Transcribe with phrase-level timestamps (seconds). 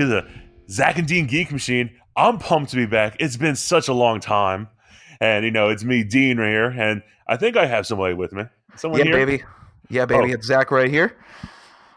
[0.00, 0.26] to the
[0.68, 1.90] Zack and Dean Geek Machine.
[2.16, 3.16] I'm pumped to be back.
[3.20, 4.68] It's been such a long time.
[5.20, 6.70] And, you know, it's me, Dean, right here.
[6.70, 8.44] And I think I have somebody with me.
[8.76, 9.26] Someone yeah, here?
[9.26, 9.44] baby.
[9.88, 10.32] Yeah, baby.
[10.32, 10.34] Oh.
[10.34, 11.16] It's Zack right here.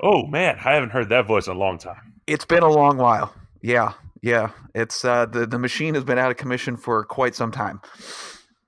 [0.01, 0.57] Oh, man.
[0.63, 2.13] I haven't heard that voice in a long time.
[2.27, 3.33] It's been a long while.
[3.61, 4.51] Yeah, yeah.
[4.75, 7.81] It's uh, the the machine has been out of commission for quite some time.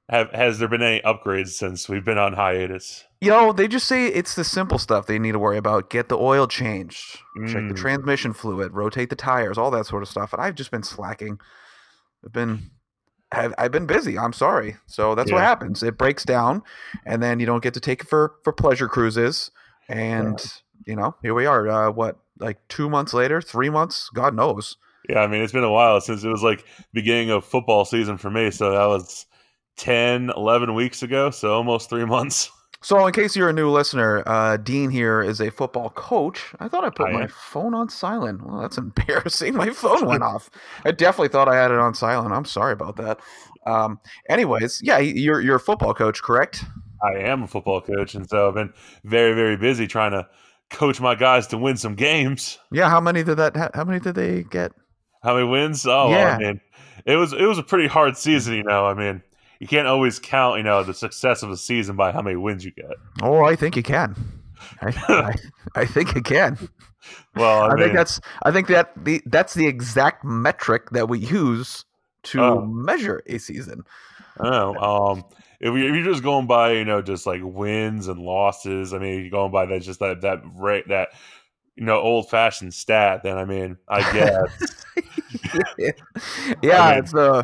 [0.09, 3.05] Have, has there been any upgrades since we've been on hiatus?
[3.21, 5.89] You know, they just say it's the simple stuff they need to worry about.
[5.89, 7.77] Get the oil changed, check the Mm.
[7.77, 10.31] transmission fluid, rotate the tires, all that sort of stuff.
[10.31, 11.39] And I've just been slacking.
[12.23, 12.69] I've been
[13.31, 14.17] I've, I've been busy.
[14.17, 14.77] I'm sorry.
[14.85, 15.81] So that's what happens.
[15.81, 16.61] It breaks down,
[17.05, 19.49] and then you don't get to take it for for pleasure cruises.
[19.89, 20.39] And
[20.85, 21.67] you know, here we are.
[21.67, 24.09] Uh, what like two months later, three months?
[24.13, 24.77] God knows.
[25.09, 26.63] Yeah, I mean, it's been a while since it was like
[26.93, 28.51] beginning of football season for me.
[28.51, 29.25] So that was
[29.77, 31.29] 10, 11 weeks ago.
[31.31, 32.51] So almost three months.
[32.81, 36.53] So, in case you're a new listener, uh, Dean here is a football coach.
[36.59, 37.29] I thought I put I my am.
[37.29, 38.45] phone on silent.
[38.45, 39.55] Well, that's embarrassing.
[39.57, 40.51] My phone went off.
[40.85, 42.31] I definitely thought I had it on silent.
[42.31, 43.19] I'm sorry about that.
[43.65, 43.99] Um,
[44.29, 46.63] anyways, yeah, you're you're a football coach, correct?
[47.01, 48.13] I am a football coach.
[48.13, 48.71] And so I've been
[49.03, 50.27] very, very busy trying to
[50.69, 52.59] coach my guys to win some games.
[52.71, 52.87] Yeah.
[52.87, 53.55] How many did that?
[53.73, 54.73] How many did they get?
[55.23, 55.87] How many wins?
[55.87, 56.35] Oh, Yeah.
[56.35, 56.61] I mean,
[57.07, 58.85] it was it was a pretty hard season, you know.
[58.85, 59.23] I mean,
[59.59, 62.63] you can't always count, you know, the success of a season by how many wins
[62.65, 62.91] you get.
[63.21, 64.15] Oh, I think you can.
[64.81, 64.93] I,
[65.75, 66.57] I, I think you can.
[67.35, 71.07] Well, I, I, mean, think that's I think that the that's the exact metric that
[71.07, 71.85] we use
[72.23, 72.61] to Oh.
[72.65, 73.83] measure a season.
[74.39, 74.79] I don't know.
[74.81, 75.23] Um,
[75.59, 78.97] if you- if you're just going by, you know, just like wins and losses, I
[78.97, 81.09] mean, you're going by that just that that rate that
[81.75, 83.21] you know old fashioned stat.
[83.21, 84.85] Then I mean, I guess
[86.63, 87.43] yeah, mean- it's a uh,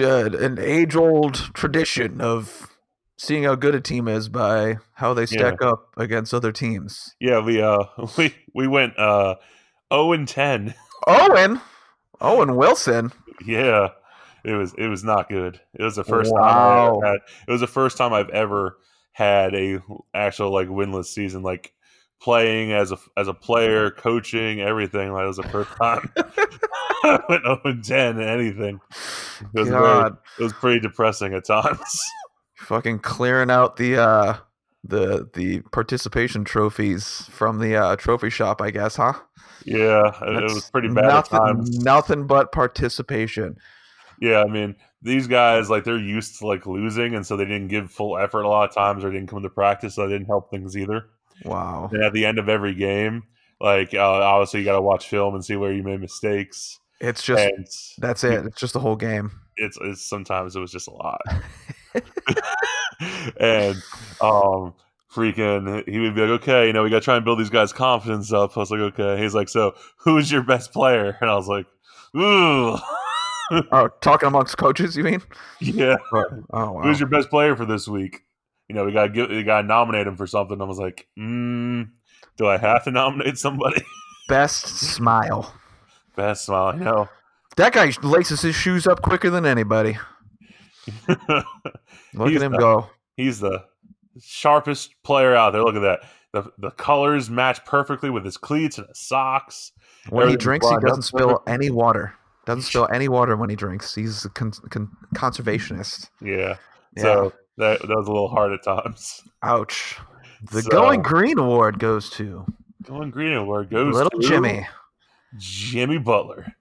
[0.00, 2.68] an age old tradition of
[3.16, 7.14] seeing how good a team is by how they stack up against other teams.
[7.20, 7.84] yeah, we uh
[8.18, 9.36] we we went uh
[9.92, 10.74] zero and ten.
[11.06, 11.60] Owen,
[12.20, 13.12] Owen Wilson.
[13.44, 13.88] Yeah,
[14.44, 15.60] it was it was not good.
[15.74, 17.00] It was the first time I Wow.
[17.02, 17.16] had.
[17.46, 18.78] It was the first time I've ever
[19.12, 19.80] had a
[20.12, 21.72] actual like winless season, like
[22.20, 25.12] playing as a as a player, coaching, everything.
[25.12, 26.10] Like it was the first time
[27.04, 28.80] I went zero and ten in anything.
[29.40, 32.00] It was very, it was pretty depressing at times.
[32.56, 34.36] fucking clearing out the uh
[34.82, 39.14] the the participation trophies from the uh trophy shop, I guess, huh?
[39.64, 41.78] yeah, it, it was pretty bad nothing, at times.
[41.78, 43.56] Nothing but participation.
[44.20, 47.68] Yeah, I mean, these guys like they're used to like losing, and so they didn't
[47.68, 50.26] give full effort a lot of times, or didn't come to practice, so that didn't
[50.26, 51.06] help things either.
[51.44, 51.90] Wow.
[51.92, 53.24] And at the end of every game,
[53.60, 56.78] like uh, obviously you got to watch film and see where you made mistakes.
[57.00, 57.66] It's just and
[57.98, 58.46] that's it.
[58.46, 59.30] It's just the whole game.
[59.56, 61.20] it's, it's sometimes it was just a lot.
[63.40, 63.76] and
[64.20, 64.74] um,
[65.14, 67.50] freaking, he would be like, "Okay, you know, we got to try and build these
[67.50, 71.30] guys' confidence up." I was like, "Okay." He's like, "So, who's your best player?" And
[71.30, 71.66] I was like,
[72.16, 72.76] "Ooh,
[73.50, 75.22] Oh, talking amongst coaches, you mean?
[75.60, 76.82] yeah." Oh wow.
[76.82, 78.22] Who's your best player for this week?
[78.68, 80.58] You know, we got to give, we got to nominate him for something.
[80.60, 81.90] I was like, mm,
[82.38, 83.82] do I have to nominate somebody?
[84.28, 85.52] best smile?
[86.16, 87.08] Best smile, I know.
[87.56, 89.96] That guy laces his shoes up quicker than anybody.
[91.08, 92.86] Look He's at him the- go.
[93.16, 93.64] He's the
[94.20, 95.62] sharpest player out there.
[95.62, 96.00] Look at that.
[96.32, 99.70] The the colors match perfectly with his cleats and his socks.
[100.08, 101.48] When he drinks, he doesn't spill perfect.
[101.48, 102.14] any water.
[102.44, 103.94] Doesn't spill any water when he drinks.
[103.94, 106.10] He's a con- con- conservationist.
[106.20, 106.56] Yeah.
[106.96, 107.02] Yeah.
[107.02, 109.22] So that that was a little hard at times.
[109.44, 109.96] Ouch.
[110.50, 112.44] The So- Going Green Award goes to
[112.82, 114.66] Going green award goes little to Jimmy.
[115.38, 116.54] Jimmy Butler.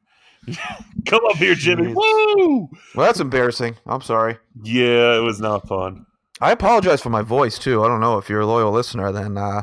[1.06, 1.94] Come up here, Jimmy.
[1.94, 1.96] Jeez.
[1.96, 2.70] Woo!
[2.96, 3.76] Well, that's embarrassing.
[3.86, 4.38] I'm sorry.
[4.62, 6.06] Yeah, it was not fun.
[6.42, 7.84] I apologize for my voice too.
[7.84, 9.12] I don't know if you're a loyal listener.
[9.12, 9.62] Then uh,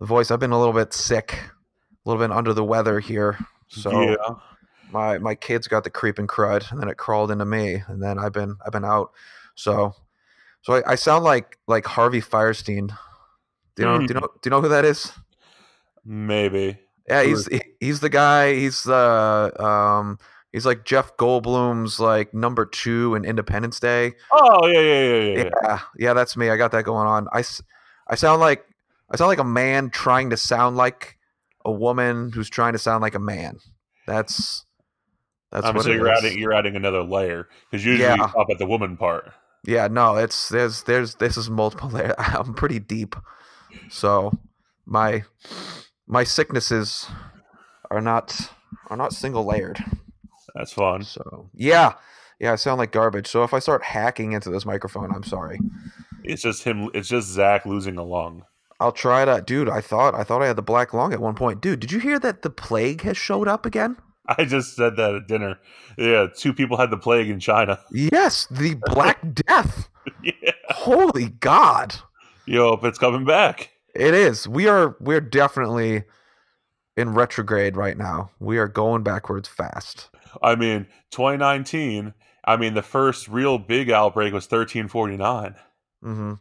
[0.00, 0.30] the voice.
[0.30, 3.38] I've been a little bit sick, a little bit under the weather here.
[3.68, 4.16] So yeah.
[4.90, 8.18] my my kids got the creeping crud, and then it crawled into me, and then
[8.18, 9.12] I've been I've been out.
[9.54, 9.94] So
[10.62, 12.88] so I, I sound like like Harvey Fierstein.
[13.76, 13.98] Do you know?
[13.98, 14.20] Do you know?
[14.20, 15.12] Do you know who that is?
[16.04, 16.78] Maybe.
[17.08, 17.48] Yeah, he's
[17.80, 18.54] he's the guy.
[18.54, 20.18] He's the um
[20.52, 24.14] he's like Jeff Goldblum's like number two in Independence Day.
[24.32, 25.36] Oh yeah, yeah, yeah, yeah.
[25.44, 25.80] Yeah, yeah.
[25.98, 26.50] yeah, that's me.
[26.50, 27.28] I got that going on.
[27.32, 27.44] I,
[28.08, 28.64] I sound like
[29.10, 31.16] I sound like a man trying to sound like
[31.64, 33.58] a woman who's trying to sound like a man.
[34.06, 34.64] That's
[35.52, 36.24] that's it you're is.
[36.24, 38.16] adding you're adding another layer because usually Yeah.
[38.16, 39.32] you stop at the woman part.
[39.64, 42.14] Yeah, no, it's there's there's this is multiple layer.
[42.18, 43.14] I'm pretty deep,
[43.90, 44.36] so
[44.86, 45.24] my
[46.06, 47.06] my sicknesses
[47.90, 48.50] are not
[48.88, 49.84] are not single layered.
[50.54, 51.02] That's fun.
[51.02, 51.94] So yeah,
[52.40, 53.26] yeah, I sound like garbage.
[53.26, 55.58] So if I start hacking into this microphone, I'm sorry.
[56.24, 56.90] It's just him.
[56.94, 58.44] It's just Zack losing a lung.
[58.78, 59.68] I'll try to, dude.
[59.68, 61.80] I thought I thought I had the black lung at one point, dude.
[61.80, 63.96] Did you hear that the plague has showed up again?
[64.28, 65.58] I just said that at dinner.
[65.96, 67.78] Yeah, two people had the plague in China.
[67.92, 69.88] Yes, the Black Death.
[70.22, 70.50] yeah.
[70.70, 71.94] Holy God.
[72.44, 73.70] Yo, if it's coming back.
[73.98, 74.46] It is.
[74.46, 76.04] We are we're definitely
[76.96, 78.30] in retrograde right now.
[78.38, 80.08] We are going backwards fast.
[80.42, 82.14] I mean, 2019.
[82.44, 85.54] I mean, the first real big outbreak was 1349.
[86.04, 86.34] Mm-hmm.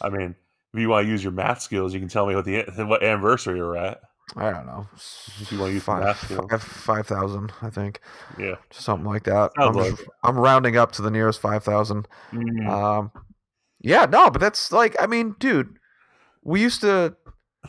[0.00, 0.34] I mean,
[0.72, 3.02] if you want to use your math skills, you can tell me what the what
[3.02, 4.00] anniversary we're at.
[4.36, 4.86] I don't know.
[4.96, 6.50] If you wanna use five, math skills.
[6.50, 8.00] five, 5,000, I think.
[8.38, 8.54] Yeah.
[8.70, 9.52] Something like that.
[9.58, 12.08] I'm, just- I'm rounding up to the nearest 5,000.
[12.32, 13.12] Mm, Um,
[13.80, 15.76] yeah, no, but that's like, I mean, dude,
[16.44, 17.16] we used to,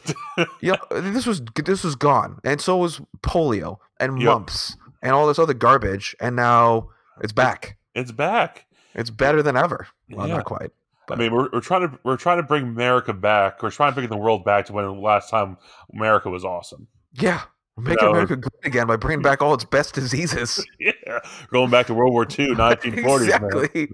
[0.62, 4.25] yeah, this was this was gone, and so was polio and Yep.
[4.25, 6.89] mumps and all this other garbage, and now
[7.22, 7.77] it's back.
[7.94, 8.66] it's back.
[8.94, 9.88] It's better than ever.
[10.10, 10.36] Well, Yeah.
[10.38, 10.72] not quite.
[11.10, 13.62] I mean, we're, we're trying to we're trying to bring America back.
[13.62, 15.57] We're trying to bring the world back to when the last time
[15.94, 16.88] America was awesome.
[17.13, 17.42] Yeah,
[17.77, 18.12] making No.
[18.12, 20.66] America great again by bringing back all its best diseases.
[20.80, 21.19] Yeah,
[21.51, 23.24] going back to World War II, 1940s.
[23.25, 23.89] Exactly.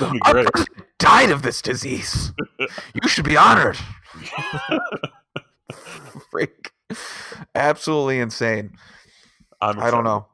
[0.26, 0.68] Our president
[0.98, 2.32] died of this disease.
[2.58, 3.76] You should be honored.
[6.30, 6.70] Freak.
[7.54, 8.70] Absolutely insane.
[9.60, 10.26] I'm I don't know.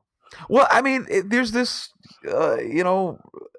[0.48, 1.90] Well, I mean, it, there's this,
[2.28, 3.18] uh, you know,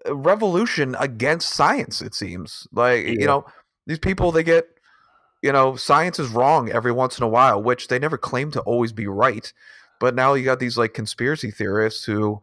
[0.09, 2.01] revolution against science.
[2.01, 3.11] It seems like Yeah.
[3.11, 3.45] you know
[3.87, 4.67] these people they get,
[5.43, 8.61] you know, science is wrong every once in a while, which they never claim to
[8.61, 9.51] always be right.
[9.99, 12.41] But now you got these like conspiracy theorists who,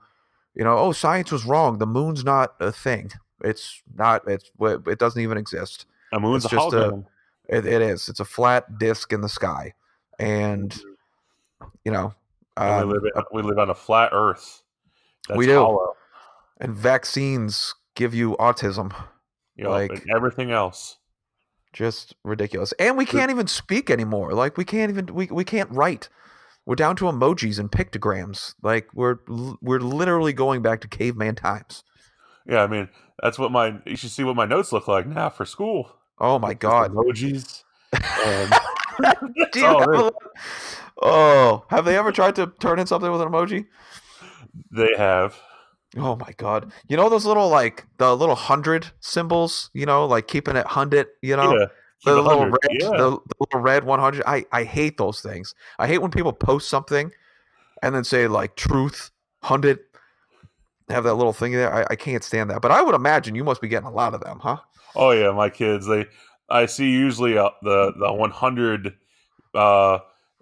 [0.55, 1.79] you know, oh, science was wrong.
[1.79, 3.11] The moon's not a thing.
[3.43, 4.29] It's not.
[4.29, 5.87] It's it doesn't even exist.
[6.13, 7.03] A moon's It's a just a-
[7.49, 8.09] It, it is.
[8.09, 9.73] It's a flat disc in the sky,
[10.19, 10.79] and
[11.85, 12.15] you know,
[12.59, 14.63] um, we, live in, we live on a flat Earth.
[15.27, 15.59] That's We do.
[15.59, 15.97] hollow,
[16.61, 18.95] and vaccines give you autism.
[19.57, 20.99] you know, like- everything else.
[21.73, 22.73] Just ridiculous.
[22.79, 24.33] And we can't even speak anymore.
[24.33, 26.09] Like we can't even we, we can't write.
[26.67, 28.55] We're down to emojis and pictograms.
[28.63, 29.17] Like we're
[29.61, 31.85] we're literally going back to caveman times.
[32.47, 32.89] Yeah, I mean,
[33.23, 35.93] that's what my you should see what my notes look like now for school.
[36.19, 36.93] Oh my Just god.
[36.93, 37.63] emojis.
[37.93, 38.53] Um,
[39.05, 40.13] and Do you all have a-
[41.03, 43.67] oh, have they ever tried to turn in something with an emoji?
[44.73, 45.37] they have.
[45.97, 46.73] Oh my god.
[46.89, 51.09] You know those little like the little hundred symbols, you know, like keeping it hundred,
[51.23, 51.59] you know?
[51.59, 51.67] yeah.
[52.05, 52.91] the little red, Yeah.
[52.91, 54.23] the, the little red 100.
[54.27, 55.55] I, I hate those things.
[55.79, 57.11] I hate when people post something
[57.83, 59.11] and then say like truth,
[59.41, 59.81] 100,
[60.89, 61.73] have that little thing there.
[61.73, 62.63] I, I can't stand that.
[62.63, 64.59] But I would imagine you must be getting a lot of them, huh?
[64.95, 65.87] Oh yeah, my kids.
[65.87, 66.07] They
[66.49, 68.95] I see usually uh, the the 100
[69.55, 69.99] uh,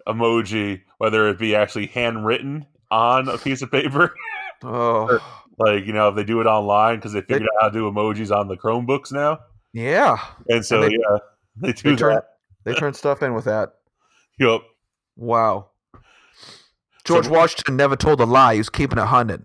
[0.06, 4.14] emoji, whether it be actually handwritten on a piece of paper,
[4.62, 5.18] Oh,
[5.58, 7.90] like you know if they do it online because they figured out how to do
[7.90, 9.38] emojis on the Chromebooks now,
[9.72, 10.18] yeah.
[10.48, 11.18] and so they- yeah,
[11.56, 12.24] they do They turn, that.
[12.64, 13.70] they turn stuff in with that.
[14.38, 14.60] Yep.
[15.16, 15.70] Wow.
[17.04, 18.54] George So- Washington never told a lie.
[18.54, 19.44] He was keeping it 100.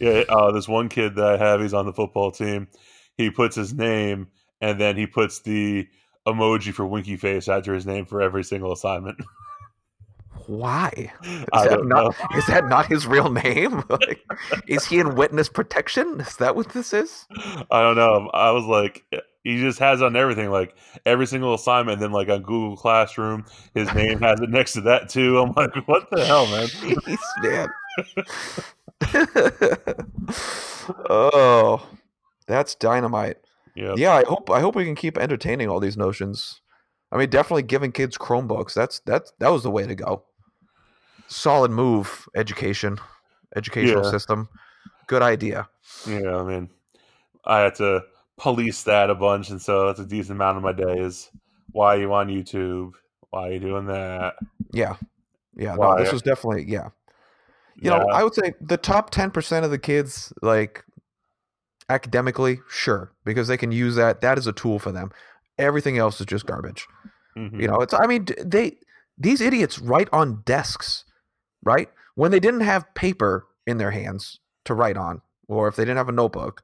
[0.00, 2.68] Yeah, uh, this one kid that I have, he's on the football team.
[3.16, 4.28] He puts his name
[4.60, 5.86] and then he puts the
[6.26, 9.18] emoji for winky face after his name for every single assignment.
[10.50, 11.12] Why?
[11.22, 12.16] Is that not.
[12.36, 13.84] Is that not his real name?
[13.90, 14.20] Like,
[14.66, 16.20] is he in witness protection?
[16.20, 17.26] Is that what this is?
[17.70, 18.28] I don't know.
[18.32, 19.04] I was like,
[19.44, 20.74] he just has on everything, like
[21.06, 21.96] every single assignment.
[21.96, 25.38] And then, like on Google Classroom, his name has it next to that too.
[25.38, 26.66] I'm like, what the hell, man?
[26.68, 27.68] Jeez, man.
[31.10, 31.86] oh,
[32.46, 33.36] that's dynamite.
[33.76, 36.60] Yeah, Yeah, I hope I hope we can keep entertaining all these notions.
[37.12, 38.74] I mean, definitely giving kids Chromebooks.
[38.74, 40.24] That's that's that was the way to go.
[41.32, 42.98] Solid move, education,
[43.56, 44.10] educational Yeah.
[44.10, 44.48] system.
[45.06, 45.68] Good idea.
[46.06, 46.36] yeah.
[46.36, 46.68] I mean,
[47.44, 48.04] I had to
[48.36, 50.98] police that a bunch, and so that's a decent amount of my day.
[50.98, 51.30] Is
[51.72, 52.92] why are you on YouTube?
[53.30, 54.34] Why are you doing that?
[54.72, 54.96] Yeah,
[55.56, 55.74] yeah.
[55.76, 56.88] No, this was definitely yeah.
[57.76, 60.84] You know, I would say the top ten percent of the kids, like
[61.88, 64.20] academically, sure, because they can use that.
[64.20, 65.10] That is a tool for them.
[65.58, 66.86] Everything else is just garbage.
[67.36, 67.60] Mhm.
[67.60, 68.78] You know, it's I mean they
[69.18, 71.04] these idiots write on desks,
[71.62, 71.88] right?
[72.14, 75.96] When they didn't have paper in their hands to write on, or if they didn't
[75.98, 76.62] have a notebook,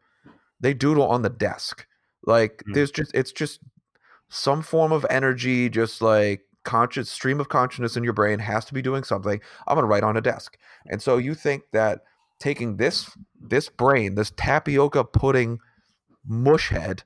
[0.60, 1.86] they doodle on the desk.
[2.24, 2.74] Like Mm.
[2.74, 3.60] there's just it's just
[4.28, 8.74] some form of energy, just like conscious stream of consciousness in your brain has to
[8.74, 9.40] be doing something.
[9.68, 10.58] I'm gonna write on a desk.
[10.90, 12.00] And so you think that
[12.40, 13.10] taking this
[13.40, 15.58] this brain, this tapioca pudding
[16.26, 17.04] mush head,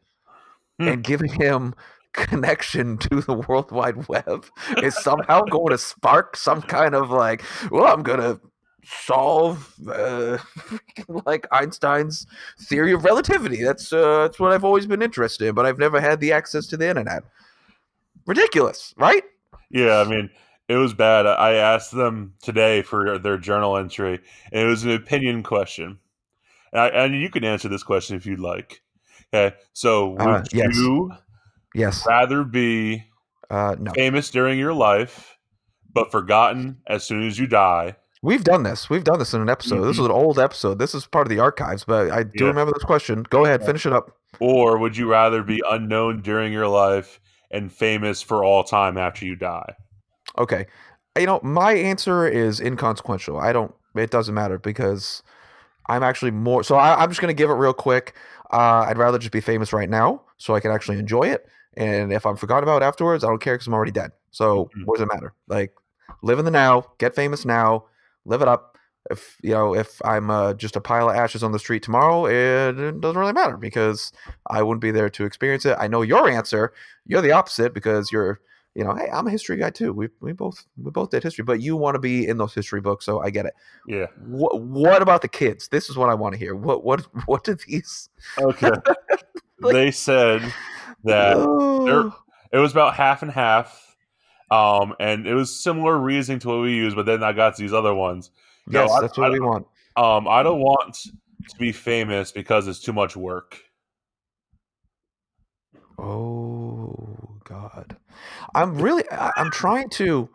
[0.78, 0.88] Hmm.
[0.88, 1.75] and giving him
[2.12, 4.46] connection to the World Wide Web
[4.82, 8.40] is somehow going to spark some kind of like, well, I'm gonna
[8.82, 10.38] solve uh,
[11.26, 12.26] like Einstein's
[12.62, 13.62] theory of relativity.
[13.62, 16.66] That's uh, that's what I've always been interested in, but I've never had the access
[16.68, 17.22] to the internet.
[18.26, 19.22] Ridiculous, right?
[19.70, 20.30] Yeah, I mean,
[20.68, 21.26] It was bad.
[21.26, 24.20] I asked them today for their journal entry,
[24.52, 25.98] and it was an opinion question.
[26.72, 28.80] And, I, and you can answer this question if you'd like.
[29.34, 30.76] Okay, so would Uh, yes.
[30.76, 31.10] you
[31.74, 32.04] Yes.
[32.06, 33.04] rather be
[33.50, 33.92] Uh, no.
[33.92, 35.36] famous during your life,
[35.92, 37.96] but forgotten as soon as you die?
[38.22, 38.90] We've done this.
[38.90, 39.84] We've done this in an episode.
[39.86, 40.78] This was an old episode.
[40.78, 42.38] This is part of the archives, but I do Mm-hmm.
[42.42, 42.46] Yeah.
[42.48, 43.24] remember this question.
[43.30, 44.16] Go ahead, finish it up.
[44.40, 47.18] Or would you rather be unknown during your life
[47.50, 49.74] and famous for all time after you die?
[50.38, 50.66] Okay.
[51.18, 53.38] You know, my answer is inconsequential.
[53.38, 55.22] I don't, it doesn't matter because
[55.88, 58.14] I'm actually more, so I, I'm just going to give it real quick.
[58.52, 61.46] Uh, I'd rather just be famous right now so I can actually enjoy it.
[61.80, 64.12] And if I'm forgotten about afterwards, I don't care because I'm already dead.
[64.30, 64.84] So Mhm.
[64.84, 65.32] what does it matter?
[65.49, 65.72] Like,
[66.22, 67.87] live in the now, get famous now,
[68.25, 68.76] live it up.
[69.10, 72.26] If, you know, if I'm uh, just a pile of ashes on the street tomorrow,
[72.26, 74.12] it, it doesn't really matter because
[74.49, 75.76] I wouldn't be there to experience it.
[75.80, 76.72] I know your answer.
[77.06, 78.40] You're the opposite because you're,
[78.75, 79.92] you know, hey, I'm a history guy too.
[79.94, 82.82] We we both we both did history, but you want to be in those history
[82.82, 83.54] books, so I get it.
[83.87, 84.06] Yeah.
[84.26, 85.68] What what about the kids?
[85.68, 86.54] This is what I want to hear.
[86.54, 88.10] What what what do these?
[88.38, 88.70] Okay.
[89.62, 90.40] Like- they said
[91.04, 92.12] that Oh,
[92.52, 93.97] it was about half and half.
[94.50, 97.73] Um, and it was similar reasoning to what we used, but then I got these
[97.73, 98.30] other ones.
[98.66, 99.66] No, yes, I- that's what I- we want.
[99.97, 103.59] Um, I don't want to be famous because it's too much work.
[105.99, 107.97] Oh God,
[108.54, 110.28] I'm really I'm trying to,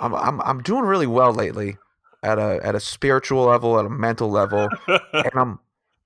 [0.00, 1.78] I'm I'm I'm doing really well lately
[2.22, 5.58] at a at a spiritual level, at a mental level, and I'm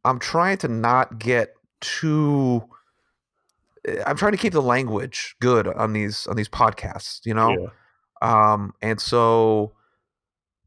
[0.05, 2.63] I'm trying to not get too.
[3.87, 7.51] Eh, I'm trying to keep the language good on these on these podcasts, you know.
[8.23, 8.53] Yeah.
[8.53, 9.73] Um, and so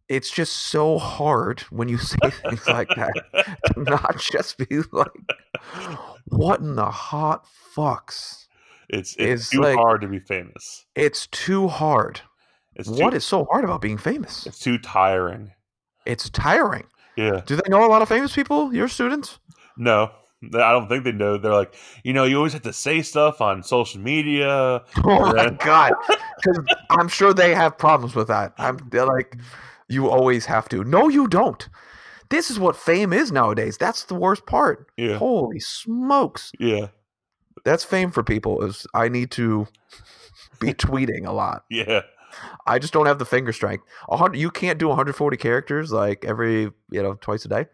[0.09, 5.07] it's just so hard when you say things like that to not just be like,
[6.25, 7.45] "What in the hot
[7.75, 8.45] fucks?"
[8.89, 10.85] It's it's It's too like- hard to be famous.
[10.95, 12.21] It's too hard.
[12.75, 14.45] It's What too, is so hard about being famous?
[14.45, 15.51] it's too tiring.
[16.05, 16.83] It's tiring.
[17.15, 17.41] Yeah.
[17.45, 18.73] Do they know a lot of famous people?
[18.75, 19.39] Your students?
[19.77, 20.11] No.
[20.53, 21.37] I don't think they know.
[21.37, 24.83] They're like, you know, you always have to say stuff on social media.
[25.03, 25.93] Oh my god!
[26.37, 28.53] Because I'm sure they have problems with that.
[28.57, 29.37] I'm they're like,
[29.87, 30.83] you always have to.
[30.83, 31.67] No, you don't.
[32.29, 33.77] This is what fame is nowadays.
[33.77, 34.87] That's the worst part.
[34.97, 35.17] Yeah.
[35.17, 36.51] Holy smokes!
[36.59, 36.87] Yeah.
[37.63, 38.63] That's fame for people.
[38.63, 39.67] Is I need to
[40.59, 41.63] be tweeting a lot.
[41.69, 42.01] Yeah.
[42.67, 43.85] I just don't have the finger strength.
[44.09, 47.65] A hundred, you can't do 140 characters like every you know twice a day.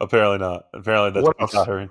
[0.00, 0.66] Apparently not.
[0.72, 1.90] Apparently that's What else?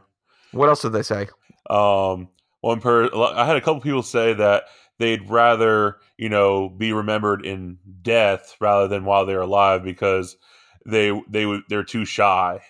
[0.52, 1.28] What else did they say?
[1.70, 2.30] Um,
[2.62, 4.64] one per I had a couple people say that
[4.98, 10.38] they'd rather you know be remembered in death rather than while they're alive because
[10.86, 12.62] they they would they're too shy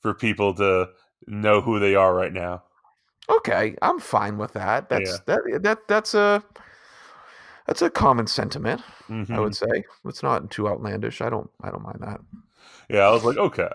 [0.00, 0.88] for people to
[1.26, 2.62] know who they are right now.
[3.28, 4.88] Okay, I'm fine with that.
[4.88, 5.16] That's Yeah.
[5.26, 6.42] that that that's a
[7.66, 8.82] that's a common sentiment.
[9.08, 9.40] I Mhm.
[9.40, 11.20] would say it's not too outlandish.
[11.20, 12.20] I don't I don't mind that.
[12.88, 13.68] Yeah, I was like, okay,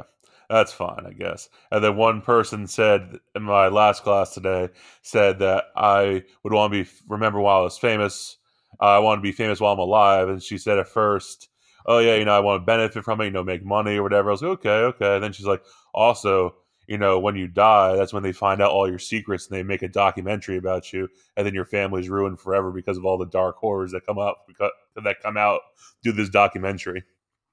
[0.49, 1.49] that's fine, I guess.
[1.71, 4.69] And then one person said in my last class today
[5.01, 8.37] said that I would want to be remember while I was famous.
[8.81, 10.29] Uh, I want to be famous while I'm alive.
[10.29, 11.49] And she said at first,
[11.85, 14.03] oh yeah, you know, I want to benefit from it, you know, make money or
[14.03, 14.29] whatever.
[14.29, 15.15] I was like, okay, okay.
[15.15, 15.63] And then she's like,
[15.93, 16.55] also,
[16.87, 19.63] you know, when you die, that's when they find out all your secrets and they
[19.63, 23.25] make a documentary about you, and then your family's ruined forever because of all the
[23.25, 24.47] dark horrors that come up
[24.95, 25.61] that come out
[26.01, 27.03] through this documentary.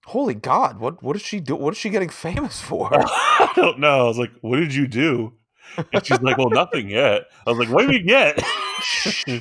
[0.06, 1.56] Holy God, what what is she do?
[1.56, 2.90] What is she getting famous for?
[2.94, 4.00] I don't know.
[4.04, 5.32] I was like, what did you do?
[5.92, 7.24] And she's like, well, nothing yet.
[7.46, 8.40] I was like, what do you mean yet?
[9.26, 9.40] you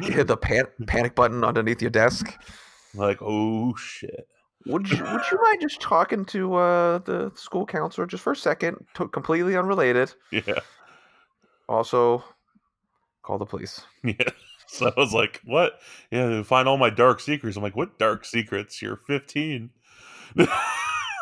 [0.00, 2.26] hit the pan- panic button underneath your desk.
[2.94, 4.28] like, oh shit.
[4.66, 8.36] Would you would you mind just talking to uh, the school counselor just for a
[8.36, 8.76] second?
[8.94, 10.12] To- completely unrelated.
[10.30, 10.60] Yeah.
[11.66, 12.22] Also,
[13.22, 13.80] call the police.
[14.04, 14.14] Yeah.
[14.80, 15.80] So I was like, what?
[16.12, 17.56] Yeah, find all my dark secrets.
[17.56, 18.80] I'm like, what dark secrets?
[18.80, 19.70] You're 15.
[20.38, 20.48] I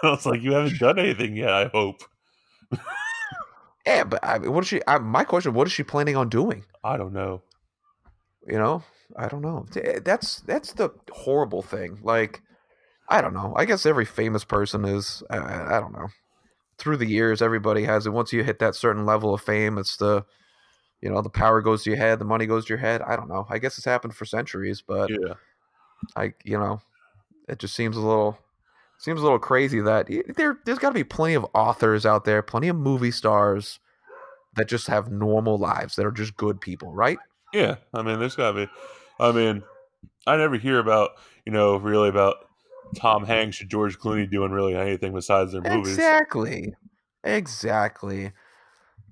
[0.03, 2.03] was like, you haven't done anything yet, I hope.
[3.89, 4.83] Yeah, but I, what is she?
[4.87, 6.67] I, my question: What is she planning on doing?
[6.85, 7.43] I don't know.
[8.47, 8.83] You know,
[9.17, 9.65] I don't know.
[9.77, 11.99] Eh, that's that's the horrible thing.
[12.03, 12.43] Like,
[13.09, 13.55] I don't know.
[13.57, 15.23] I guess every famous person is.
[15.31, 16.09] I, I don't know.
[16.77, 18.11] Through the years, everybody has it.
[18.13, 20.25] Once you hit that certain level of fame, it's the,
[21.01, 23.03] you know, the power goes to your head, the money goes to your head.
[23.03, 23.47] I don't know.
[23.49, 25.35] I guess it's happened for centuries, but Yeah.
[26.17, 26.81] I, you know,
[27.49, 28.39] it just seems a little,
[28.99, 32.43] seems a little crazy that there, there's got to be plenty of authors out there,
[32.43, 33.81] plenty of movie stars
[34.57, 37.19] that just have normal lives that are just good people, right?
[37.53, 37.77] Yeah.
[37.95, 38.73] I mean, there's got to be.
[39.21, 39.63] I mean,
[40.27, 41.11] I never hear about,
[41.47, 42.37] you know, really about
[42.97, 45.95] Tom Hanks or George Clooney doing really anything besides their movies.
[45.95, 46.75] Exactly.
[47.25, 48.33] Exactly.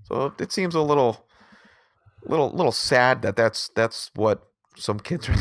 [0.05, 1.26] So it seems a little
[2.29, 4.43] little little sad that that's that's what
[4.77, 5.35] some kids are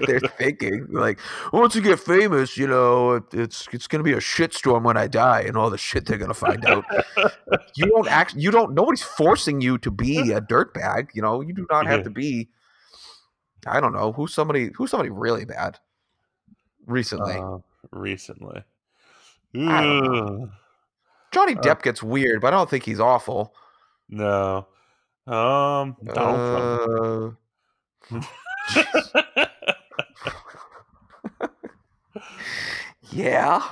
[0.00, 0.86] they're thinking.
[0.90, 1.20] Like,
[1.52, 5.06] once you get famous, you know, it, it's it's gonna be a shitstorm when I
[5.06, 6.84] die, and all the shit they're gonna find out.
[7.76, 8.34] you don't act.
[8.36, 8.74] You don't.
[8.74, 11.08] Nobody's forcing you to be a dirtbag.
[11.14, 12.48] You know, you do not have to be.
[13.66, 15.78] I don't know who's somebody who's somebody really bad.
[16.86, 17.58] Recently, Uh,
[17.92, 18.64] recently.
[19.54, 23.54] Johnny uh, Depp gets weird, but I don't think he's awful.
[24.08, 24.66] no.
[25.28, 27.36] Um, Donald
[28.08, 28.24] Uh, Trump.
[33.10, 33.62] yeah,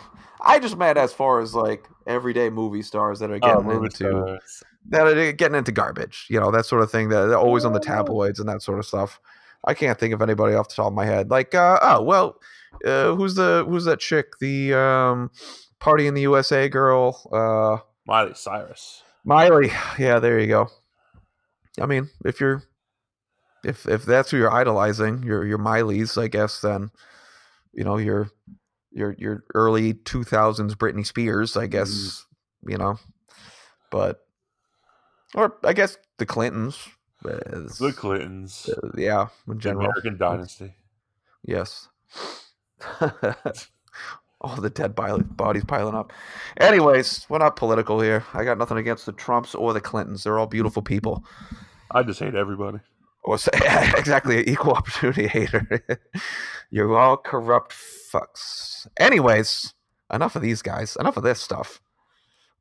[0.44, 3.86] I just meant as far as like everyday movie stars that are oh, getting movie
[3.86, 4.62] into stars.
[4.90, 7.08] that are getting into garbage, you know, that sort of thing.
[7.08, 9.18] That they're always on the tabloids and that sort of stuff.
[9.64, 11.30] I can't think of anybody off the top of my head.
[11.30, 12.38] Like, uh, oh well,
[12.84, 14.38] uh, who's the who's that chick?
[14.40, 15.30] The um,
[15.80, 19.02] Party in the USA girl, uh, Miley Cyrus.
[19.24, 19.70] Miley.
[19.98, 20.68] Yeah, there you go.
[21.80, 22.62] I mean, if you're
[23.64, 26.90] if if that's who you're idolizing, your your Miley's, I guess, then
[27.72, 28.30] you know your
[28.92, 32.24] your your early two thousands Britney Spears, I guess,
[32.66, 32.98] you know.
[33.90, 34.20] But
[35.34, 36.78] or I guess the Clintons.
[37.24, 37.30] uh,
[37.78, 38.68] The Clintons.
[38.70, 39.86] uh, yeah, in The general.
[39.86, 40.74] American Dynasty.
[41.44, 41.88] Yes.
[44.40, 46.12] All the dead bodies piling up.
[46.58, 48.24] Anyways, we're not political here.
[48.34, 50.24] I got nothing against the Trumps or the Clintons.
[50.24, 51.24] They're all beautiful people.
[51.90, 52.78] I just hate everybody.
[53.24, 53.50] Or say,
[53.96, 55.82] exactly, an equal opportunity hater.
[56.70, 58.86] You're all corrupt fucks.
[58.98, 59.74] Anyways,
[60.12, 60.96] enough of these guys.
[60.96, 61.80] Enough of this stuff.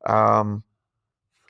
[0.06, 0.64] Um,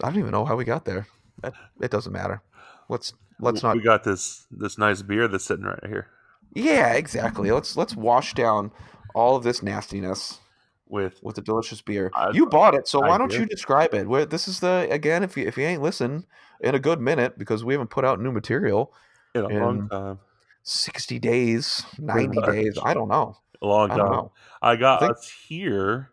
[0.02, 1.06] I don't even know how we got there.
[1.44, 2.42] It, it doesn't matter.
[2.88, 6.08] Let's let's not We got this this nice beer that's sitting right here
[6.54, 7.50] Yeah, exactly.
[7.50, 8.70] Let's let's wash down
[9.16, 10.40] all of this nastiness
[10.88, 12.10] with with a delicious beer.
[12.14, 13.40] I- you bought it, so I why don't did.
[13.40, 14.06] you describe it?
[14.06, 16.26] Where this is the again, if you if you ain't listened
[16.60, 18.92] in a good minute because we haven't put out new material
[19.34, 20.18] in a long time.
[20.62, 22.78] sixty days, ninety days.
[22.84, 23.36] I don't know.
[23.62, 24.10] A long I time.
[24.12, 24.32] know.
[24.60, 26.10] I got think- us here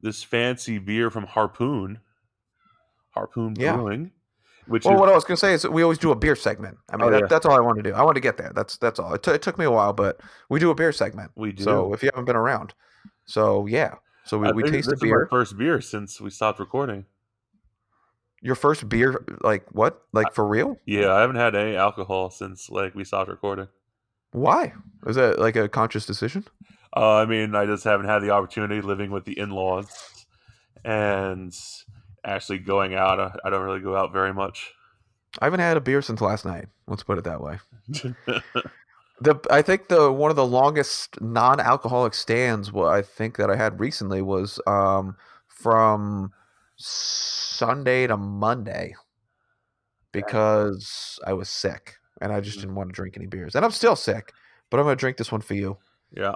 [0.00, 1.98] this fancy beer from Harpoon.
[3.10, 3.76] Harpoon Yeah.
[3.76, 4.12] Brewing.
[4.66, 6.78] Which Well, is what I was gonna say is we always do a beer segment.
[6.88, 7.26] I mean, Oh, that, yeah.
[7.28, 7.92] that's all I want to do.
[7.92, 8.52] I want to get there.
[8.54, 9.12] That's that's all.
[9.14, 11.32] It, t- it took me a while, but we do a beer segment.
[11.36, 11.62] we do.
[11.64, 12.72] So if you haven't been around,
[13.26, 15.26] so yeah, so we, I we taste this is beer.
[15.30, 17.04] first beer since we stopped recording.
[18.40, 20.02] Your first beer, like what?
[20.12, 20.78] Like for real?
[20.86, 23.68] Yeah, I haven't had any alcohol since like we stopped recording.
[24.32, 24.72] Why?
[25.02, 26.44] Was that like a conscious decision?
[26.96, 30.26] Uh, I mean, I just haven't had the opportunity living with the in-laws
[30.84, 31.52] and
[32.24, 33.20] actually going out.
[33.20, 34.72] I, I don't really go out very much.
[35.40, 36.66] I haven't had a beer since last night.
[36.86, 37.58] Let's put it that way.
[39.20, 43.54] The I think the one of the longest non-alcoholic stands what I think that I
[43.54, 46.32] had recently was um from
[46.76, 48.96] Sunday to Monday
[50.12, 52.62] because I was sick and I just Mhm.
[52.62, 53.54] didn't want to drink any beers.
[53.54, 54.32] And I'm still sick,
[54.70, 55.78] but I'm going to drink this one for you.
[56.10, 56.34] yeah.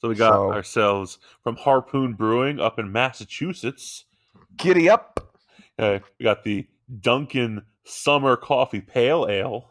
[0.00, 4.04] So we got So- ourselves from Harpoon Brewing up in Massachusetts.
[4.56, 5.34] Giddy up.
[5.78, 6.66] We got the
[7.00, 9.70] Dunkin' Summer Coffee Pale Ale.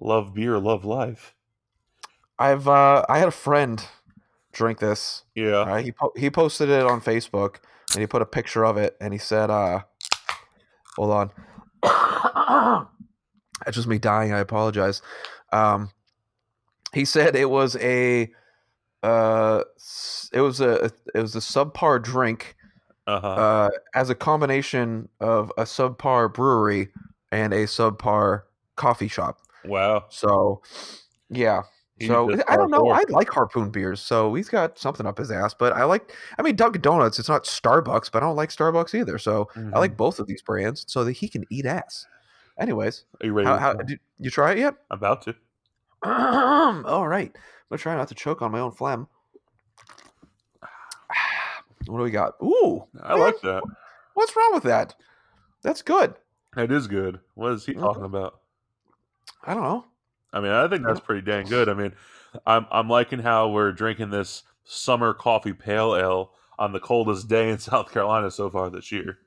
[0.00, 1.34] Love beer, love life.
[2.38, 3.82] I've uh I had a friend
[4.52, 5.22] drink this.
[5.34, 5.60] Yeah.
[5.60, 7.56] Uh, he po- he posted it on Facebook
[7.92, 9.80] and he put a picture of it and he said uh
[10.96, 11.30] hold on.
[13.64, 14.32] That's just me dying.
[14.32, 15.00] I apologize.
[15.50, 15.90] Um
[16.92, 18.30] he said it was a
[19.02, 19.62] uh
[20.32, 22.54] it was a it was a subpar drink
[23.06, 23.26] Uh-huh.
[23.28, 26.88] uh as a combination of a subpar brewery
[27.32, 28.42] and a subpar
[28.76, 29.38] coffee shop.
[29.64, 30.04] wow.
[30.10, 30.62] So
[31.30, 31.62] yeah.
[31.98, 32.90] He's So I don't know.
[32.90, 35.54] I like Harpoon beers, so he's got something up his ass.
[35.54, 37.18] But I like, I mean, Dunkin' Donuts.
[37.18, 39.16] It's not Starbucks, but I don't like Starbucks either.
[39.16, 39.74] So I Mhm.
[39.76, 42.04] like both of these brands, so that he can eat ass.
[42.58, 43.48] Anyways, Are you ready?
[43.48, 44.74] how, how did you try it yet?
[44.90, 45.34] About to.
[46.04, 49.08] All right, I'm gonna try not to choke on my own phlegm.
[51.86, 52.34] What do we got?
[52.42, 53.62] Ooh, I like that.
[54.14, 54.94] what's wrong with that?
[55.62, 56.14] That's good.
[56.54, 57.20] That is good.
[57.34, 57.80] What is he Mhm.
[57.80, 58.40] talking about?
[59.44, 59.84] I don't know.
[60.32, 61.68] I mean, I think that's pretty dang good.
[61.68, 61.94] I mean,
[62.46, 67.50] I'm I'm liking how we're drinking this summer coffee pale ale on the coldest day
[67.50, 69.18] in South Carolina so far this year.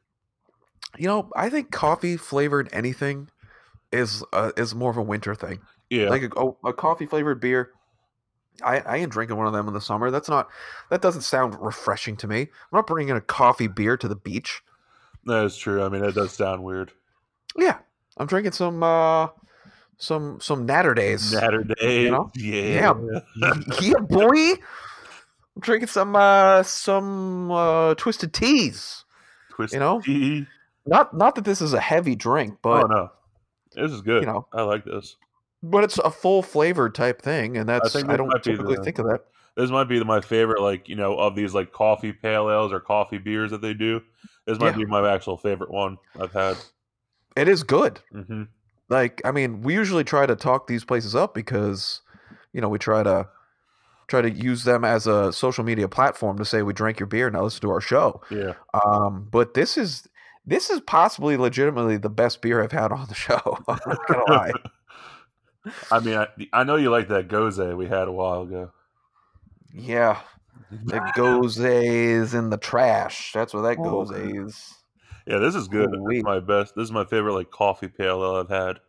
[0.98, 3.30] You know, I think coffee flavored anything
[3.92, 5.60] is uh, is more of a winter thing.
[5.90, 7.72] Yeah, like a, a coffee flavored beer.
[8.64, 10.12] I, I ain't drinking one of them in the summer.
[10.12, 10.50] That's not
[10.90, 12.42] that doesn't sound refreshing to me.
[12.42, 14.62] I'm not bringing a coffee beer to the beach.
[15.26, 15.84] that is true.
[15.84, 16.92] I mean, it does sound weird.
[17.58, 17.78] Yeah,
[18.18, 19.28] I'm drinking some uh
[19.98, 21.34] some some Natter Days.
[21.34, 22.32] Natter day, you know?
[22.36, 22.94] yeah,
[23.82, 24.54] yeah, boy.
[25.56, 29.04] I'm drinking some uh some uh twisted teas.
[29.52, 30.02] Twisted You know?
[30.02, 30.48] tea.
[30.86, 33.12] Not not that this is a heavy drink, but Oh no,
[33.76, 34.22] this is good.
[34.22, 34.48] you know.
[34.54, 35.18] I like this.
[35.64, 39.00] But it's a full flavored type thing, and that's I, I don't typically the- think
[39.00, 39.22] of that.
[39.58, 42.80] This might be my favorite, like you know, of these like coffee pale ales or
[42.80, 44.02] coffee beers that they do.
[44.46, 44.78] This might Yeah.
[44.78, 46.56] be my actual favorite one I've had.
[47.36, 48.00] It is good.
[48.12, 48.44] hmm
[48.88, 52.02] Like, I mean, we usually try to talk these places up because,
[52.54, 53.28] you know, we try to
[54.08, 57.30] try to use them as a social media platform to say we drank your beer
[57.30, 58.22] now listen to our show.
[58.32, 58.54] Yeah,
[58.86, 60.08] Um, but this is
[60.46, 63.40] this is possibly legitimately the best beer I've had on the show.
[63.68, 64.52] I'm not gonna lie.
[65.92, 68.72] I mean, I, I know you like that gose we had a while ago.
[69.74, 70.20] Yeah,
[70.86, 73.32] that Gose is in the trash.
[73.34, 74.38] That's where that Oh, goes okay.
[74.38, 74.76] is.
[75.28, 75.92] Yeah, this is good.
[75.92, 76.18] This Ooh-wee.
[76.18, 76.76] is my best.
[76.76, 78.80] This is my favorite like coffee pale ale I've had.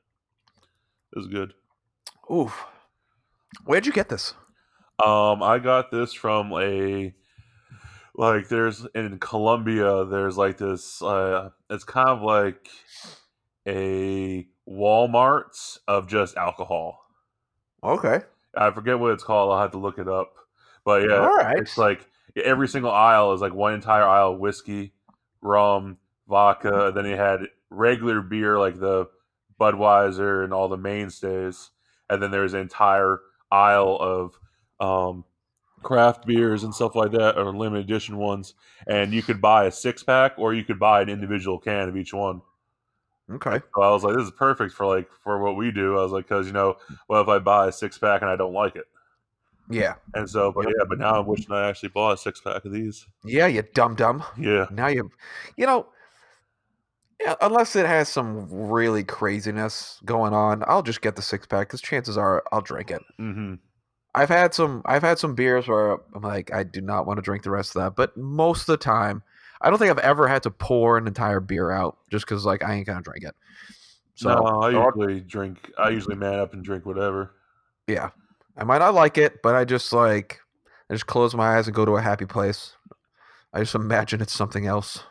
[1.13, 1.53] This is good.
[2.33, 2.65] Oof.
[3.65, 4.35] Where'd you get this?
[5.05, 7.15] Um, I got this from a
[8.15, 10.05] like there's in Columbia.
[10.05, 11.03] There's like this.
[11.03, 12.69] Uh, it's kind of like
[13.67, 17.01] a Walmart of just alcohol.
[17.83, 18.21] Okay.
[18.57, 19.53] I forget what it's called.
[19.53, 20.35] I'll have to look it up.
[20.85, 21.59] But yeah, All right.
[21.59, 22.07] it's like
[22.37, 24.93] every single aisle is like one entire aisle of whiskey,
[25.43, 26.87] rum, vodka.
[26.89, 29.09] And then you had regular beer like the
[29.61, 31.71] Budweiser and all the mainstays.
[32.09, 34.39] And then there's an entire aisle of
[34.81, 35.25] um,
[35.83, 38.55] craft beers and stuff like that, or limited edition ones.
[38.87, 41.97] And you could buy a six pack or you could buy an individual can of
[41.97, 42.43] each one.
[43.31, 43.61] Okay.
[43.75, 45.99] So I was like, this is perfect for like for what we do.
[45.99, 46.77] I was like, because you know,
[47.09, 48.87] well, if I buy a six pack and I don't like it,
[49.69, 49.95] Yeah.
[50.15, 50.75] and so, but Yep.
[50.77, 53.07] yeah, but now I'm wishing I actually bought a six pack of these.
[53.25, 54.25] Yeah, you dumb dumb.
[54.39, 55.11] Yeah, Now you,
[55.57, 55.87] you know,
[57.21, 61.69] yeah, unless it has some really craziness going on, I'll just get the six pack
[61.69, 63.03] because chances are I'll drink it.
[63.19, 63.55] hmm
[64.15, 67.23] I've had some, I've had some beers where I'm like, I do not want to
[67.23, 69.23] drink the rest of that, but most of the time,
[69.61, 72.65] I don't think I've ever had to pour an entire beer out just because like
[72.65, 73.35] I ain't gonna drink it.
[74.15, 75.71] So no, I usually drink.
[75.79, 77.33] I usually man up and drink whatever.
[77.87, 78.11] yeah,
[78.57, 80.41] I might not like it, but I just like,
[80.89, 82.75] I just close my eyes and go to a happy place.
[83.53, 85.03] I just imagine it's something else.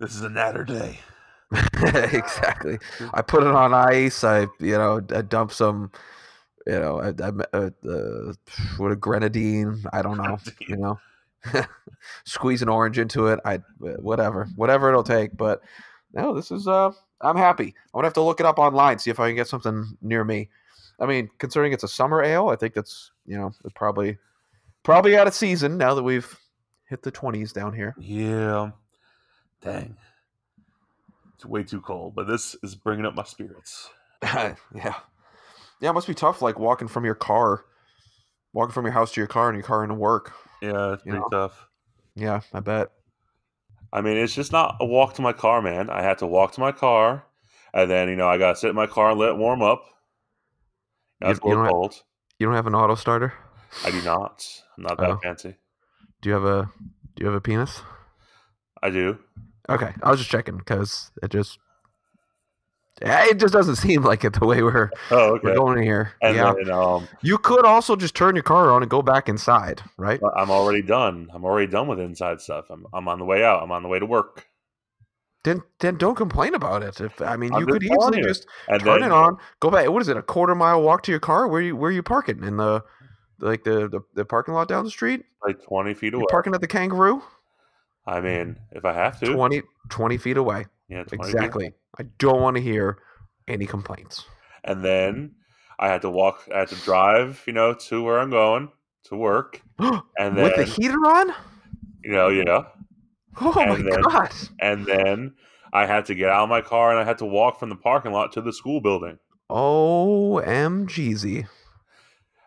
[0.00, 0.98] This is a natter day.
[1.82, 2.78] exactly.
[3.14, 4.24] I put it on ice.
[4.24, 5.92] I, you know, I dump some,
[6.66, 8.32] you know, I, I, uh, uh,
[8.78, 9.84] what a grenadine.
[9.92, 10.98] I don't know, you know,
[12.24, 13.40] squeeze an orange into it.
[13.44, 15.36] I, whatever, whatever it'll take.
[15.36, 15.60] But
[16.12, 17.74] no, this is, uh, I'm happy.
[17.92, 20.24] I'm gonna have to look it up online, see if I can get something near
[20.24, 20.48] me.
[20.98, 24.18] I mean, considering it's a summer ale, I think that's, you know, probably,
[24.82, 26.38] probably out of season now that we've
[26.88, 27.94] hit the 20s down here.
[27.98, 28.70] Yeah,
[29.62, 29.96] dang,
[31.34, 32.14] it's way too cold.
[32.14, 33.88] But this is bringing up my spirits.
[34.22, 34.54] yeah.
[35.80, 37.64] Yeah, it must be tough like walking from your car,
[38.52, 40.34] walking from your house to your car and your car into work.
[40.60, 41.28] Yeah, it's pretty know?
[41.30, 41.68] tough.
[42.14, 42.90] Yeah, I bet.
[43.92, 45.90] I mean, it's just not a walk to my car, man.
[45.90, 47.24] I had to walk to my car,
[47.74, 49.62] and then you know I got to sit in my car and let it warm
[49.62, 49.84] up.
[51.20, 52.02] That's you don't cold.
[52.38, 53.34] You don't have an auto starter?
[53.84, 54.46] I do not.
[54.76, 55.18] I'm not that Oh.
[55.22, 55.56] fancy.
[56.22, 56.70] Do you have a
[57.16, 57.82] do you have a penis?
[58.82, 59.18] I do.
[59.68, 61.58] Okay, I was just checking because it just
[63.00, 65.40] it just doesn't seem like it the way we're Oh, okay.
[65.48, 66.12] we're going here.
[66.22, 69.28] And yeah, then um, you could also just turn your car on and go back
[69.28, 70.20] inside, right?
[70.36, 71.28] I'm already done.
[71.32, 72.66] I'm already done with inside stuff.
[72.70, 73.62] I'm I'm on the way out.
[73.62, 74.46] I'm on the way to work.
[75.42, 77.00] Then then don't complain about it.
[77.00, 78.24] If I mean, I'm you could easily you.
[78.24, 79.88] just And turn then it on, go back.
[79.88, 80.16] What is it?
[80.18, 81.48] A quarter mile walk to your car?
[81.48, 82.84] Where you where you parking in the
[83.38, 85.24] like the the, the parking lot down the street?
[85.46, 86.20] like 20 feet away.
[86.20, 87.22] You parking at the Kangaroo?
[88.06, 90.66] I mean, if I have to, 20, 20 feet away.
[90.90, 91.72] Yeah, Exactly.
[91.98, 92.98] I don't want to hear
[93.48, 94.24] any complaints.
[94.64, 95.32] And then
[95.78, 96.48] I had to walk.
[96.54, 97.42] I had to drive.
[97.46, 98.70] You know, to where I'm going
[99.04, 99.62] to work.
[100.18, 101.32] And then With the heater on?
[102.04, 102.64] you know, yeah.
[103.40, 104.32] Oh my And then- god.
[104.60, 105.34] And then
[105.72, 107.76] I had to get out of my car and I had to walk from the
[107.76, 109.18] parking lot to the school building.
[109.50, 111.46] OMGZ.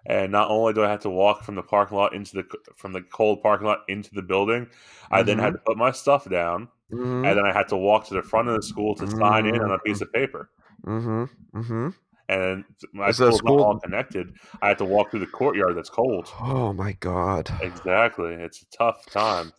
[0.05, 2.91] And not only do I have to walk from the parking lot into the from
[2.91, 4.67] the cold parking lot into the building,
[5.09, 5.55] I then had mm-hmm.
[5.55, 7.25] to put my stuff down, Mm-hmm.
[7.25, 9.61] and then I had to walk to the front of the school to sign in
[9.61, 10.49] on a piece of paper.
[10.85, 11.57] Mm-hmm.
[11.57, 11.89] Mm-hmm.
[12.29, 14.33] And my Is school's school- not all connected.
[14.61, 16.29] I had to walk through the courtyard that's cold.
[16.39, 17.49] Oh my god.
[17.61, 19.53] Exactly, it's a tough time.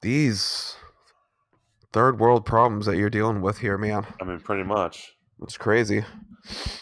[0.00, 0.76] These
[1.92, 4.06] third world problems that you're dealing with here, man.
[4.20, 5.14] I mean, pretty much.
[5.42, 6.04] It's crazy.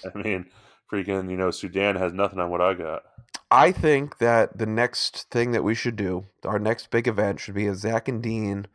[0.04, 0.46] I mean,
[0.92, 3.02] freaking, you know, Sudan has nothing on what I got.
[3.50, 7.54] I think that the next thing that we should do, our next big event, should
[7.54, 8.66] be a Zack and Dean,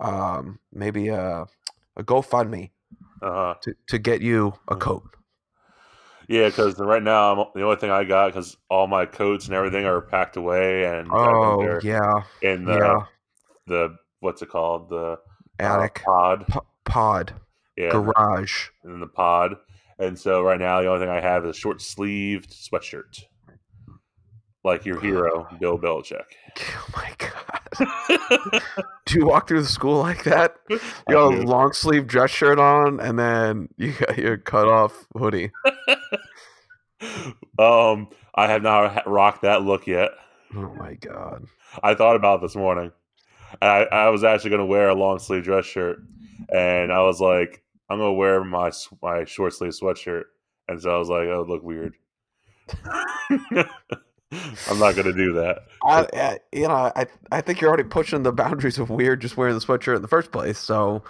[0.00, 1.46] um, maybe a,
[1.96, 2.70] a GoFundMe
[3.22, 4.80] Uh, to, to get you a Mhm.
[4.80, 5.02] coat.
[6.28, 9.54] yeah, because right now I'm, the only thing I got because all my coats and
[9.54, 13.04] everything are packed away and Oh yeah, in the yeah.
[13.66, 15.16] the what's it called the uh,
[15.58, 16.46] Attic pod.
[16.46, 17.34] po- pod
[17.76, 18.68] Yeah, garage.
[18.84, 19.56] in the pod,
[19.98, 23.24] and so right now the only thing I have is a short sleeved sweatshirt,
[24.64, 26.24] like your hero Bill Belichick.
[26.60, 27.57] Oh my god!
[29.06, 30.56] Do you walk through the school like that?
[30.68, 35.06] You got a long sleeve dress shirt on, and then you got your cut off
[35.16, 35.50] hoodie.
[37.58, 40.10] um, I have not rocked that look yet.
[40.54, 41.46] Oh my god!
[41.82, 42.92] I thought about it this morning.
[43.62, 46.00] I, I was actually going to wear a long sleeve dress shirt,
[46.52, 48.70] and I was like, I'm going to wear my
[49.02, 50.24] my short sleeve sweatshirt,
[50.68, 51.94] and so I was like, oh, look weird.
[54.32, 55.60] I'm not going to do that.
[55.82, 59.36] I, I, you know, I I think you're already pushing the boundaries of weird just
[59.36, 60.58] wearing the sweatshirt in the first place.
[60.58, 61.02] So,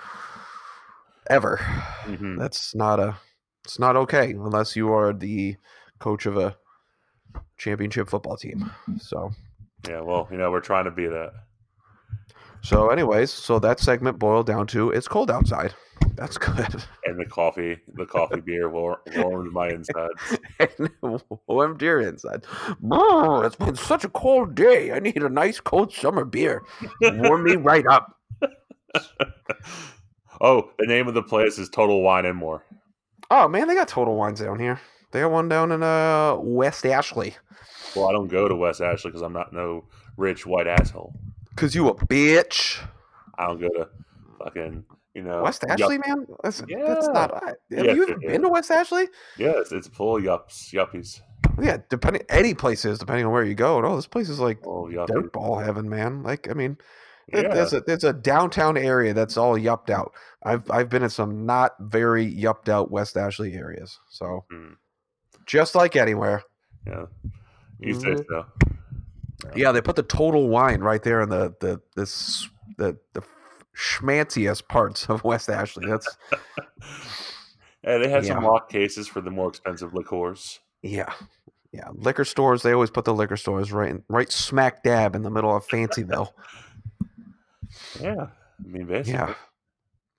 [1.29, 1.57] ever,
[2.05, 2.39] Mhm.
[2.39, 3.17] that's not a,
[3.65, 5.57] it's not okay unless you are the
[5.99, 6.57] coach of a
[7.57, 8.71] championship football team.
[9.01, 9.33] So,
[9.89, 11.33] Yeah, well, you know, we're trying to be that.
[12.63, 15.75] so anyways, so that segment boiled down to it's cold outside.
[16.19, 16.85] That's good.
[17.05, 20.39] And the coffee, the coffee beer war- warmed my insides.
[21.47, 22.45] warmed your inside.
[22.81, 24.91] Brr, it's been such a cold day.
[24.91, 26.65] I need a nice cold summer beer.
[27.01, 28.19] Warm me right up.
[30.41, 32.65] oh, the name of the place is Total Wine and More.
[33.31, 34.81] Oh man, they got Total Wines down here.
[35.13, 37.37] They got one down in uh West Ashley.
[37.95, 39.85] Well, I don't go to West Ashley because I'm not no
[40.17, 41.15] rich white asshole.
[41.55, 42.85] Cause you a bitch.
[43.39, 43.89] I don't go to
[44.43, 44.85] fucking,
[45.19, 45.43] you know.
[45.43, 46.27] West yup- Ashley, man.
[46.43, 47.43] That's, that's not.
[47.45, 48.19] Have Yes, you is.
[48.21, 49.09] been to West Ashley?
[49.37, 51.21] Yes, it's full of yups, yuppies.
[51.61, 53.81] Yeah, depending any place is depending on where you go.
[53.81, 55.09] No, this place is like of yuppies.
[55.09, 56.23] dirtball heaven, man.
[56.23, 56.79] Like I mean,
[57.33, 57.53] Yeah.
[57.55, 60.13] There's a there's a downtown area that's all yupped out.
[60.43, 63.99] I've I've been in some not very yupped out West Ashley areas.
[64.09, 64.77] So Mm,
[65.47, 66.43] just like anywhere.
[66.87, 67.07] yeah.
[67.81, 68.25] You say Mhm.
[68.29, 68.47] so.
[69.55, 73.23] Yeah, they put the total wine right there in the the this the the
[73.79, 75.87] schmanciest parts of West Ashley.
[75.87, 76.17] That's
[77.85, 80.59] And they have some lock cases for the more expensive liqueurs.
[80.83, 81.13] yeah.
[81.71, 82.63] Yeah, liquor stores.
[82.63, 85.67] They always put the liquor stores right, in, right smack dab in the middle of
[85.69, 86.31] Fancyville.
[88.01, 88.15] Yeah.
[88.65, 89.13] I mean, basically.
[89.13, 89.35] Yeah,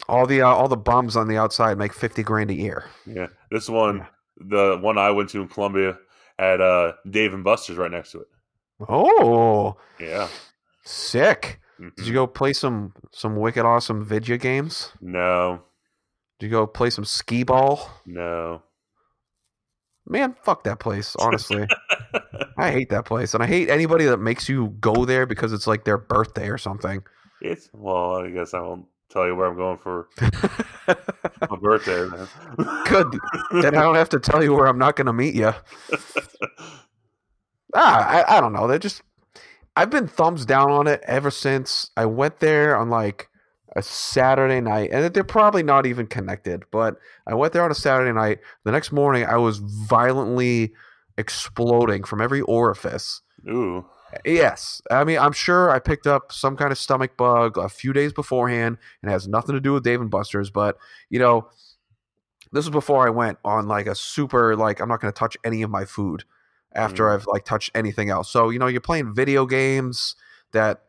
[0.07, 2.85] all the uh, all the bums on the outside make fifty grand a year.
[3.05, 3.27] Yeah.
[3.51, 4.05] This one, Yeah.
[4.37, 5.97] the one I went to in Columbia,
[6.37, 8.27] had uh, Dave and Buster's right next to it.
[8.87, 10.27] Oh, Yeah.
[10.85, 11.59] sick!
[11.79, 11.95] Mhm.
[11.95, 14.91] Did you go play some some wicked awesome video games?
[15.01, 15.61] No.
[16.39, 17.89] Did you go play some skee ball?
[18.05, 18.63] No.
[20.05, 21.15] Man, fuck that place.
[21.17, 21.67] Honestly,
[22.57, 25.67] I hate that place, and I hate anybody that makes you go there because it's
[25.67, 27.03] like their birthday or something.
[27.41, 28.17] it's well.
[28.17, 30.07] I guess I won't tell you where I'm going for
[31.49, 32.07] my birthday.
[32.07, 32.27] Man.
[32.87, 33.07] Good.
[33.61, 35.53] then I don't have to tell you where I'm not going to meet you.
[37.75, 38.65] Ah, I, I don't know.
[38.67, 39.03] They're just.
[39.79, 43.29] I've been thumbs down on it ever since I went there on like
[43.77, 46.65] a Saturday night, and they're probably not even connected.
[46.69, 48.39] But I went there on a Saturday night.
[48.65, 50.73] The next morning, I was violently
[51.17, 53.21] exploding from every orifice.
[53.47, 53.85] Ooh.
[54.25, 57.93] Yes, I mean I'm sure I picked up some kind of stomach bug a few
[57.93, 60.49] days beforehand, and it has nothing to do with Dave and Buster's.
[60.49, 60.77] But
[61.09, 61.47] you know,
[62.51, 65.37] this was before I went on like a super like I'm not going to touch
[65.45, 66.25] any of my food
[66.73, 67.13] after Mm.
[67.15, 68.29] I've like touched anything else.
[68.29, 70.15] So you know, you're playing video games
[70.51, 70.83] that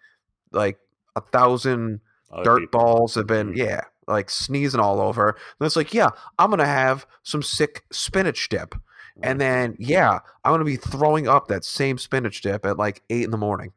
[0.53, 0.79] like
[1.17, 2.01] a thousand
[2.33, 2.81] Other dirt people.
[2.81, 3.57] balls have been Mhm.
[3.57, 5.29] yeah like sneezing all over.
[5.29, 8.75] And it's like yeah, I'm gonna have some sick spinach dip.
[9.23, 13.25] And then, yeah, I'm gonna be throwing up that same spinach dip at like eight
[13.25, 13.73] in the morning.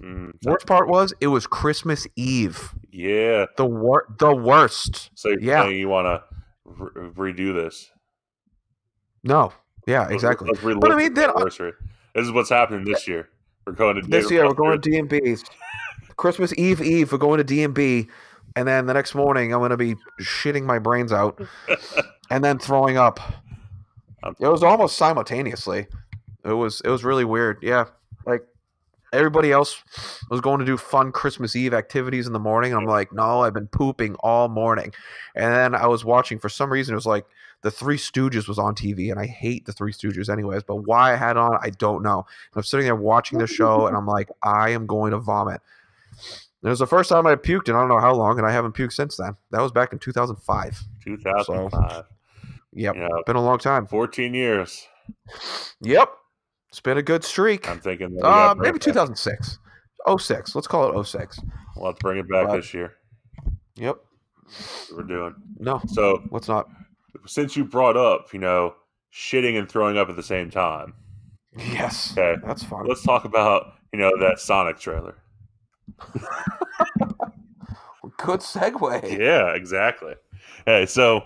[0.00, 2.74] Mm, Worst part was it was Christmas Eve.
[2.92, 3.46] yeah.
[3.56, 5.10] The wor- the worst.
[5.14, 5.66] So Yeah.
[5.68, 6.22] you want to
[6.64, 7.90] re- redo this?
[9.24, 9.52] No,
[9.88, 10.50] yeah, exactly.
[10.62, 11.72] But I mean, then- uh, anniversary.
[12.14, 13.28] This is what's happening this year.
[13.66, 15.44] We're going to This year we're going to DMB's.
[16.16, 18.08] Christmas Eve Eve we're going to DMB,
[18.56, 21.40] and then the next morning I'm gonna be shitting my brains out
[22.30, 23.20] and then throwing up.
[24.40, 25.86] It was almost simultaneously.
[26.44, 27.58] It was it was really weird.
[27.62, 27.84] Yeah,
[28.26, 28.42] like
[29.12, 29.82] everybody else
[30.28, 32.72] was going to do fun Christmas Eve activities in the morning.
[32.72, 34.92] And I'm like, no, I've been pooping all morning.
[35.34, 36.92] And then I was watching for some reason.
[36.92, 37.24] It was like
[37.62, 40.62] the Three Stooges was on TV, and I hate the Three Stooges anyways.
[40.62, 42.18] But why I had it on, I don't know.
[42.18, 45.60] And I'm sitting there watching the show, and I'm like, I am going to vomit.
[46.62, 48.50] It was the first time I puked and I don't know how long, and I
[48.50, 49.36] haven't puked since then.
[49.52, 50.80] That was back in 2005.
[51.04, 52.04] 2005.
[52.72, 53.86] Yep, Yeah, been a long time.
[53.86, 54.86] 14 years.
[55.80, 56.10] Yep,
[56.68, 57.68] it's been a good streak.
[57.68, 58.14] I'm thinking.
[58.16, 59.58] that Uh, maybe 2006.
[60.18, 60.54] 06.
[60.54, 61.38] Let's call it 06.
[61.76, 62.94] We'll have to bring it back But- this year.
[63.76, 63.96] Yep.
[64.96, 65.34] We're doing.
[65.58, 66.68] No, So let's not.
[67.26, 68.74] Since you brought up, you know,
[69.12, 70.94] shitting and throwing up at the same time,
[71.56, 72.12] Yes.
[72.16, 72.40] Okay.
[72.46, 72.86] That's fine.
[72.86, 75.16] let's talk about you know that Sonic trailer.
[78.18, 79.18] Good segue.
[79.18, 80.14] Yeah, exactly.
[80.66, 81.24] Hey, so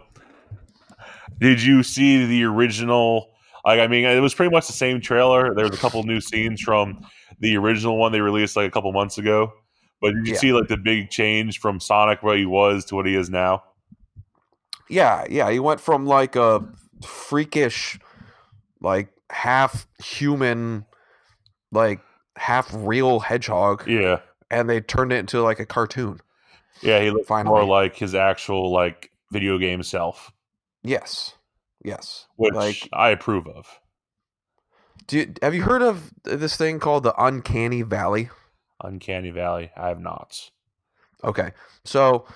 [1.41, 3.31] Did you see the original?
[3.65, 5.55] Like, I mean, it was pretty much the same trailer.
[5.55, 7.05] There was a couple new scenes from
[7.41, 9.53] the original one they released like a couple months ago.
[10.01, 10.39] But did you Yeah.
[10.41, 13.63] see like the big change from Sonic where he was to what he is now?
[14.93, 15.51] Yeah, yeah.
[15.51, 16.63] He went from like a
[17.05, 17.99] freakish,
[18.81, 20.85] like half human,
[21.71, 22.01] like
[22.37, 26.21] half real hedgehog, Yeah, and they turned it into like a cartoon.
[26.83, 27.01] yeah.
[27.01, 27.55] He looked Finally.
[27.55, 30.31] more like his actual like video game self,
[30.83, 31.37] Yes,
[31.83, 32.27] yes.
[32.37, 33.67] which Like, I approve of.
[35.07, 38.29] do you, have you heard of this thing called the uncanny valley?
[38.85, 39.71] Uncanny Valley.
[39.77, 40.51] I have not.
[41.25, 41.53] Okay,
[41.85, 42.27] so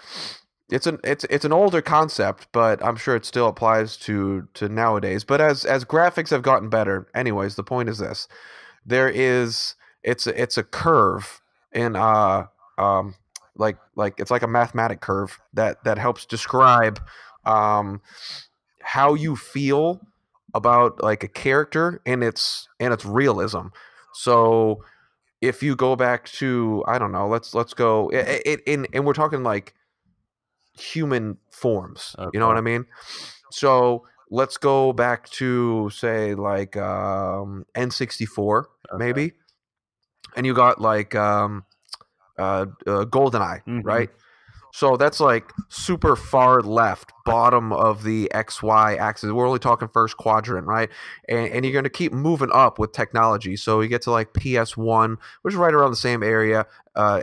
[0.70, 4.68] it's an it's it's an older concept, but I'm sure it still applies to to
[4.68, 5.24] nowadays.
[5.24, 8.26] But as as graphics have gotten better, anyways, the point is this:
[8.85, 11.40] there is it's a, it's a curve
[11.72, 12.46] in uh
[12.79, 13.14] um
[13.57, 17.00] like like it's like a mathematic curve that that helps describe
[17.44, 18.00] um
[18.83, 20.00] how you feel
[20.55, 23.68] about like a character and its and its realism.
[24.14, 24.85] So
[25.40, 29.07] if you go back to I don't know, let's let's go it, it, in and
[29.07, 29.74] we're talking like
[30.78, 32.14] human forms.
[32.32, 32.86] You know what I mean?
[33.50, 38.64] So let's go back to say like um N64
[38.96, 39.32] maybe.
[40.36, 41.64] And you got like um
[42.38, 43.80] uh, uh GoldenEye, Mhm.
[43.84, 44.10] right?
[44.72, 49.30] So that's like super far left, bottom of the XY axis.
[49.32, 50.90] We're only talking first quadrant, right?
[51.30, 53.56] And, and you're going to keep moving up with technology.
[53.56, 57.22] So you get to like PS1, which is right around the same area uh,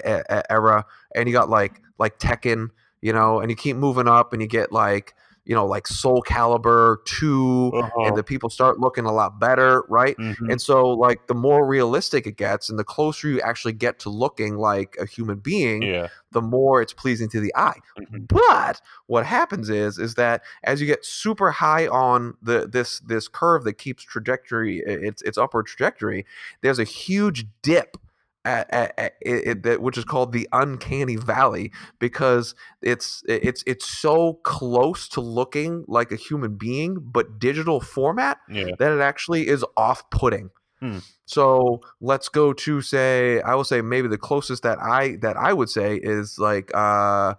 [0.49, 2.69] era, and you got like like Tekken,
[3.03, 5.13] you know, and you keep moving up, and you get like
[5.45, 8.05] you know like Soulcalibur two, Uh-huh.
[8.05, 10.15] and the people start looking a lot better, right?
[10.17, 10.49] Mhm.
[10.51, 14.09] And so, like, the more realistic it gets, and the closer you actually get to
[14.09, 16.07] looking like a human being, yeah.
[16.31, 17.79] the more it's pleasing to the eye.
[17.99, 18.27] Mhm.
[18.29, 23.27] But what happens is, is that as you get super high on the this this
[23.27, 26.25] curve that keeps trajectory, its its upward trajectory,
[26.61, 27.97] there's a huge dip.
[28.45, 34.34] At, at, at it, which is called the uncanny valley because it's it's it's so
[34.43, 38.71] close to looking like a human being but digital format Yeah.
[38.79, 40.49] that it actually is off-putting.
[40.82, 40.97] Hmm.
[41.25, 45.53] So let's go to say I will say maybe the closest that I that I
[45.53, 47.36] would say is like uh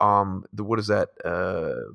[0.00, 1.94] um the what is that uh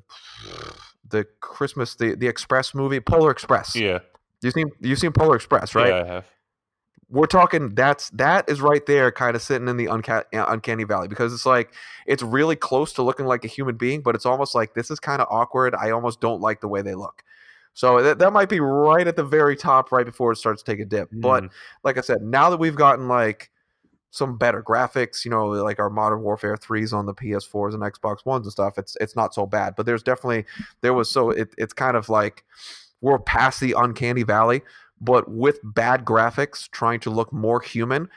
[1.09, 3.75] the Christmas the the Express movie Polar Express.
[3.75, 3.99] Yeah.
[4.41, 5.89] You seen you seen Polar Express right?
[5.89, 6.25] Yeah, I have.
[7.15, 10.83] We're talking that's that is right there kind of sitting in the unca- uh, uncanny
[10.83, 11.73] valley because it's like
[12.05, 14.99] it's really close to looking like a human being but it's almost like this is
[14.99, 15.73] kind of awkward.
[15.75, 17.23] I almost don't like the way they look.
[17.73, 20.71] So that, that might be right at the very top right before it starts to
[20.71, 21.09] take a dip.
[21.11, 21.49] But Mhm.
[21.83, 23.49] like I said, now that we've gotten like
[24.11, 28.25] some better graphics, you know, like our Modern Warfare threes on the PS4s and Xbox
[28.25, 29.75] Ones and stuff, it's it's not so bad.
[29.75, 30.45] But there's definitely
[30.81, 32.43] there was so it, it's kind of like
[33.01, 34.61] we're past the uncanny valley,
[35.01, 38.09] but with bad graphics, trying to look more human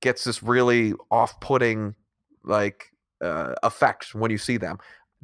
[0.00, 1.94] gets this really off-putting
[2.44, 4.78] like uh, effect when you see them.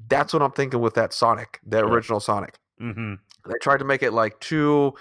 [0.08, 1.88] That's what I'm thinking with that Sonic, the Sure.
[1.88, 3.18] original Sonic Mhm.
[3.46, 4.92] they tried to make it like too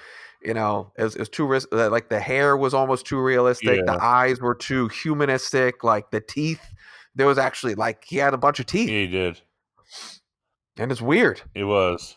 [0.43, 3.83] you know it was, too ris- like the hair was almost too realistic Yeah.
[3.95, 6.61] the eyes were too humanistic like the teeth
[7.15, 9.41] there was actually like he had a bunch of teeth Yeah, he did.
[10.77, 12.15] and it's weird It was.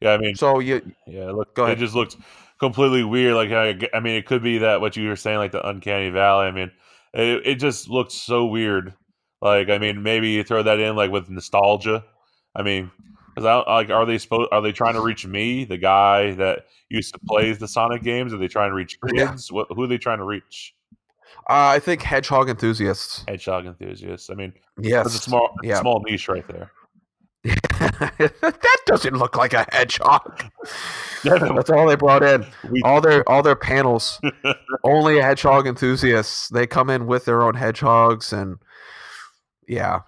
[0.00, 1.32] Yeah, I mean, so you yeah.
[1.54, 2.16] Go It just looked
[2.60, 3.34] completely weird.
[3.34, 3.50] Like,
[3.94, 6.46] I mean, it could be that what you were saying, like the uncanny valley.
[6.46, 6.70] I mean,
[7.14, 8.94] it, it just looked so weird.
[9.40, 12.04] Like, I mean, maybe you throw that in like with nostalgia.
[12.54, 12.90] I mean,
[13.34, 14.48] because I like, are they supposed?
[14.52, 18.32] Are they trying to reach me, the guy that used to play the Sonic games?
[18.34, 19.28] Are they trying to reach Yeah.
[19.30, 19.52] kids?
[19.52, 19.68] What?
[19.70, 20.74] Who are they trying to reach?
[21.50, 24.28] uh, i think hedgehog enthusiasts Hedgehog enthusiasts.
[24.30, 26.72] I mean, yes that's a small, yeah small niche right there.
[27.44, 30.44] that doesn't look like a hedgehog.
[31.24, 32.46] That's all they brought in.
[32.84, 34.20] All their all their panels.
[34.84, 36.48] Only hedgehog enthusiasts.
[36.48, 38.58] They come in with their own hedgehogs and
[39.66, 40.00] yeah.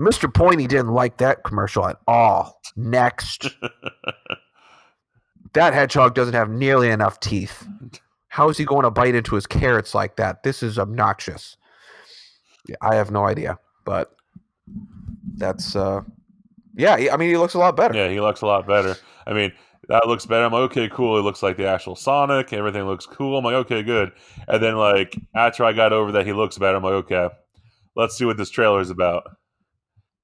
[0.00, 2.60] Mr pointy didn't like that commercial at all.
[2.76, 3.54] Next.
[5.52, 7.64] That hedgehog doesn't have nearly enough teeth.
[8.28, 10.42] How is he going to bite into his carrots like that?
[10.42, 11.56] This is obnoxious.
[12.66, 14.16] Yeah, i have no idea but
[15.36, 16.02] that's uh
[16.76, 18.96] yeah i mean he looks a lot better Yeah, he looks a lot better.
[19.26, 19.52] I mean,
[19.88, 20.44] that looks better.
[20.44, 21.18] I'm like, okay, cool.
[21.18, 22.52] It looks like the actual Sonic.
[22.52, 23.38] Everything looks cool.
[23.38, 24.12] I'm like, okay, good.
[24.48, 27.28] And then like after I got over that he looks better, I'm like, okay,
[27.96, 29.24] let's see what this trailer is about.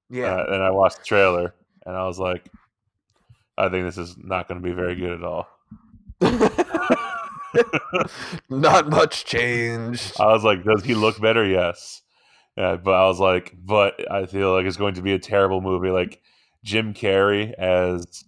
[0.09, 1.53] yeah Uh, and I watched the trailer,
[1.85, 2.49] and I was like,
[3.57, 5.47] I think this is not going to be very good at all.
[8.49, 11.45] not much change I was like, does he look better?
[11.45, 12.01] Yes.
[12.57, 15.61] Yeah, but I was like, but I feel like it's going to be a terrible
[15.61, 15.89] movie.
[15.89, 16.21] Like
[16.63, 18.23] Jim Carrey as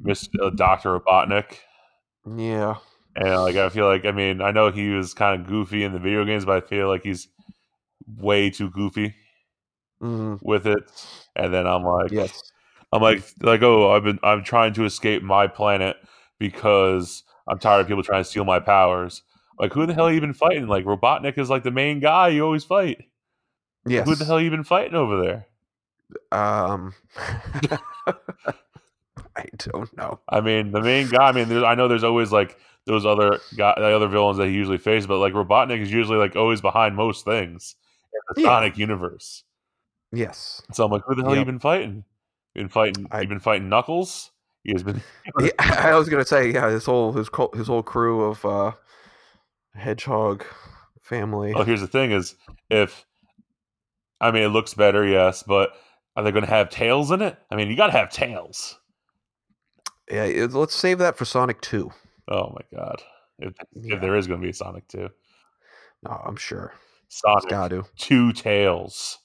[0.00, 1.56] Miss uh, Doctor Robotnik.
[2.36, 2.76] Yeah.
[3.16, 5.92] And like I feel like I mean I know he was kind of goofy in
[5.92, 7.28] the video games, but I feel like he's
[8.16, 9.14] way too goofy
[10.02, 10.38] Mhm.
[10.42, 10.78] with it.
[11.34, 12.40] And then I'm like, Yes.
[12.92, 15.96] I'm like like oh I've been I'm trying to escape my planet
[16.38, 19.22] because I'm tired of people trying to steal my powers.
[19.58, 20.68] Like who the hell are you been fighting?
[20.68, 22.98] Like Robotnik is like the main guy you always fight.
[23.86, 24.06] Yes.
[24.06, 25.46] Who the hell you been fighting over there?
[26.32, 26.94] Um.
[29.36, 30.20] I don't know.
[30.28, 31.28] I mean, the main guy.
[31.28, 34.52] I mean, I know there's always like those other guy, the other villains that he
[34.54, 37.76] usually faces, but like Robotnik is usually like always behind most things
[38.12, 38.48] in the Yeah.
[38.48, 39.44] Sonic universe.
[40.12, 40.62] Yes.
[40.72, 42.04] So I'm like, who the hell you been fighting?
[42.54, 43.06] You been fighting?
[43.10, 44.30] I- you been fighting Knuckles?
[44.64, 45.02] He has been.
[45.40, 48.72] Yeah, I was gonna say, yeah, his whole his his whole crew of uh,
[49.74, 50.44] hedgehog
[51.00, 51.54] family.
[51.54, 52.34] Well, here's the thing: is
[52.70, 53.06] if
[54.20, 55.70] I mean, it looks better, yes, but
[56.18, 57.38] are they going to have tails in it?
[57.48, 58.76] I mean, you got to have tails.
[60.10, 61.92] Yeah, it- let's save that for Sonic Two.
[62.28, 63.02] Oh my god!
[63.38, 63.94] If, Yeah.
[63.94, 65.08] if there is going to be a Sonic two,
[66.02, 66.72] No, I'm sure.
[67.08, 67.84] Sonic Got to.
[67.96, 69.18] two tails.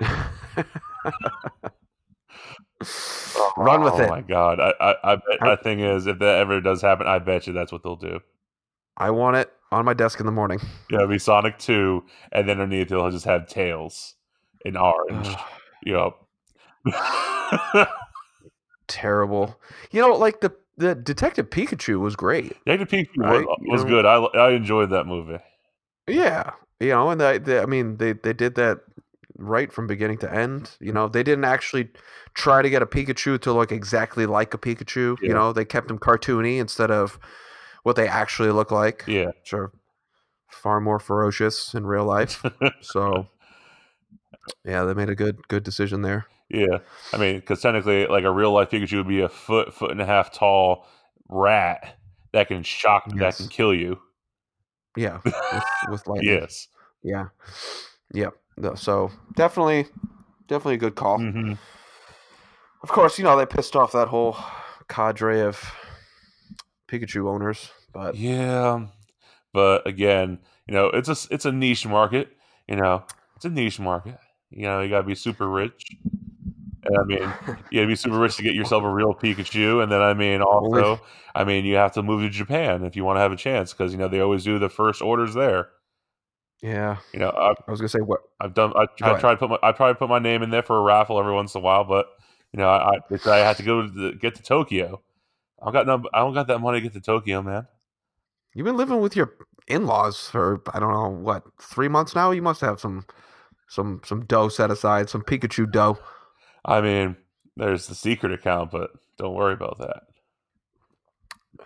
[3.56, 4.06] Run with oh it.
[4.06, 4.58] Oh my god!
[4.60, 7.46] I I, I bet I- that thing is if that ever does happen, I bet
[7.46, 8.20] you that's what they'll do.
[8.96, 10.58] I want it on my desk in the morning.
[10.90, 14.14] Yeah, it'll be Sonic two, and then underneath it'll just have tails
[14.64, 15.28] in orange.
[15.84, 16.14] yep.
[18.88, 19.60] Terrible.
[19.90, 22.56] You know, like the the Detective Pikachu was great.
[22.64, 24.06] Detective Pikachu Right, uh, was, was good.
[24.06, 25.38] I I enjoyed that movie.
[26.06, 28.80] Yeah, you know, and they, they, I mean, they they did that
[29.36, 30.76] right from beginning to end.
[30.80, 31.88] You know, they didn't actually
[32.34, 35.16] try to get a Pikachu to look exactly like a Pikachu.
[35.20, 35.28] Yeah.
[35.28, 37.18] You know, they kept him cartoony instead of
[37.82, 39.30] what they actually look like, Yeah.
[39.42, 39.72] sure,
[40.48, 42.44] far more ferocious in real life.
[42.80, 43.28] so,
[44.64, 46.26] yeah, they made a good good decision there.
[46.50, 46.78] Yeah,
[47.12, 50.00] I mean, because technically, like a real life Pikachu would be a foot, foot and
[50.00, 50.86] a half tall
[51.28, 51.96] rat
[52.32, 54.00] that can shock, that can kill you.
[54.96, 56.38] Yeah, with, with lightning.
[56.40, 56.68] Yes.
[57.02, 57.26] Yeah.
[58.12, 58.34] Yep.
[58.56, 59.86] No, so definitely,
[60.48, 61.18] definitely a good call.
[61.18, 61.52] hmm
[62.82, 64.36] Of course, you know they pissed off that whole
[64.88, 65.72] cadre of
[66.88, 68.86] Pikachu owners, but Yeah,
[69.52, 72.28] but again, you know, it's a it's a niche market.
[72.66, 73.04] You know,
[73.36, 74.18] it's a niche market.
[74.50, 75.96] You know, you gotta be super rich.
[76.84, 77.18] And I mean,
[77.70, 79.82] you gotta be super rich to get yourself a real Pikachu.
[79.82, 81.00] And then, I mean, also,
[81.34, 83.72] I mean, you have to move to Japan if you want to have a chance
[83.72, 85.68] because you know they always do the first orders there.
[86.62, 88.20] yeah, You know, I've, I was gonna say what?
[88.40, 88.72] I've done.
[88.74, 89.58] I, I tried to put my.
[89.62, 91.84] I probably put my name in there for a raffle every once in a while,
[91.84, 92.06] but
[92.52, 95.02] you know, I I, I had to go to the, get to Tokyo.
[95.60, 96.08] I don't got no.
[96.14, 97.66] I don't got that money to get to Tokyo, man.
[98.54, 99.34] You've been living with your
[99.68, 102.30] in-laws for I don't know what three months now.
[102.30, 103.04] You must have some
[103.68, 105.98] some some dough set aside, some Pikachu dough.
[106.64, 107.16] I mean,
[107.56, 110.02] there's the secret account, but don't worry about that.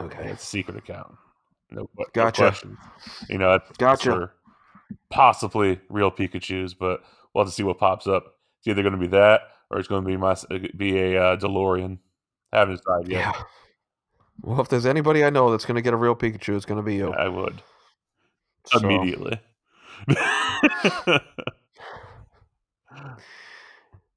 [0.00, 1.14] Okay, It's a secret account.
[1.70, 2.42] No, que- no Gotcha.
[2.42, 2.78] questions.
[3.28, 4.30] You know, Gotcha.
[5.10, 7.00] possibly real Pikachu's, but
[7.32, 8.24] we'll have to see what pops up.
[8.58, 10.36] It's either going to be that or it's going to be my
[10.76, 11.98] be a uh, DeLorean.
[12.52, 13.18] haven't decided yet.
[13.20, 13.42] yeah.
[14.42, 16.96] Well, if there's anybody I know that's gonna get a real Pikachu, it's gonna be
[16.96, 17.12] you.
[17.12, 17.62] I would
[18.66, 19.40] So, immediately.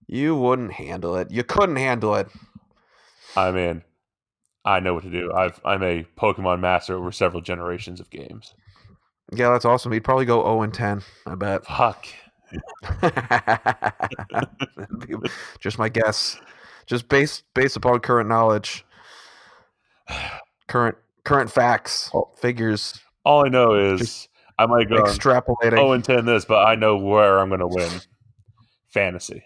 [0.08, 1.30] You wouldn't handle it.
[1.32, 2.30] You couldn't handle it.
[3.36, 3.84] I mean,
[4.64, 5.34] I know what to do.
[5.34, 8.53] I've I'm a Pokemon master over several generations of games.
[9.34, 9.91] Yeah, that's awesome.
[9.91, 11.66] He'd probably go 0 and 10, I bet.
[11.66, 12.08] Fuck.
[15.60, 16.39] Just my guess.
[16.86, 18.86] Just based based upon current knowledge.
[20.68, 20.95] Current
[21.26, 25.78] current facts, figures, All I know is I might go extrapolating.
[25.78, 27.91] oh and ten this, but I know where I'm going to win.
[28.88, 29.43] Fantasy.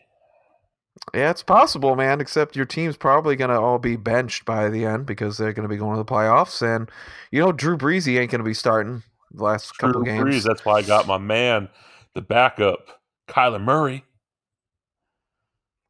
[1.14, 2.22] Yeah, it's possible, man.
[2.22, 5.78] Except your team's probably gonna all be benched by the end because they're gonna be
[5.78, 6.90] going to the playoffs, and
[7.32, 10.24] you know Drew Breesy ain't gonna be starting the last couple games.
[10.24, 11.70] Brees, that's why I got my man,
[12.14, 14.04] the backup, Kyler Murray.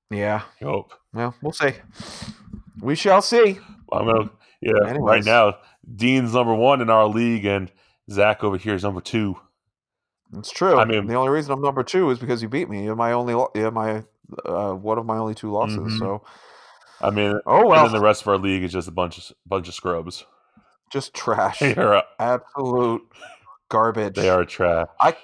[0.09, 0.93] Yeah, Hope.
[1.13, 1.71] well, we'll see.
[2.79, 3.59] We shall see.
[3.91, 4.29] I'm gonna
[4.61, 4.97] yeah.
[4.99, 5.57] Right now,
[5.95, 7.71] Dean's number one in our league, and
[8.09, 9.35] Zach over here is number two.
[10.37, 10.77] It's true.
[10.77, 12.83] I mean- the only reason I'm number two is because you beat me.
[12.83, 13.33] You're my only.
[13.55, 14.03] You're my
[14.45, 15.77] uh, one of my only two losses.
[15.77, 15.99] Mhm.
[15.99, 16.23] So,
[17.01, 19.17] I mean, oh and well, then the rest of our league is just a bunch
[19.17, 20.25] of bunch of scrubs.
[20.91, 21.59] just trash.
[21.59, 23.01] They are Absolute
[23.69, 24.15] garbage.
[24.15, 24.88] they are trash.
[24.99, 25.15] I.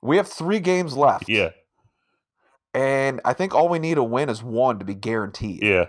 [0.00, 1.28] We have three games left.
[1.28, 1.50] Yeah,
[2.72, 5.60] And I think all we need to win is one to be guaranteed.
[5.62, 5.86] yeah,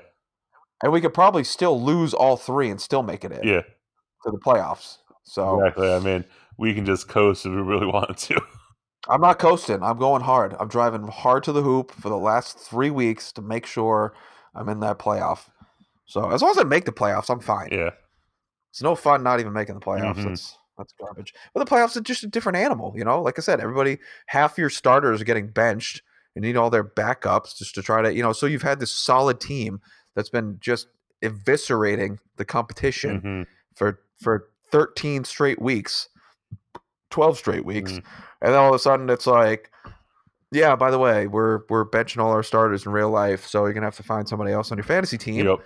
[0.81, 3.61] And we could probably still lose all three and still make it in yeah.
[3.61, 4.97] to the playoffs.
[5.25, 5.93] So Exactly.
[5.93, 6.25] I mean,
[6.57, 8.41] we can just coast if we really wanted to.
[9.07, 9.81] I'm not coasting.
[9.81, 10.55] I'm going hard.
[10.59, 14.13] I'm driving hard to the hoop for the last three weeks to make sure
[14.55, 15.49] I'm in that playoff
[16.05, 17.69] So as long as I make the playoffs, I'm fine.
[17.71, 17.91] Yeah.
[18.71, 20.17] It's no fun not even making the playoffs.
[20.17, 20.29] Mhm.
[20.29, 21.33] That's that's garbage.
[21.53, 23.21] But the playoffs are just a different animal, you know.
[23.21, 26.01] Like I said, everybody half your starters are getting benched
[26.35, 28.79] and you need all their backups just to try to, you know, so you've had
[28.79, 29.81] this solid team
[30.15, 30.87] that's been just
[31.23, 33.47] eviscerating the competition Mhm.
[33.75, 36.08] for for 13 straight weeks,
[37.09, 37.91] 12 straight weeks.
[37.93, 38.03] Mhm.
[38.41, 39.71] And then all of a sudden it's like
[40.51, 43.73] yeah, by the way, we're we're benching all our starters in real life, so you're
[43.73, 45.59] gonna have to find somebody else on your fantasy team Yep.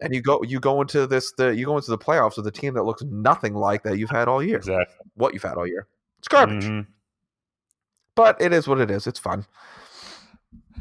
[0.00, 2.50] and you go you go into this the you go into the playoffs with a
[2.52, 4.58] team that looks nothing like that you've had all year.
[4.58, 4.94] Exactly.
[5.14, 5.88] What you've had all year.
[6.20, 6.64] It's garbage.
[6.64, 6.86] Mhm.
[8.14, 9.06] But it is what it is.
[9.08, 9.46] It's fun.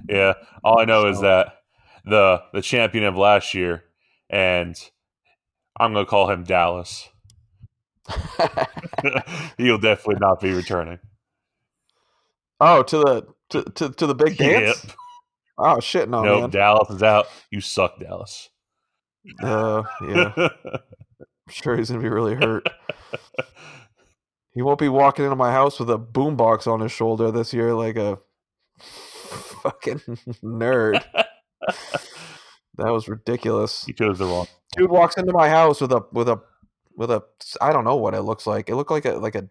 [0.07, 0.34] Yeah.
[0.64, 1.62] All I know is that
[2.05, 3.84] the the champion of last year,
[4.30, 4.76] and
[5.80, 7.09] I'm gonna call him Dallas.
[9.57, 10.99] He'll definitely not be returning.
[12.60, 14.84] oh, to the to, to, to the big dance?
[14.84, 14.95] Yep.
[15.57, 16.41] Oh shit, no nope.
[16.41, 16.49] man.
[16.51, 17.28] Dallas is out.
[17.51, 18.49] You suck, Dallas.
[19.41, 20.34] Uh yeah.
[20.38, 20.49] I'm
[21.49, 22.68] sure he's gonna be really hurt.
[24.51, 27.74] He won't be walking into my house with a boombox on his shoulder this year
[27.76, 28.18] like a
[28.80, 29.99] fucking
[30.43, 31.03] nerd.
[32.76, 33.86] That was ridiculous.
[33.86, 34.47] he chose the wrong.
[34.76, 36.41] dude walks into my house with a with a
[37.00, 37.24] with a
[37.62, 38.70] I don't know what it looks like.
[38.70, 39.47] It looked like a like a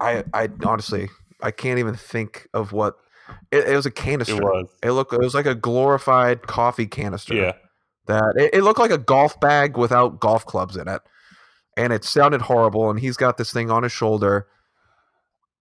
[0.00, 1.10] I I honestly
[1.42, 2.96] I can't even think of what
[3.52, 4.36] it, it was a canister.
[4.36, 4.68] It was.
[4.82, 7.34] It looked it was like a glorified coffee canister.
[7.34, 7.52] Yeah.
[8.06, 11.02] That it, it looked like a golf bag without golf clubs in it.
[11.76, 14.48] And it sounded horrible and he's got this thing on his shoulder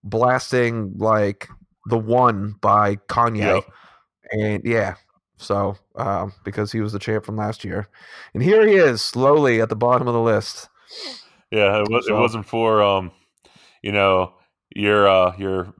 [0.05, 1.49] blasting like
[1.87, 3.55] the one by Kanye.
[3.55, 3.63] Yep.
[4.31, 4.95] And yeah,
[5.37, 7.87] so um, because he was the champ from last year,
[8.33, 10.69] and here he is, slowly at the bottom of the list.
[11.51, 11.81] Yeah.
[11.81, 12.07] It, was.
[12.07, 13.11] It wasn't for um,
[13.81, 14.33] you know,
[14.75, 15.73] your uh your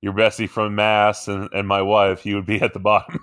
[0.00, 2.22] your bestie from Mass and, and my wife.
[2.22, 3.20] He would be at the bottom.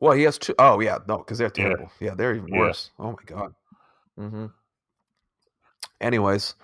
[0.00, 1.90] Well, he has two oh yeah, no, because they're terrible.
[2.00, 2.14] Yeah.
[2.14, 2.58] they're even Yeah.
[2.58, 2.90] worse.
[2.98, 3.54] Oh my god.
[4.18, 4.46] Mm-hmm.
[6.00, 6.54] Anyways,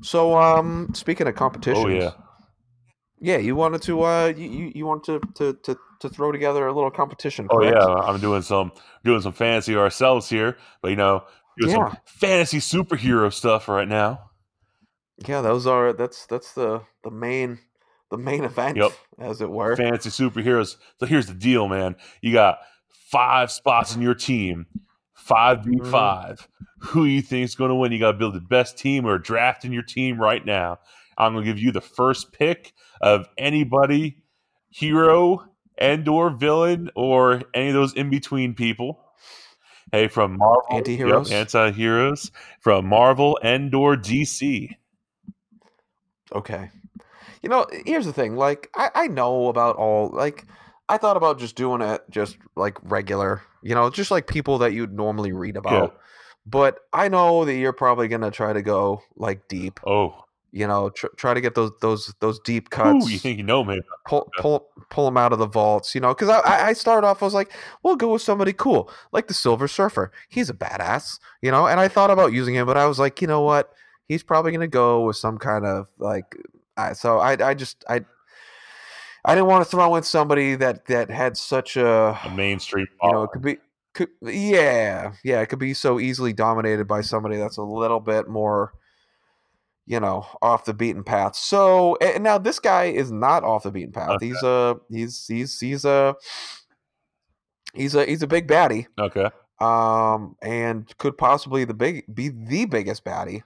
[0.00, 2.10] so um, speaking of competitions, Oh yeah.
[3.20, 6.72] yeah, you wanted to uh, you you, wanted to, to to to throw together a
[6.72, 7.46] little competition.
[7.50, 8.72] Oh yeah, I'm doing some
[9.04, 11.24] doing some fancy ourselves here, but you know,
[11.66, 11.74] Yeah.
[11.90, 14.30] some fantasy superhero stuff right now.
[15.26, 15.40] yeah.
[15.40, 17.58] Those are that's that's the the main
[18.10, 18.92] the main event, Yep.
[19.18, 19.76] as it were.
[19.76, 20.76] Fantasy superheroes.
[20.98, 21.96] So here's the deal, man.
[22.22, 22.58] You got
[23.10, 24.66] five spots in your team,
[25.14, 25.90] five v Mm-hmm.
[25.90, 26.48] five.
[26.80, 27.90] Who you think is going to win?
[27.92, 30.78] You got to build the best team or draft in your team right now.
[31.18, 34.18] I'm going to give you the first pick of anybody,
[34.70, 35.44] hero
[35.76, 39.00] and or villain or any of those in between people.
[39.92, 41.32] Hey, from Marvel, Anti-heroes?
[41.32, 42.30] anti-heroes
[42.60, 44.76] from Marvel and or DC.
[46.32, 46.70] Okay.
[47.42, 48.36] You know, here's the thing.
[48.36, 50.44] Like, I, I know about all, like,
[50.88, 54.72] I thought about just doing it just like regular, you know, just like people that
[54.72, 55.98] you'd normally read about.
[56.46, 60.66] But I know that you're probably going to try to go like deep, Oh, you
[60.66, 63.64] know, tr- try to get those, those, those deep ooh, cuts, you think you know
[63.64, 63.80] me?
[64.06, 67.22] pull, pull, pull them out of the vaults, you know, because I, I started off,
[67.22, 70.10] I was like, we'll go with somebody cool, like the Silver Surfer.
[70.28, 73.20] He's a badass, you know, and I thought about using him, but I was like,
[73.20, 73.72] you know what?
[74.06, 76.34] He's probably going to go with some kind of like,
[76.76, 78.00] I, so I, I just, I,
[79.24, 82.86] I didn't want to throw in somebody that that had such a, A mainstream.
[83.02, 83.58] you know, it could be,
[83.92, 88.28] could, yeah, yeah, it could be so easily dominated by somebody that's a little bit
[88.28, 88.72] more,
[89.88, 91.34] you know, off the beaten path.
[91.34, 94.20] So, and now this guy is not off the beaten path.
[94.20, 96.14] He's a, he's, he's, he's a,
[97.74, 99.30] he's a, he's a big baddie, okay.
[99.60, 103.42] um, and could possibly the big be the biggest baddie.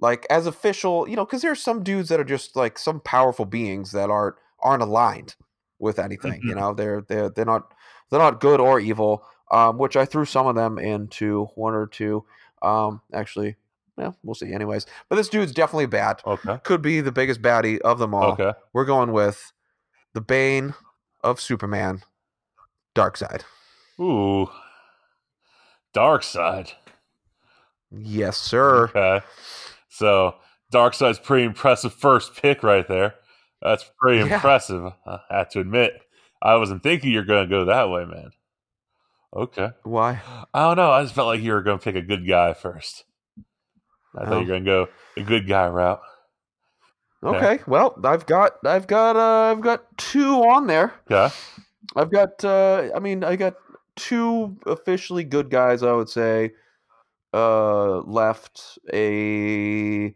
[0.00, 3.44] Like as official, you know, because there's some dudes that are just like some powerful
[3.44, 5.36] beings that aren't aren't aligned
[5.78, 6.40] with anything.
[6.42, 6.56] You Mhm.
[6.60, 7.72] know, they're they're they're not
[8.10, 9.24] they're not good or evil.
[9.50, 12.24] Um, which I threw some of them into one or two.
[12.60, 13.56] Um, actually,
[13.98, 14.52] yeah, we'll see.
[14.52, 16.20] Anyways, but this dude's definitely bad.
[16.26, 16.58] Okay.
[16.64, 18.32] Could be the biggest baddie of them all.
[18.32, 18.52] Okay.
[18.72, 19.52] We're going with
[20.14, 20.74] the Bane
[21.22, 22.02] of Superman,
[22.94, 23.42] Darkseid.
[24.00, 24.48] Ooh.
[25.94, 26.72] Darkseid.
[27.90, 28.84] Yes, sir.
[28.84, 29.24] Okay.
[29.88, 30.36] So
[30.72, 33.14] Darkseid's pretty impressive first pick right there.
[33.62, 34.34] That's pretty Yeah.
[34.36, 34.92] impressive.
[35.06, 36.00] I have to admit.
[36.40, 38.30] I wasn't thinking you're gonna go that way, man.
[39.34, 39.70] Okay.
[39.82, 40.20] Why?
[40.54, 40.90] I don't know.
[40.92, 43.04] I just felt like you were gonna pick a good guy first.
[44.20, 44.40] I thought Oh.
[44.40, 46.00] you were gonna go the good guy route.
[47.22, 47.58] Okay.
[47.66, 50.94] Well, I've got I've got uh, I've got two on there.
[51.08, 51.30] Yeah.
[51.96, 53.54] I've got uh I mean I got
[53.96, 56.52] two officially good guys I would say
[57.34, 60.14] uh left a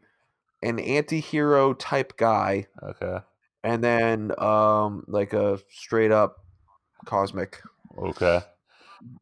[0.62, 3.18] an anti-hero type guy Okay.
[3.64, 6.36] and then um like a straight up
[7.04, 7.60] cosmic
[7.98, 8.40] Okay.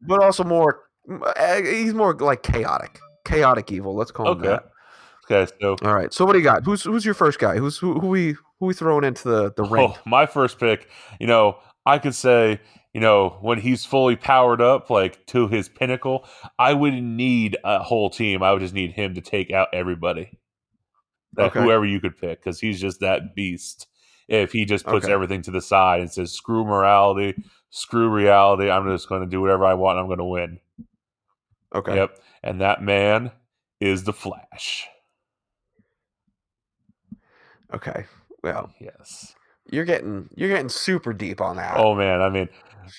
[0.01, 3.95] but also more Uh, He's more like chaotic, chaotic evil.
[3.95, 4.49] Let's call him Okay.
[4.49, 4.70] that.
[5.31, 6.13] Okay, so All right.
[6.13, 6.63] So what do you got?
[6.63, 7.57] Who's who's your first guy?
[7.57, 7.99] Who's who?
[7.99, 9.89] Who we who we throwing into the the ring?
[9.89, 10.87] oh, my first pick,
[11.19, 12.59] you know, I could say,
[12.93, 16.27] you know, when he's fully powered up, like to his pinnacle,
[16.59, 18.43] I wouldn't need a whole team.
[18.43, 20.37] I would just need him to take out everybody.
[21.33, 21.61] That Okay.
[21.63, 23.87] whoever you could pick, because he's just that beast.
[24.27, 25.13] If he just puts Okay.
[25.13, 27.35] everything to the side and says, "Screw morality,
[27.69, 29.97] screw reality," I'm just going to do whatever I want.
[29.97, 30.59] and I'm going to win.
[31.73, 31.95] Okay.
[31.95, 33.31] Yep, and that man
[33.79, 34.87] is the Flash.
[37.73, 38.05] Okay.
[38.43, 39.35] Well, Yes.
[39.69, 41.77] you're getting you're getting super deep on that.
[41.77, 42.49] Oh man, I mean,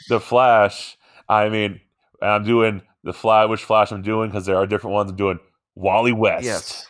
[0.08, 0.96] the Flash.
[1.28, 1.80] I mean,
[2.20, 3.48] I'm doing the Flash.
[3.48, 4.30] Which Flash I'm doing?
[4.30, 5.10] Because there are different ones.
[5.10, 5.38] I'm doing
[5.74, 6.44] Wally West.
[6.44, 6.86] yes.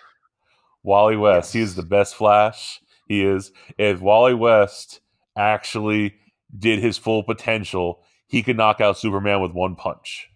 [0.82, 1.52] Wally West.
[1.52, 1.70] He Yes.
[1.70, 2.80] is the best Flash.
[3.08, 3.52] He is.
[3.78, 5.00] If Wally West
[5.36, 6.14] actually
[6.58, 10.28] did his full potential, he could knock out Superman with one punch.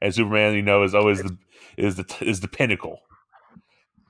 [0.00, 1.36] And Superman, you know, is always the
[1.76, 3.00] is the is the pinnacle.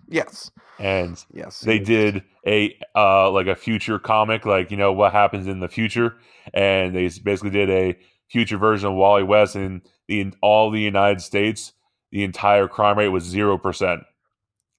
[0.08, 0.50] Yes.
[0.78, 1.60] And Yes.
[1.60, 5.60] they he did a uh like a future comic like you know what happens in
[5.60, 6.16] the future
[6.54, 7.96] and they basically did a
[8.28, 11.72] future version of wally west and the in all the united states
[12.12, 14.02] the entire crime rate was 0%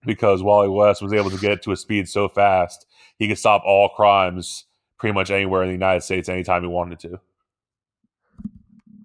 [0.05, 2.85] because wally west was able to get to a speed so fast
[3.17, 4.65] he could stop all crimes
[4.97, 7.19] pretty much anywhere in the united states anytime he wanted to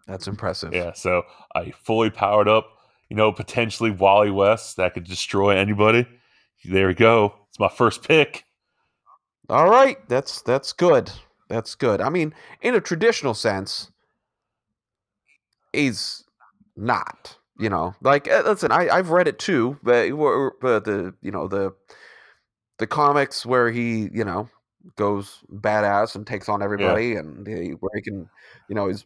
[0.07, 0.73] That's impressive.
[0.75, 1.23] yeah so
[1.55, 2.66] i fully powered up
[3.13, 6.07] you know potentially wally west that could destroy anybody
[6.65, 8.47] there we go it's my first pick
[9.49, 9.99] All right.
[10.09, 11.11] That's that's good.
[11.49, 12.01] That's good.
[12.01, 12.33] I mean,
[12.63, 13.91] in a traditional sense,
[15.73, 16.25] he's
[16.77, 17.37] not.
[17.59, 20.11] You know, like uh, listen, I I've read it too, but,
[20.61, 21.73] but the you know the
[22.79, 24.49] the comics where he you know
[24.97, 28.29] goes badass and takes on everybody, and he, where he can
[28.69, 29.05] you know is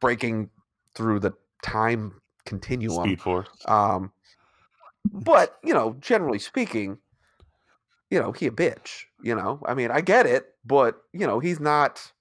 [0.00, 0.48] breaking
[0.94, 2.19] through the time
[2.50, 3.04] continuum.
[3.04, 4.12] speed force Um,
[5.12, 6.98] but you know, generally speaking,
[8.10, 9.04] you know, he a bitch.
[9.22, 12.12] You know, I mean, I get it, but you know, he's not.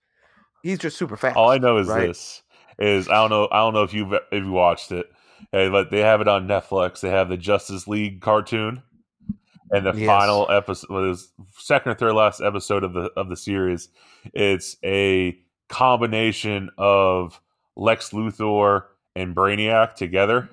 [0.64, 1.38] He's just super fast.
[1.38, 2.08] All I know is right?
[2.08, 2.44] this:
[2.78, 5.08] is I don't know I don't know if you have if you watched it,
[5.52, 7.02] hey, but they have it on Netflix.
[7.02, 8.84] They have the Justice League cartoon,
[9.72, 10.06] and the Yes.
[10.08, 13.90] final episode, was second or third last episode of the of the series.
[14.34, 17.40] It's a combination of
[17.78, 18.84] Lex Luthor
[19.20, 20.50] and Brainiac together,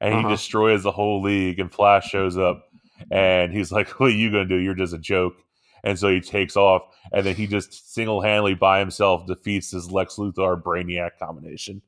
[0.00, 0.28] and he Uh-huh.
[0.30, 1.58] destroys the whole league.
[1.58, 2.68] And Flash shows up,
[3.10, 4.56] and he's like, "What are you gonna do?
[4.56, 5.34] You're just a joke."
[5.82, 9.90] And so he takes off, and then he just single handedly by himself defeats this
[9.90, 11.82] Lex Luthor Brainiac combination.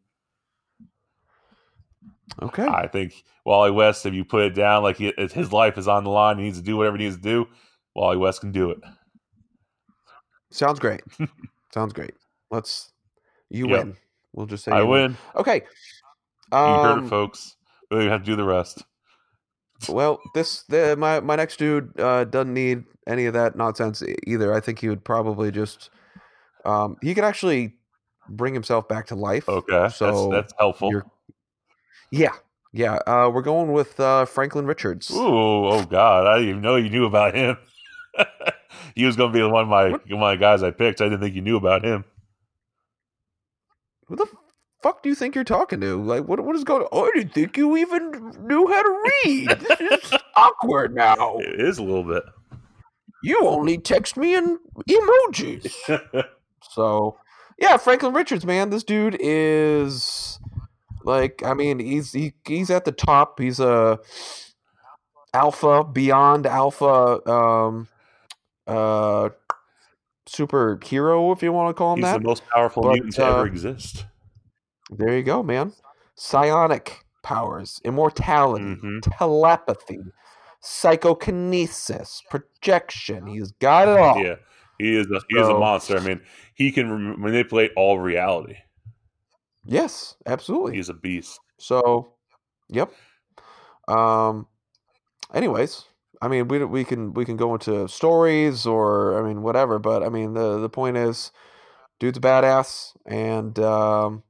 [2.43, 2.67] Okay.
[2.67, 6.05] I think Wally West, if you put it down like he, his life is on
[6.05, 7.47] the line, he needs to do whatever he needs to do.
[7.95, 8.79] Wally West can do it.
[10.51, 11.03] Sounds great.
[11.75, 12.15] Sounds great.
[12.51, 12.93] Let's.
[13.49, 13.85] You Yep.
[13.87, 13.97] win.
[14.37, 15.17] We'll just say I win.
[15.35, 15.63] Okay.
[16.53, 17.57] You heard Um, it, folks.
[17.91, 18.85] We have to do the rest.
[19.89, 24.53] well, this the my my next dude uh, doesn't need any of that nonsense either.
[24.55, 25.91] I think he would probably just.
[26.65, 27.75] Um, he could actually
[28.29, 29.49] bring himself back to life.
[29.49, 31.03] Okay, So that's that's helpful.
[32.11, 32.33] Yeah,
[32.73, 32.97] yeah.
[33.07, 35.11] Uh, we're going with uh, Franklin Richards.
[35.11, 36.27] Ooh, oh God!
[36.27, 37.57] I didn't even know you knew about him.
[38.95, 41.01] he was going to be one of my one of my guys I picked.
[41.01, 42.05] I didn't think you knew about him.
[44.09, 44.27] Who the
[44.83, 46.03] fuck do you think you're talking to?
[46.03, 46.83] Like, what what is going?
[46.83, 47.09] on?
[47.09, 48.11] I didn't think you even
[48.47, 49.49] knew how to read.
[49.49, 51.39] this is awkward now.
[51.39, 52.23] It is a little bit.
[53.23, 56.25] You only text me in emojis.
[56.71, 57.17] So,
[57.59, 60.39] yeah, Franklin Richards, man, this dude is
[61.05, 63.39] like, I mean, he's he, he's at the top.
[63.39, 63.99] He's a
[65.33, 67.89] alpha, beyond alpha, um,
[68.67, 69.31] uh,
[70.27, 72.21] superhero, if you want to call him He's that.
[72.23, 74.07] the most powerful But, mutant to uh, ever exist.
[74.91, 75.73] There you go, man.
[76.15, 79.01] Psionic powers, immortality, Mhm.
[79.03, 79.99] telepathy,
[80.61, 83.27] psychokinesis, projection.
[83.27, 84.23] He's got it all.
[84.23, 84.37] Yeah,
[84.79, 85.07] he is.
[85.11, 85.97] A, he is a monster.
[85.97, 86.21] I mean,
[86.55, 88.57] he can manipulate all reality.
[89.65, 90.77] Yes, absolutely.
[90.77, 91.41] He's a beast.
[91.59, 92.13] So,
[92.69, 92.93] yep.
[93.89, 94.47] Um.
[95.35, 95.85] Anyways,
[96.23, 100.03] I mean, we we can we can go into stories or I mean whatever, but
[100.03, 101.31] I mean the the point is,
[102.01, 104.23] dude's a badass, and um,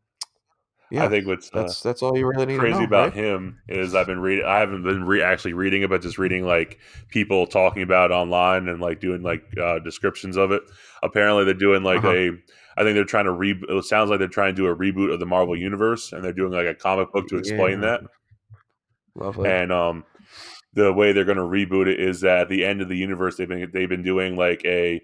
[0.90, 2.86] yeah, I think what's uh, that's that's all you really need crazy to know.
[2.86, 3.14] about right?
[3.14, 4.44] him is I've been reading.
[4.46, 6.78] I haven't been re- actually reading it, but just reading like
[7.08, 10.62] people talking about it online and like doing like uh, descriptions of it.
[11.02, 12.12] Apparently, they're doing like Uh-huh.
[12.12, 12.30] a.
[12.78, 13.58] I think they're trying to re.
[13.68, 16.32] It sounds like they're trying to do a reboot of the Marvel universe, and they're
[16.32, 17.86] doing like a comic book to explain Yeah.
[17.86, 18.00] that.
[19.14, 19.48] Lovely.
[19.50, 20.04] And um,
[20.76, 23.36] the way they're going to reboot it is that at the end of the universe,
[23.36, 25.02] they've been they've been doing like a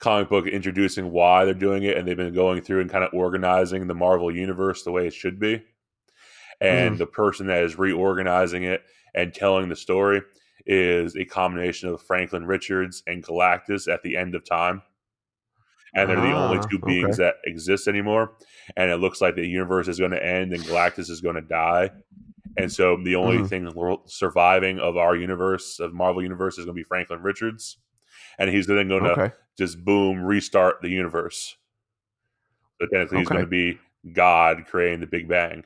[0.00, 3.14] comic book introducing why they're doing it, and they've been going through and kind of
[3.14, 5.62] organizing the Marvel universe the way it should be.
[6.60, 6.98] And Mhm.
[6.98, 8.82] the person that is reorganizing it
[9.14, 10.22] and telling the story
[10.64, 14.82] is a combination of Franklin Richards and Galactus at the end of time.
[15.94, 17.24] And they're the only Ah, two beings okay.
[17.24, 18.36] that exist anymore.
[18.76, 21.42] And it looks like the universe is going to end and Galactus is going to
[21.42, 21.90] die.
[22.56, 23.48] And so the only Mhm.
[23.48, 27.78] thing surviving of our universe, of Marvel universe, is going to be Franklin Richards.
[28.38, 31.56] And he's then going to just boom, restart the universe.
[32.80, 33.78] So technically, he's going to be
[34.12, 35.64] God creating the Big Bang.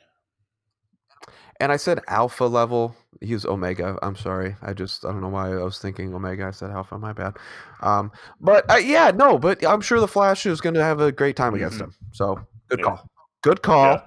[1.60, 2.96] And I said alpha level.
[3.20, 3.98] He was omega.
[4.02, 4.56] I'm sorry.
[4.62, 6.46] I just I don't know why I was thinking omega.
[6.46, 6.98] I said alpha.
[6.98, 7.36] My bad.
[7.82, 9.38] Um, but uh, yeah, no.
[9.38, 11.82] But I'm sure the Flash is going to have a great time against Mhm.
[11.82, 11.94] him.
[12.12, 12.84] So good Yeah.
[12.84, 13.10] call.
[13.42, 13.84] Good call.
[13.84, 14.00] Yeah.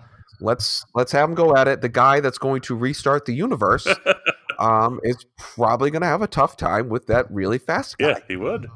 [0.44, 1.82] Let's let's have him go at it.
[1.82, 3.88] The guy that's going to restart the universe
[4.60, 8.10] um, is probably going to have a tough time with that really fast guy.
[8.10, 8.68] yeah, he would.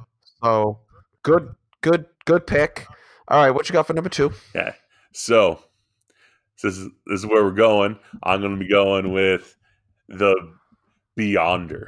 [0.43, 0.79] So
[1.23, 2.87] good, good, good pick.
[3.27, 4.31] All right, what you got for number two?
[4.55, 4.73] Yeah.
[5.11, 5.59] So
[6.63, 7.99] this is this is where we're going.
[8.23, 9.55] I'm going to be going with
[10.07, 10.35] the
[11.19, 11.85] Beyonder.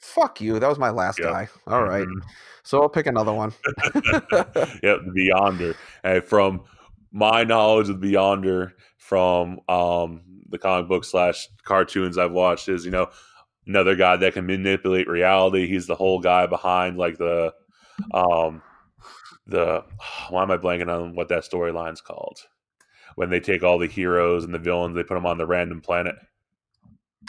[0.00, 0.58] Fuck you.
[0.58, 1.28] That was my last Yep.
[1.30, 1.48] guy.
[1.66, 2.06] All right.
[2.06, 2.22] Mhm.
[2.64, 3.52] So I'll pick another one.
[3.94, 5.74] yep, the Beyonder.
[6.02, 6.62] And from
[7.12, 8.72] my knowledge of the Beyonder,
[9.08, 13.08] from um, the comic book slash cartoons I've watched, is you know
[13.66, 15.66] another guy that can manipulate reality.
[15.66, 17.54] He's the whole guy behind like the
[18.12, 18.60] um
[19.46, 19.82] the
[20.28, 22.38] why am I blanking on what that storyline's called?
[23.14, 25.80] When they take all the heroes and the villains, they put them on the random
[25.80, 26.16] planet.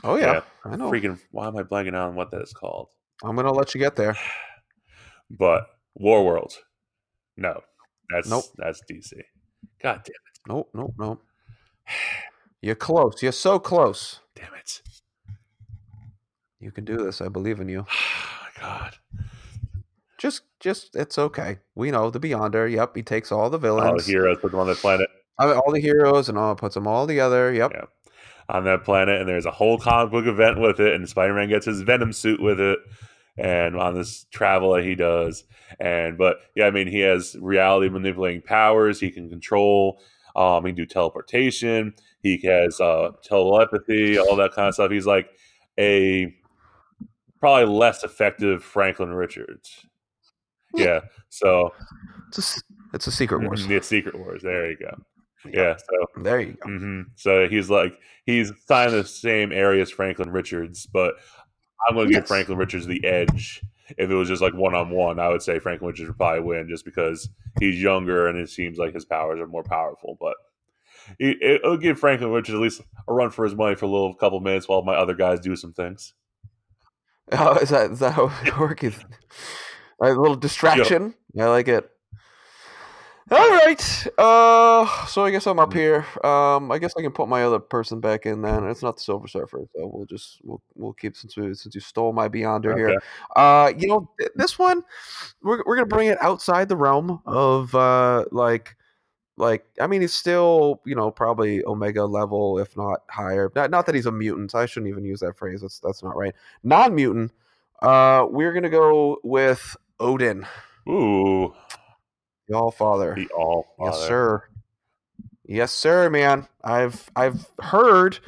[0.03, 0.41] Oh yeah, Yeah.
[0.65, 0.91] I know.
[0.91, 2.89] Freaking, why am I blanking on what that's called?
[3.23, 4.17] I'm gonna let you get there.
[5.32, 5.67] But
[6.01, 6.53] Warworld,
[7.38, 7.61] no,
[8.09, 8.45] that's Nope.
[8.57, 9.13] that's DC.
[9.82, 10.39] God damn it.
[10.47, 11.23] Nope, nope, nope.
[12.61, 13.21] You're close.
[13.23, 14.19] You're so close.
[14.35, 14.81] Damn it.
[16.59, 17.21] You can do this.
[17.21, 17.85] I believe in you.
[18.61, 18.95] Oh god.
[20.17, 21.59] Just, just, it's okay.
[21.75, 22.69] We know the Beyonder.
[22.69, 23.89] Yep, he takes all the villains.
[23.89, 25.09] All the heroes put them on the planet
[25.39, 27.53] I mean, all the heroes, and all puts them all together.
[27.53, 27.71] Yep.
[27.73, 27.85] Yeah.
[28.49, 31.47] on that planet, and there's a whole comic book event with it, and Spider Man
[31.47, 32.79] gets his Venom suit with it,
[33.37, 35.45] and on this travel that he does.
[35.79, 40.01] And but yeah, I mean he has reality manipulating powers, he can control,
[40.36, 44.91] um, he can do teleportation, he has uh telepathy, all that kind of stuff.
[44.91, 45.30] He's like
[45.80, 46.34] a
[47.39, 49.86] probably less effective Franklin Richards.
[50.75, 51.01] Yeah.
[51.30, 51.71] So
[52.27, 52.61] It's a,
[52.93, 53.65] it's a Secret Wars.
[53.65, 54.41] the Secret Wars.
[54.43, 54.93] There you go.
[55.49, 55.77] Yeah.
[55.77, 56.69] So There you go.
[56.69, 61.15] hmm So he's like he's signed the same area as Franklin Richards, but
[61.88, 63.61] I'm going to give Franklin Richards the edge.
[63.97, 66.41] If it was just like one on one, I would say Franklin Richards would probably
[66.41, 67.29] win just because
[67.59, 70.17] he's younger and it seems like his powers are more powerful.
[70.19, 70.35] But
[71.17, 74.13] it, it'll give Franklin Richards at least a run for his money for a little
[74.13, 76.13] couple minutes while my other guys do some things.
[77.31, 78.83] Oh, is that is that how it works?
[80.01, 81.13] A little distraction.
[81.37, 81.89] I like it.
[83.32, 84.07] All right.
[84.17, 86.05] Uh, so I guess I'm up here.
[86.23, 88.41] Um, I guess I can put my other person back in.
[88.41, 91.75] Then it's not the Silver Surfer, so we'll just we'll we'll keep since we since
[91.75, 92.99] you stole my Beyonder here.
[93.36, 94.84] Uh, you know this one,
[95.43, 98.75] we're we're gonna bring it outside the realm of uh like
[99.38, 103.51] like I mean he's still you know probably Omega level if not higher.
[103.55, 104.55] Not not that he's a mutant.
[104.55, 105.61] I shouldn't even use that phrase.
[105.61, 106.34] That's that's not right.
[106.63, 107.32] Non mutant.
[107.82, 110.45] Uh, we're gonna go with Odin,
[110.89, 111.53] Ooh,
[112.49, 113.15] the All Father.
[113.15, 114.43] the all Yes, sir.
[115.45, 116.47] Yes, sir, man.
[116.63, 118.19] I've I've heard,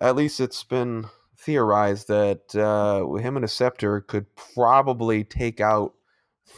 [0.00, 1.06] at least it's been
[1.36, 5.94] theorized that uh, him and a scepter could probably take out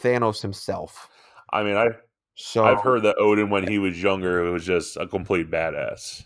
[0.01, 1.09] Thanos himself.
[1.51, 1.87] I mean, I
[2.35, 6.23] So I've heard that Odin when he was younger was just a complete badass.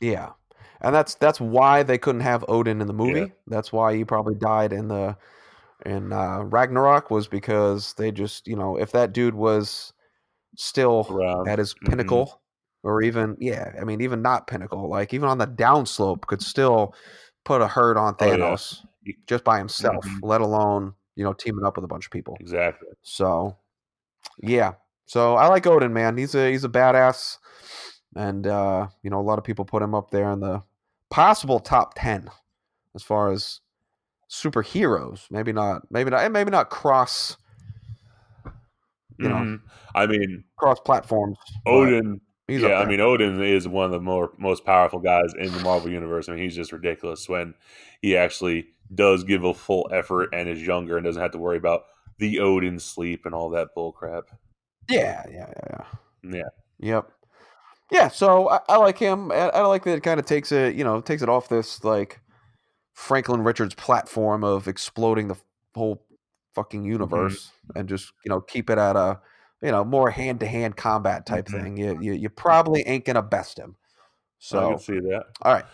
[0.00, 0.30] yeah,
[0.80, 3.20] and that's that's why they couldn't have Odin in the movie.
[3.20, 3.26] Yeah.
[3.46, 5.16] That's why he probably died in the
[5.86, 9.92] in uh, Ragnarok was because they just you know if that dude was
[10.56, 11.48] still Around.
[11.48, 11.88] at his Mhm.
[11.88, 12.42] pinnacle
[12.82, 16.94] or even yeah i mean even not pinnacle like even on the downslope could still
[17.44, 18.36] put a hurt on Oh, yeah.
[18.36, 18.84] thanos
[19.26, 20.18] just by himself Mhm.
[20.22, 22.88] let alone you know teaming up with a bunch of people Exactly.
[23.02, 23.56] so
[24.42, 24.72] yeah
[25.06, 27.38] so i like odin man he's a he's a badass
[28.16, 30.62] and uh you know a lot of people put him up there in the
[31.10, 32.28] possible top 10
[32.94, 33.60] as far as
[34.30, 37.36] superheroes maybe not maybe not maybe not cross
[39.18, 39.60] you know Mhm.
[39.94, 44.32] I mean, cross platforms Odin he's yeah, I mean Odin is one of the more
[44.38, 46.28] most powerful guys in the Marvel universe.
[46.28, 47.54] I mean, he's just ridiculous when
[48.02, 51.56] he actually does give a full effort and is younger and doesn't have to worry
[51.56, 51.82] about
[52.18, 54.22] the Odin sleep and all that bullcrap.
[54.88, 55.84] Yeah, yeah, yeah, yeah.
[56.22, 56.48] Yeah.
[56.80, 57.12] Yep.
[57.90, 59.32] Yeah, so I, I like him.
[59.32, 61.82] I, I like that it kind of takes it, you know, takes it off this
[61.82, 62.20] like
[63.00, 65.36] Franklin Richards platform of exploding the
[65.74, 66.04] whole
[66.54, 69.20] fucking universe and just you know keep it at a
[69.62, 71.62] you know more hand to hand combat type Mhm.
[71.62, 73.76] thing, you, you you probably ain't gonna best him.
[74.52, 75.24] I So can see that.
[75.42, 75.64] all right,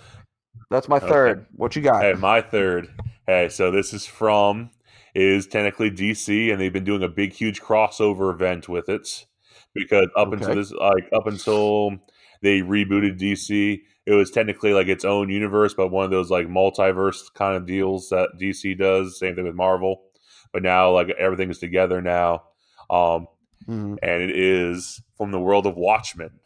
[0.70, 1.08] that's my Okay.
[1.08, 1.46] third.
[1.56, 2.02] What you got?
[2.02, 2.88] Hey, my third.
[3.26, 4.70] Hey, so this is from
[5.14, 9.26] is technically DC, and they've been doing a big, huge crossover event with it
[9.74, 11.98] because up until this, like up until
[12.42, 16.46] they rebooted DC, it was technically like its own universe, but one of those like
[16.46, 19.18] multiverse kind of deals that DC does.
[19.18, 20.04] Same thing with Marvel,
[20.52, 22.44] but now like everything is together now,
[22.88, 23.26] um,
[23.68, 23.98] Mhm.
[24.02, 26.38] and it is from the world of Watchmen,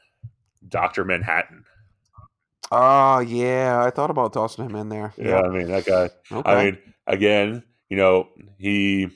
[0.66, 1.64] Doctor Manhattan.
[2.72, 5.12] Oh yeah, I thought about tossing him in there.
[5.16, 5.40] Yeah, Yeah.
[5.42, 6.08] I mean that guy.
[6.32, 6.50] Okay.
[6.50, 9.08] I mean, again, you know, he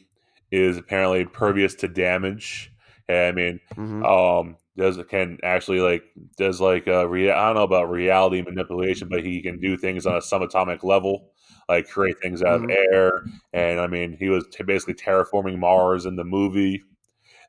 [0.51, 2.73] is apparently pervious to damage.
[3.09, 4.05] I mean, Mhm.
[4.05, 6.03] um, does can actually like
[6.37, 10.07] does like uh, rea- I don't know about reality manipulation, but he can do things
[10.07, 11.31] on a subatomic level,
[11.69, 12.65] like create things out Mhm.
[12.65, 13.25] of air.
[13.53, 16.83] And I mean, he was t- basically terraforming Mars in the movie.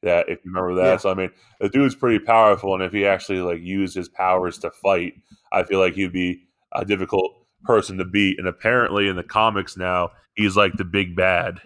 [0.03, 0.97] That if you remember that, Yeah.
[0.97, 4.59] so I mean, the dude's pretty powerful, and if he actually like used his powers
[4.59, 5.13] to fight,
[5.51, 7.32] I feel like he'd be a difficult
[7.63, 8.38] person to beat.
[8.38, 11.59] And apparently, in the comics now, he's like the big bad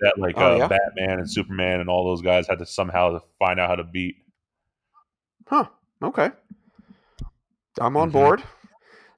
[0.00, 0.68] that like Oh, uh, yeah?
[0.68, 4.16] Batman and Superman and all those guys had to somehow find out how to beat.
[5.48, 5.66] Huh.
[6.02, 6.30] Okay.
[7.80, 8.12] I'm on Mhm.
[8.12, 8.44] board.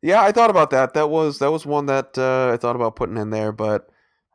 [0.03, 0.95] Yeah, I thought about that.
[0.95, 3.91] That was that was one that uh, I thought about putting in there, but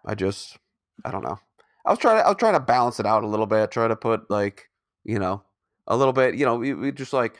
[0.05, 0.57] I just
[1.03, 1.39] I don't know.
[1.85, 3.71] I was trying to I was trying to balance it out a little bit.
[3.71, 4.69] Try to put like
[5.03, 5.43] you know
[5.87, 6.35] a little bit.
[6.35, 7.37] You know, we, we just like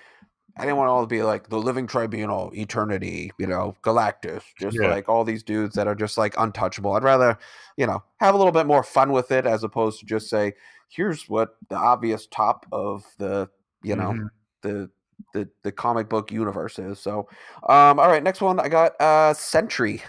[0.58, 4.78] I didn't want all to be like the Living Tribunal, Eternity, you know, Galactus, just
[4.80, 4.88] Yeah.
[4.88, 6.94] like all these dudes that are just like untouchable.
[6.94, 7.38] I'd rather
[7.78, 10.54] you know have a little bit more fun with it as opposed to just say
[10.90, 13.50] here's what the obvious top of the
[13.84, 14.30] you know Mhm.
[14.66, 14.90] The
[15.34, 17.00] the the comic book universe is.
[17.00, 17.28] So,
[17.70, 20.02] um, all right, next one I got uh Sentry.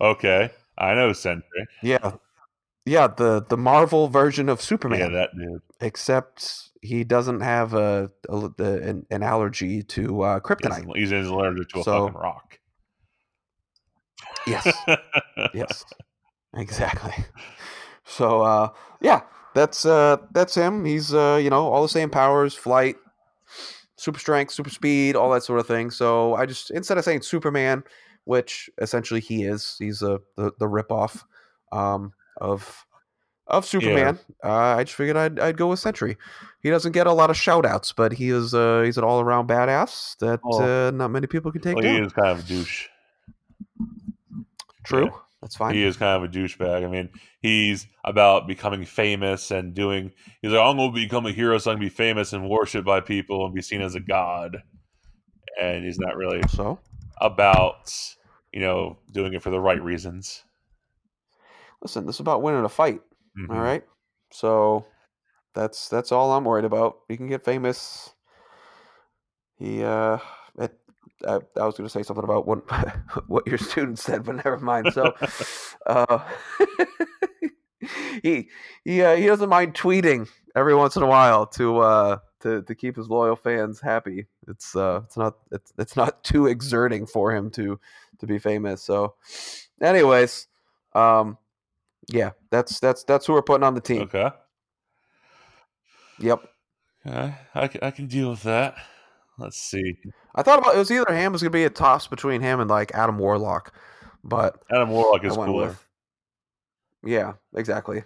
[0.00, 1.66] Okay, I know Sentry.
[1.82, 2.12] Yeah,
[2.84, 4.98] yeah, the the Marvel version of Superman.
[5.00, 5.62] Yeah, that dude.
[5.80, 10.96] except he doesn't have a, a the- an, an allergy to uh, He's, kryptonite.
[10.96, 12.58] he's allergic to a So- fucking rock.
[14.46, 14.66] Yes,
[15.54, 15.84] yes,
[16.54, 17.12] exactly.
[18.04, 18.68] So, uh,
[19.00, 19.22] yeah,
[19.54, 20.84] that's uh, that's him.
[20.84, 22.94] He's uh, you know all the same powers, flight,
[23.96, 25.90] super strength, super speed, all that sort of thing.
[25.90, 27.82] So I just instead of saying Superman,
[28.24, 31.22] which essentially he is, he's a the, the ripoff
[31.72, 32.86] um, of
[33.48, 34.18] of Superman.
[34.44, 36.16] Uh, I just figured I'd I'd go with Sentry.
[36.60, 39.20] He doesn't get a lot of shout outs, but he is uh, he's an all
[39.20, 42.40] around badass that Well, uh, not many people can take Well, he is kind of
[42.40, 42.88] a douche.
[44.84, 45.10] True, yeah.
[45.46, 45.74] That's fine.
[45.74, 46.84] He is kind of a douchebag.
[46.84, 47.08] I mean,
[47.40, 50.10] he's about becoming famous and doing.
[50.42, 52.84] He's like, I'm going to become a hero, so I can be famous and worshipped
[52.84, 54.62] by people and be seen as a god.
[55.60, 56.80] And he's not really So
[57.20, 57.92] about,
[58.52, 60.42] you know, doing it for the right reasons.
[61.80, 63.02] listen, this is about winning a fight.
[63.38, 63.54] Mhm.
[63.54, 63.84] All right.
[64.32, 64.84] So
[65.54, 66.98] that's that's all I'm worried about.
[67.08, 68.14] He can get famous.
[69.58, 70.18] He uh
[71.26, 72.68] I, I was going to say something about what
[73.26, 74.92] what your student said, but never mind.
[74.92, 75.14] So
[75.86, 76.18] uh
[78.22, 78.48] he
[78.84, 82.74] he uh, he doesn't mind tweeting every once in a while to uh to, to
[82.74, 84.26] keep his loyal fans happy.
[84.48, 87.80] It's uh it's not it's it's not too exerting for him to
[88.18, 88.82] to be famous.
[88.82, 89.14] So
[89.80, 90.48] anyways,
[90.94, 91.38] um
[92.08, 94.02] yeah, that's that's that's who we're putting on the team.
[94.02, 94.30] Okay.
[96.18, 96.48] Yep.
[97.06, 97.34] Okay.
[97.54, 98.76] I, I can deal with that.
[99.38, 99.96] Let's see.
[100.34, 102.60] I thought about it was either him it was gonna be a toss between him
[102.60, 103.72] and like Adam Warlock,
[104.24, 105.68] but Adam Warlock is cooler.
[105.68, 105.84] with
[107.04, 107.98] yeah, exactly.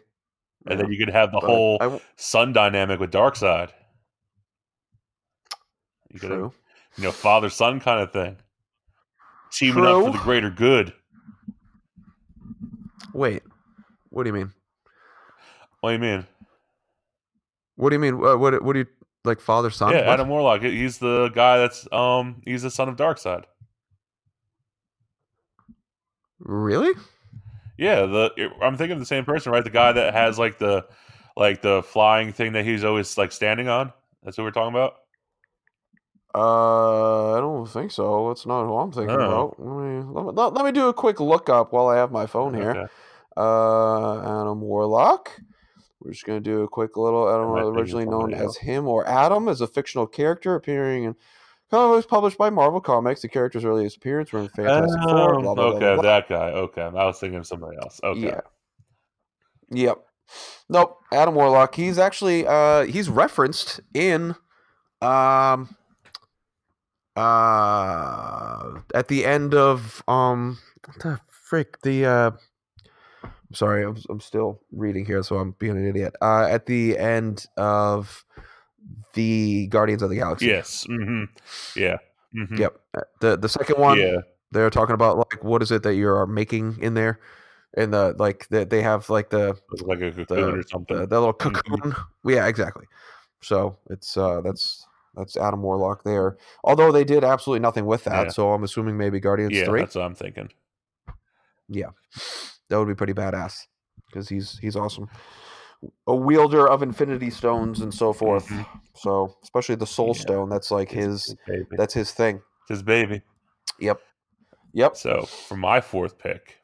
[0.66, 3.70] And Yeah, then you could have the but whole I son dynamic with Darkseid.
[6.12, 6.53] You could have, true.
[6.97, 8.37] you know, father son kind of thing.
[9.53, 10.93] Teaming up for the greater good.
[13.14, 13.43] Wait,
[14.11, 14.53] what do you mean?
[15.81, 16.26] What do you mean?
[17.76, 18.14] What do you mean?
[18.14, 18.87] Uh, what what do you
[19.24, 19.40] like?
[19.40, 19.92] Father son?
[19.92, 20.62] yeah, Adam Warlock.
[20.62, 23.44] He's the guy that's um he's the son of Darkseid.
[26.38, 26.94] Really?
[27.78, 29.64] Yeah, the I'm thinking of the same person, right?
[29.64, 30.86] The guy that has like the
[31.36, 33.92] like the flying thing that he's always like standing on.
[34.22, 34.94] That's what we're talking about.
[36.34, 38.28] Uh, I don't think so.
[38.28, 39.54] That's not who I'm thinking Oh.
[39.54, 39.54] about.
[39.58, 42.12] Let me, let me let, let me do a quick look up while I have
[42.12, 42.70] my phone here.
[42.70, 42.86] Okay.
[43.36, 45.30] Uh, Adam Warlock.
[46.01, 47.28] We're just gonna do a quick little.
[47.28, 50.55] Adam, I might think of originally known as him or Adam, is a fictional character
[50.55, 51.14] appearing in
[51.70, 53.20] comics published by Marvel Comics.
[53.22, 55.34] The character's earliest appearance were in Fantastic Four.
[55.36, 56.03] Um, Blah, blah, blah, okay, blah.
[56.03, 56.51] that guy.
[56.51, 58.01] Okay, I was thinking of somebody else.
[58.03, 58.20] Okay.
[58.20, 58.40] Yeah.
[59.70, 59.98] Yep.
[60.68, 60.98] Nope.
[61.12, 61.74] Adam Warlock.
[61.74, 64.34] He's actually uh he's referenced in
[65.03, 65.74] um
[67.16, 72.30] uh at the end of um what the frick the uh
[73.53, 76.14] sorry, I'm, I'm still reading here, so I'm being an idiot.
[76.20, 78.24] Uh, at the end of
[79.14, 80.46] the Guardians of the Galaxy.
[80.46, 80.84] Yes.
[80.88, 81.24] hmm
[81.76, 81.98] Yeah.
[82.32, 82.80] hmm Yep.
[82.94, 84.18] Uh, The the second one, Yeah.
[84.53, 87.20] they're talking about like what is it that you are making in there,
[87.74, 90.96] and the like that they have like the like a cocoon or something.
[90.96, 91.55] the, the little Mhm.
[91.55, 91.94] cocoon.
[92.24, 92.86] Yeah, exactly.
[93.42, 96.36] So it's uh that's that's Adam Warlock there.
[96.62, 98.30] Although they did absolutely nothing with that, Yeah.
[98.30, 99.80] so I'm assuming maybe Guardians yeah, three.
[99.80, 100.51] that's what I'm thinking.
[102.70, 103.66] That would be pretty badass
[104.06, 105.08] because he's he's awesome.
[106.06, 108.46] A wielder of Infinity Stones and so forth.
[108.48, 108.66] Mhm.
[108.94, 110.20] So especially the Soul Yeah.
[110.22, 111.66] Stone, that's like his baby.
[111.72, 112.40] that's his thing.
[112.68, 113.22] His baby.
[113.78, 114.00] Yep.
[114.72, 114.96] Yep.
[114.96, 116.58] So for my fourth pick,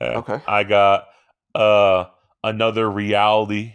[0.00, 0.40] uh, Okay.
[0.46, 1.06] I got
[1.54, 2.06] uh
[2.42, 3.74] another reality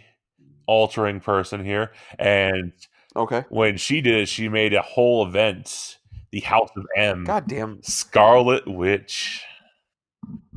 [0.66, 2.72] altering person here, and
[3.16, 3.44] Okay.
[3.48, 5.98] when she did it, she made a whole event,
[6.30, 7.82] the House of M, God damn.
[7.82, 9.44] Scarlet Witch,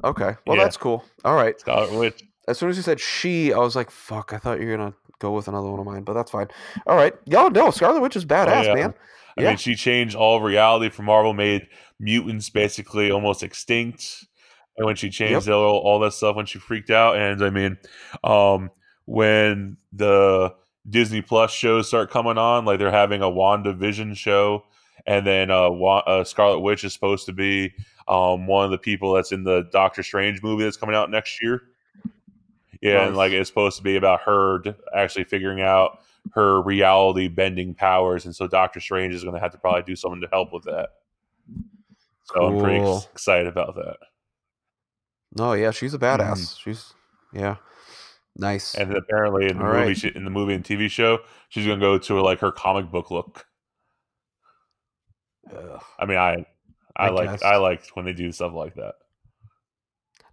[0.04, 0.36] Okay.
[0.46, 0.64] Well, Yeah.
[0.64, 1.04] that's cool.
[1.24, 1.60] All right.
[1.60, 2.24] Scarlet Witch.
[2.48, 4.94] As soon as you said she, I was like, "Fuck!" I thought you were gonna
[5.20, 6.48] go with another one of mine, but that's fine.
[6.86, 7.14] All right.
[7.26, 8.74] Y'all know Scarlet Witch is badass, Oh, yeah.
[8.74, 8.94] man.
[9.38, 9.48] I Yeah.
[9.50, 11.68] mean, she changed all of reality for Marvel, made
[12.00, 14.26] mutants basically almost extinct.
[14.78, 17.78] And when she changed all, all that stuff, when she freaked out, and I mean,
[18.24, 18.70] um,
[19.06, 20.54] when the
[20.90, 24.66] Disney Plus shows start coming on, like they're having a WandaVision show,
[25.08, 27.74] and then uh, Wa- uh, Scarlet Witch is supposed to be
[28.08, 31.42] um, one of the people that's in the Doctor Strange movie that's coming out next
[31.42, 31.64] year.
[32.82, 34.64] Yeah, and like it's supposed to be about her
[34.96, 36.02] actually figuring out
[36.34, 39.96] her reality bending powers, and so Doctor Strange is going to have to probably do
[39.96, 40.90] something to help with that.
[42.26, 43.98] So I'm pretty excited about that.
[45.36, 46.60] No, yeah, she's a badass.
[46.60, 46.94] She's
[47.34, 47.58] yeah,
[48.36, 48.76] nice.
[48.76, 49.98] And apparently in the All movie, right.
[49.98, 52.92] she, in the movie and TV show, she's going to go to like her comic
[52.92, 53.46] book look.
[55.56, 55.82] Ugh.
[56.00, 56.46] I mean, I
[56.96, 57.44] I, I like guess.
[57.44, 58.96] I like when they do stuff like that.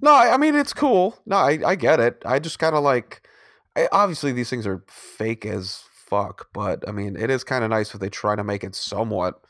[0.00, 1.16] No, I, I mean it's cool.
[1.26, 2.22] No, I I get it.
[2.24, 3.26] I just kind of like.
[3.74, 7.70] I, obviously, these things are fake as fuck, but I mean, it is kind of
[7.70, 9.40] nice if they try to make it somewhat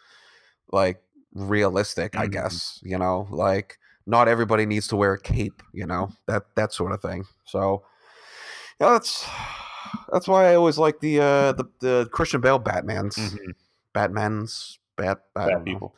[0.72, 1.02] like
[1.34, 2.16] realistic.
[2.16, 2.32] I Mhm.
[2.32, 5.62] guess you know, like not everybody needs to wear a cape.
[5.72, 7.24] You know that that sort of thing.
[7.46, 7.84] So
[8.80, 9.26] yeah, that's
[10.12, 13.54] that's why I always like the uh the the Christian Bale Batman's Mhm.
[13.92, 15.22] Batman's Bat.
[15.34, 15.92] I Bat don't know.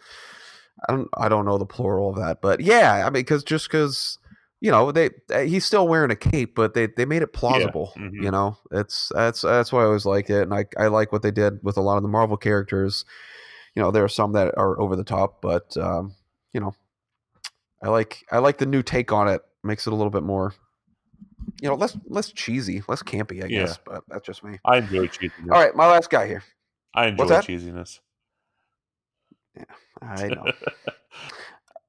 [0.89, 3.69] I don't I don't know the plural of that, but yeah, I mean, because just
[3.69, 4.19] because
[4.61, 7.93] you know they uh, he's still wearing a cape, but they they made it plausible.
[7.97, 8.23] mhm.
[8.23, 11.23] You know, it's that's that's why I always like it, and I I like what
[11.23, 13.05] they did with a lot of the Marvel characters.
[13.75, 16.15] You know, there are some that are over the top, but um,
[16.53, 16.75] you know,
[17.83, 19.43] I like I like the new take on it.
[19.63, 20.55] Makes it a little bit more,
[21.61, 23.61] you know, less less cheesy, less campy, I Yeah.
[23.65, 23.79] guess.
[23.85, 24.59] But that's just me.
[24.65, 25.51] I enjoy cheesiness.
[25.53, 26.43] All right, my last guy here.
[26.95, 28.01] I enjoy cheesiness.
[29.57, 29.67] that?
[30.05, 30.53] I know.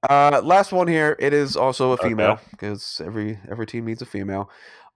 [0.08, 1.16] Uh, last one here.
[1.20, 4.52] It is also a female because every every team needs a female.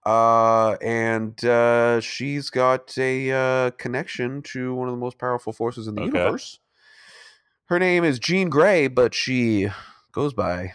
[0.06, 5.88] Uh, and uh, she's got a uh, connection to one of the most powerful forces
[5.88, 6.20] in the Okay.
[6.20, 6.60] universe.
[7.66, 9.70] Her name is Jean Grey, but she
[10.12, 10.74] goes by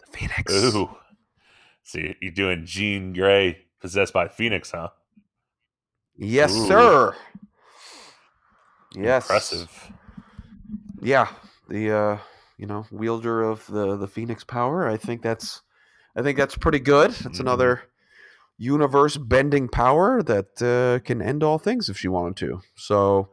[0.00, 0.52] the Phoenix.
[0.52, 0.90] Ooh.
[1.84, 4.88] See, you're doing Jean Grey possessed by Phoenix, huh?
[6.16, 6.66] Yes, Ooh.
[6.66, 7.16] sir.
[8.96, 9.24] Yes.
[9.26, 9.90] Impressive.
[11.02, 11.28] Yeah,
[11.68, 12.18] the uh,
[12.58, 14.86] you know wielder of the the Phoenix power.
[14.88, 15.62] I think that's
[16.16, 17.10] I think that's pretty good.
[17.10, 17.40] It's Mhm.
[17.40, 17.82] another
[18.56, 22.60] universe bending power that uh, can end all things if she wanted to.
[22.76, 23.30] So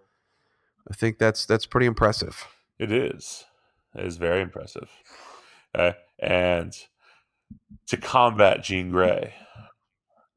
[0.89, 2.47] I think that's that's pretty impressive.
[2.79, 3.45] It is.
[3.95, 4.89] It is very impressive.
[5.75, 5.97] Okay.
[6.19, 6.73] And
[7.87, 9.33] to combat Jean Grey,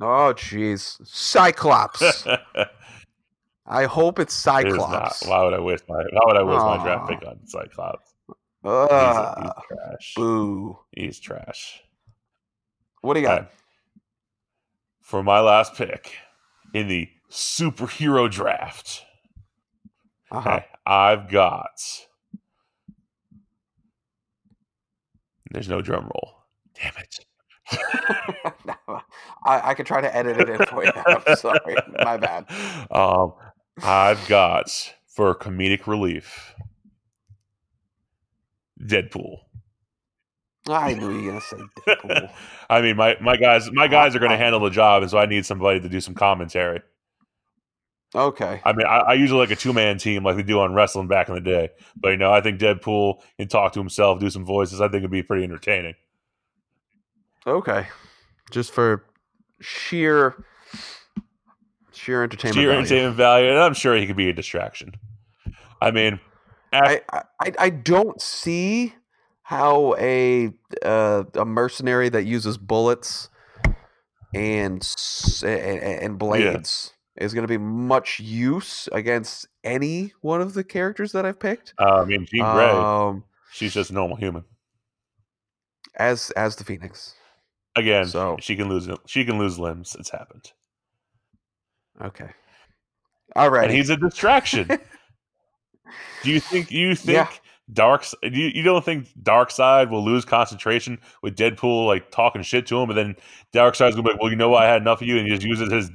[0.00, 2.26] Oh jeez, Cyclops.
[3.66, 4.34] it I hope it's.
[4.34, 5.26] Cyclops.
[5.26, 8.14] Why would I waste my Why would I waste my draft pick on Cyclops?
[8.62, 10.12] He's, he's trash.
[10.16, 10.78] boo.
[10.92, 11.82] He's trash.
[13.02, 13.40] What do you got?
[13.42, 13.48] Okay.
[15.02, 16.14] For my last pick
[16.72, 19.02] in the superhero draft,
[20.30, 20.48] Uh-huh.
[20.50, 21.78] okay, I've got.
[25.50, 26.34] There's no drum roll.
[26.74, 27.20] Damn it.
[29.44, 30.90] I, I could try to edit it in for you.
[31.06, 32.46] I'm sorry, my bad.
[32.90, 33.32] Um,
[33.82, 36.54] I've got for comedic relief,
[38.80, 39.38] Deadpool.
[40.66, 42.30] I knew you were gonna say Deadpool.
[42.70, 45.10] I mean, my, my guys, my guys are going to Uh, handle the job, and
[45.10, 46.80] so I need somebody to do some commentary.
[48.14, 48.60] Okay.
[48.64, 51.08] I mean, I, I usually like a two man team like we do on wrestling
[51.08, 54.30] back in the day, but you know, I think Deadpool can talk to himself, do
[54.30, 54.80] some voices.
[54.80, 55.94] I think it'd be pretty entertaining.
[57.46, 57.88] Okay.
[58.52, 59.04] Just for
[59.60, 60.44] sheer
[62.04, 62.54] sheer entertainment.
[62.56, 62.78] Sheer value.
[62.78, 64.92] entertainment value, and I'm sure he could be a distraction.
[65.80, 66.20] I mean,
[66.72, 67.00] I,
[67.40, 68.94] I I don't see
[69.42, 70.50] how a
[70.84, 73.28] uh, a mercenary that uses bullets
[74.34, 80.40] and s- a- a- and blades is going to be much use against any one
[80.40, 81.72] of the characters that I've picked.
[81.78, 84.44] Uh, I mean, Jean Grey, Um, she's just a normal human.
[85.96, 87.14] as as the Phoenix.
[87.76, 89.94] Again, So- she can lose she can lose limbs.
[89.98, 90.52] It's happened,
[92.02, 92.28] Okay.
[93.36, 93.70] All right.
[93.70, 94.68] he's a distraction.
[96.22, 97.28] do you think you think Yeah.
[97.72, 102.78] Dark you, you don't think Darkseid will lose concentration with Deadpool like talking shit to
[102.80, 103.16] him, but then
[103.54, 105.32] Darkseid's gonna be like, well, you know what, I had enough of you, and he
[105.34, 105.90] just uses his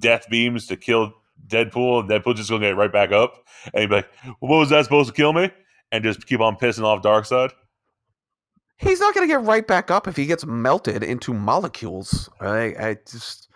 [0.00, 1.14] death beams to kill
[1.46, 4.58] Deadpool, and Deadpool just gonna get right back up, and he'd be like, well, what
[4.58, 5.50] was that supposed to kill me?
[5.92, 7.52] And just keep on pissing off Darkseid.
[8.78, 12.30] he's not going to get right back up if he gets melted into molecules.
[12.40, 12.74] Right?
[12.80, 13.48] I just,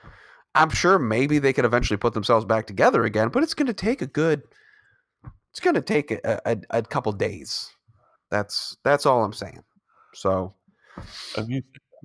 [0.57, 3.75] I'm sure maybe they could eventually put themselves back together again, but it's going to
[3.75, 4.43] take a good,
[5.51, 7.71] it's going to take a, a, a couple days.
[8.31, 9.63] That's that's all I'm saying.
[10.15, 10.55] So
[11.37, 11.43] I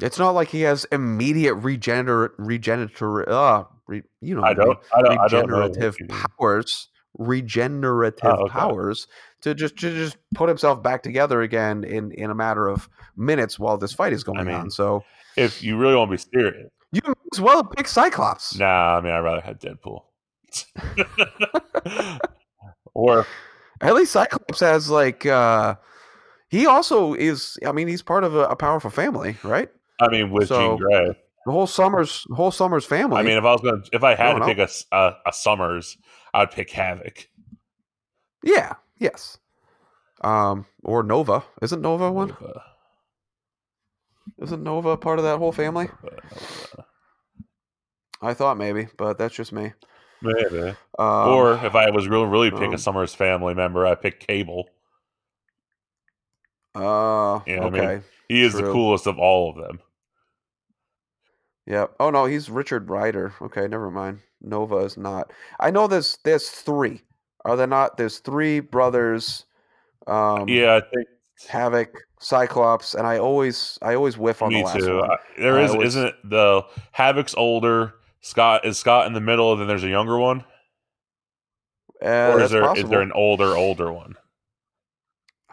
[0.02, 5.02] it's not like he has immediate regenerate regenerative, uh, re, you know, I don't, I
[5.02, 5.58] don't, I don't know.
[5.58, 6.18] regenerative you mean.
[6.38, 8.52] powers, regenerative Oh, okay.
[8.52, 9.08] powers
[9.41, 13.58] to just to just put himself back together again in in a matter of minutes
[13.58, 14.72] while this fight is going mean, on.
[14.72, 15.04] So
[15.36, 18.58] If you really want to be serious, you might as well pick Cyclops.
[18.58, 20.04] nah, I mean, I'd rather have Deadpool.
[22.94, 23.26] or
[23.82, 25.76] At least Cyclops has like uh
[26.50, 27.58] he also is.
[27.66, 29.70] I mean, he's part of a, a powerful family, right?
[30.02, 31.18] I mean, with So, Jean Grey.
[31.46, 33.18] The whole Summers, the whole Summers family.
[33.18, 34.60] I mean, if I was gonna, if I had don't to pick
[34.92, 35.98] a Summers,
[36.34, 37.30] I'd pick Havoc.
[38.44, 39.38] yeah, yes.
[40.24, 41.44] Um, or Nova.
[41.62, 42.28] Isn't Nova one?
[42.28, 42.64] Nova,
[44.41, 45.89] Isn't Nova part of that whole family?
[48.22, 49.74] I thought maybe, but that's just me.
[50.22, 50.76] Maybe.
[50.99, 54.19] Um, or if I was really, really pick um, a Summers family member, I pick
[54.19, 54.69] Cable.
[56.76, 59.80] uh, Yeah, I mean, okay, He is the coolest of all of them.
[61.65, 61.88] yeah.
[61.99, 63.34] Oh no, he's Richard Rider.
[63.41, 64.19] Okay, never mind.
[64.41, 65.32] Nova is not.
[65.59, 67.01] I know there's there's three.
[67.45, 67.97] Are there not?
[67.97, 69.45] There's three brothers.
[70.05, 71.07] Um, yeah, I think
[71.48, 71.89] Havoc,
[72.20, 74.98] Cyclops, and I always I always whiff on me the last too.
[74.98, 75.12] one.
[75.12, 76.16] I, there is, always- isn't it?
[76.26, 77.96] The Havoc's older.
[78.22, 80.44] Scott is Scott in the middle, then there's a younger one,
[82.04, 82.89] Uh, or that's is there is possible.
[82.89, 84.16] there an older, older one?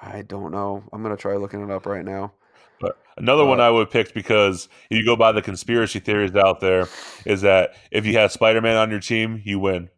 [0.03, 0.85] I don't know.
[0.93, 2.33] I'm gonna try looking it up right now.
[2.81, 6.37] But another one Uh, I would pick because if you go by the conspiracy theories
[6.37, 6.87] out there,
[7.25, 9.89] is that if you have Spider Man on your team, you win.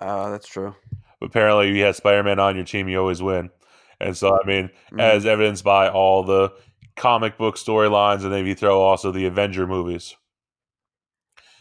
[0.00, 0.74] Uh, that's true.
[1.22, 3.50] Apparently, if you have Spider Man on your team, you always win.
[4.00, 5.00] And so, I mean, Mm.
[5.00, 6.52] as evidenced by all the
[6.96, 10.16] comic book storylines, and then if you throw also the Avenger movies,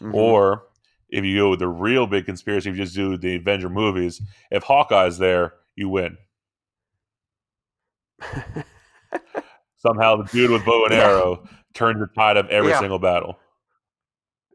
[0.01, 0.13] Mhm.
[0.13, 0.67] or
[1.09, 4.21] if you go with the real big conspiracy, if you just do the Avenger movies,
[4.51, 6.17] if Hawkeye's there, you win.
[9.77, 11.43] Somehow, the dude with bow and arrow
[11.73, 12.79] turns the tide of every Yeah.
[12.79, 13.37] single battle.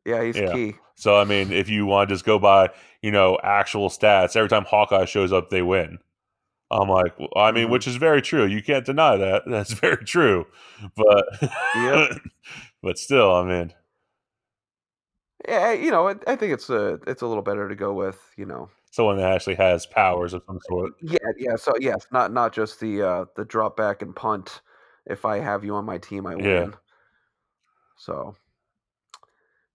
[0.09, 0.53] Yeah, he's Yeah.
[0.53, 0.75] key.
[0.97, 2.71] So I mean, if you want to just go by,
[3.03, 5.99] you know, actual stats, every time Hawkeye shows up, they win.
[6.71, 7.71] I'm like, well, I mean, Mhm.
[7.71, 8.45] which is very true.
[8.45, 9.43] You can't deny that.
[9.47, 10.47] That's very true.
[10.97, 11.25] But,
[12.83, 13.73] but still, I mean,
[15.49, 18.19] Yeah, you know, I, I think it's a it's a little better to go with
[18.37, 18.69] you know.
[18.91, 20.93] someone that actually has powers of some sort.
[21.01, 21.57] Yeah, yeah.
[21.57, 24.61] So yes, not not just the uh the drop back and punt.
[25.07, 26.65] If I have you on my team, I Yeah.
[26.65, 26.75] win.
[27.97, 28.37] So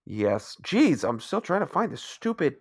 [0.04, 2.56] yes, geez, I'm still trying to find this stupid.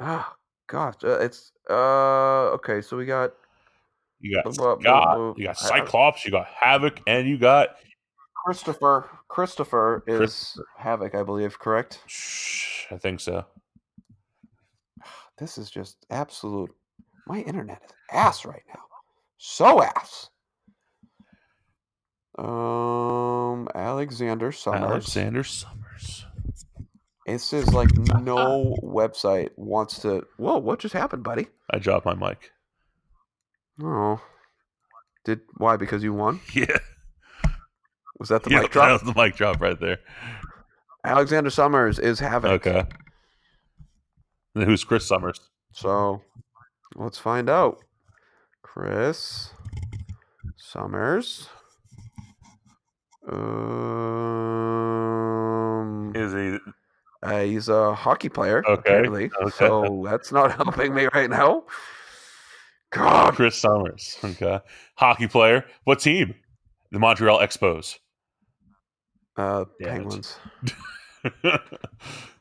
[0.00, 0.34] Ah,
[0.66, 2.80] gosh, uh, it's uh okay.
[2.80, 3.32] So we got
[4.20, 7.76] You got bu- bu- Scott, you got Cyclops, you got Havoc, and you got
[8.44, 9.08] Christopher.
[9.28, 10.66] Christopher is Christopher.
[10.76, 11.58] Havoc, I believe.
[11.58, 12.00] Correct.
[12.06, 13.44] Shh, I think so.
[15.36, 16.70] This is just absolute.
[17.26, 18.82] My internet is ass right now.
[19.38, 20.30] So ass.
[22.38, 24.82] Um, Alexander Summers.
[24.82, 25.83] Alexander Summers.
[27.26, 30.26] This is like no website wants to.
[30.36, 30.58] Whoa!
[30.58, 31.46] What just happened, buddy?
[31.70, 32.50] I dropped my mic.
[33.82, 34.20] Oh,
[35.24, 35.76] did why?
[35.76, 36.40] Because you won?
[36.54, 36.76] Yeah,
[38.18, 39.98] Was that the yeah mic that was the mic drop right there.
[41.04, 42.50] Alexander Summers is having.
[42.52, 42.84] Okay.
[44.54, 45.40] And who's Chris Summers?
[45.72, 46.22] So
[46.94, 47.82] let's find out.
[48.62, 49.50] Chris
[50.56, 51.48] Summers.
[53.26, 53.83] Um,
[57.24, 59.30] uh, he's a hockey player, Okay, apparently.
[59.42, 59.50] okay.
[59.56, 61.64] So that's not helping me right now.
[62.92, 64.18] God, Chris Summers?
[64.22, 64.60] Okay,
[64.96, 65.64] hockey player.
[65.84, 66.34] What team?
[66.92, 67.96] The Montreal Expos.
[69.36, 69.90] uh, Damn.
[70.02, 70.36] Penguins.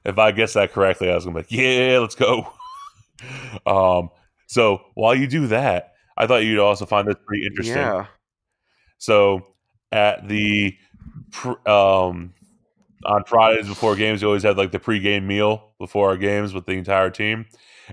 [0.05, 2.53] if I guess that correctly, I was gonna be like, yeah, let's go.
[3.65, 4.09] um,
[4.47, 7.77] so while you do that, I thought you'd also find this pretty interesting.
[7.77, 8.05] Yeah.
[8.99, 9.41] So
[9.91, 10.75] at the
[11.65, 12.33] um,
[13.05, 16.65] on Fridays before games, we always had like the pregame meal before our games with
[16.65, 17.45] the entire team,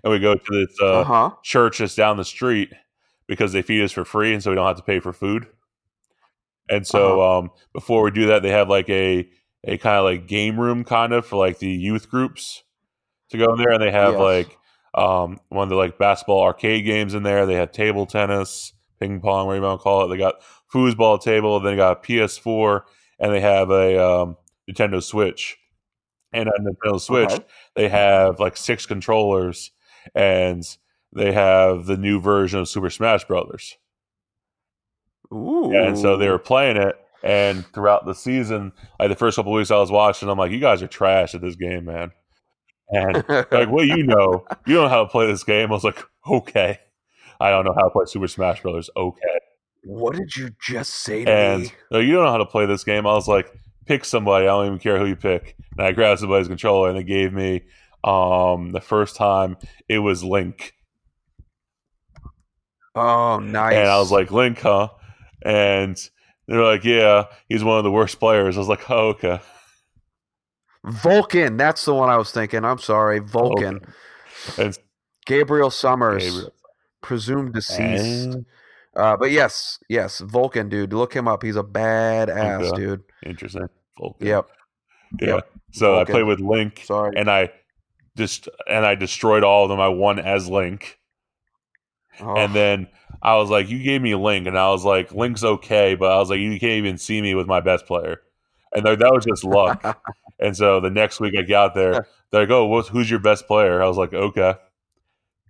[0.03, 1.31] and we go to this uh, Uh huh.
[1.43, 2.73] church that's down the street
[3.27, 5.47] because they feed us for free, and so we don't have to pay for food.
[6.69, 9.29] And so um, before we do that, they have like a
[9.65, 12.63] a kind of like game room kind of for like the youth groups
[13.31, 14.19] to go in there, and they have Yes.
[14.19, 14.59] like
[14.95, 17.47] um, one of the like basketball arcade games in there.
[17.47, 20.09] They have table tennis, ping pong, whatever you want to call it.
[20.09, 20.37] They got
[20.73, 22.83] foosball table, then they got a PS4,
[23.19, 24.37] and they have a um,
[24.71, 25.57] Nintendo Switch.
[26.33, 27.45] And on Nintendo Switch, Okay.
[27.75, 29.73] they have like six controllers,
[30.15, 30.63] and
[31.13, 33.77] they have the new version of Super Smash Brothers.
[35.33, 35.75] Ooh.
[35.75, 39.71] And so they were playing it, and throughout the season, like the first couple weeks
[39.71, 42.13] I was watching, I'm like, you guys are trash at this game, man.
[42.91, 45.71] And like, well, you know, you don't know how to play this game.
[45.71, 46.79] I was like, okay,
[47.41, 48.91] I don't know how to play Super Smash Brothers.
[48.97, 49.39] Okay,
[49.85, 51.73] what did you just say to and me?
[51.91, 53.07] "No, you don't know how to play this game.
[53.07, 53.53] I was like,
[53.87, 54.45] pick somebody.
[54.47, 55.57] I don't even care who you pick.
[55.77, 57.63] And I grabbed somebody's controller, and they gave me
[58.05, 59.57] um the first time
[59.89, 60.73] it was Link,
[62.95, 63.75] Oh, nice.
[63.77, 64.89] and I was like, Link, huh?
[65.45, 65.97] And
[66.49, 68.57] they're like, yeah, he's one of the worst players.
[68.57, 69.41] I was like, oh, okay.
[70.85, 71.57] Vulcan.
[71.57, 72.65] That's the one I was thinking.
[72.65, 73.81] I'm sorry, Vulcan.
[74.59, 74.77] And
[75.27, 76.53] Gabriel Summers, Gabriel.
[77.03, 78.35] presumed deceased.
[78.35, 78.47] And-
[78.97, 80.93] Uh, but yes, yes, Vulcan, dude.
[80.93, 81.45] Look him up.
[81.45, 82.77] He's a badass, Okay.
[82.77, 83.03] dude.
[83.27, 83.69] Interesting.
[83.99, 84.27] Vulcan.
[84.27, 84.49] Yep.
[85.21, 85.29] Yeah.
[85.37, 85.51] Yep.
[85.73, 86.13] So I Vulcan.
[86.15, 87.13] played with Link, Sorry.
[87.17, 87.51] and I
[88.17, 89.81] just and I destroyed all of them.
[89.81, 90.99] I won as Link,
[92.21, 92.89] Oh, and then
[93.23, 96.19] I was like, "You gave me Link," and I was like, "Link's okay," but I
[96.19, 98.21] was like, "You can't even see me with my best player,"
[98.75, 100.01] and like, that was just luck.
[100.41, 103.83] and so the next week I got there, they're like, "Oh, who's your best player?"
[103.83, 104.55] I was like, "Okay,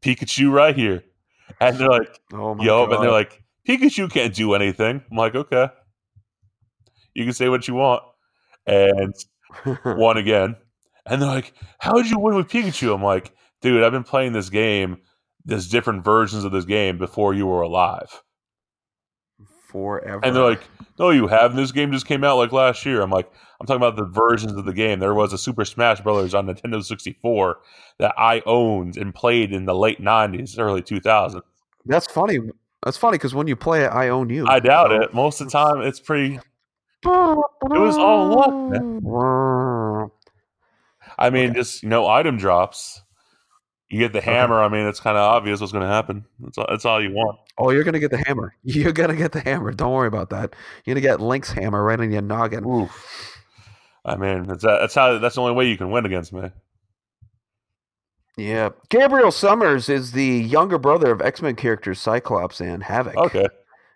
[0.00, 1.02] Pikachu right here,"
[1.60, 2.94] and they're like, oh my "Yo," god.
[2.94, 5.68] and they're like, "Pikachu can't do anything." I'm like, "Okay,
[7.14, 8.02] you can say what you want,"
[8.66, 9.14] and
[9.84, 10.56] won again.
[11.06, 12.94] And they're like, How did you win with Pikachu?
[12.94, 14.98] I'm like, Dude, I've been playing this game,
[15.44, 18.22] there's different versions of this game before you were alive.
[19.68, 20.20] Forever.
[20.22, 20.62] And they're like,
[20.98, 21.56] No, you haven't.
[21.56, 23.02] This game just came out like last year.
[23.02, 23.30] I'm like,
[23.60, 25.00] I'm talking about the versions of the game.
[25.00, 27.58] There was a Super Smash Brothers on Nintendo 64
[27.98, 31.42] that I owned and played in the late 90s, early 2000s.
[31.84, 32.38] That's funny.
[32.82, 34.46] That's funny because when you play it, I own you.
[34.46, 35.12] I doubt it.
[35.12, 36.38] Most of the time, it's pretty.
[37.04, 40.10] It was all luck,
[41.18, 41.58] I mean, Okay.
[41.60, 43.02] just, you know, item drops.
[43.88, 44.30] You get the Okay.
[44.32, 44.60] hammer.
[44.62, 46.24] I mean, it's kind of obvious what's going to happen.
[46.38, 47.38] That's all, that's all you want.
[47.58, 48.54] Oh, you're gonna get the hammer.
[48.62, 49.72] You're gonna get the hammer.
[49.72, 50.54] Don't worry about that.
[50.84, 52.64] You're gonna get Link's hammer right in your noggin.
[52.64, 53.36] Oof.
[54.04, 56.50] I mean, that's that's how that's the only way you can win against me.
[58.38, 58.70] Yeah.
[58.88, 63.16] Gabriel Summers is the younger brother of X Men characters Cyclops and Havoc.
[63.16, 63.46] Okay.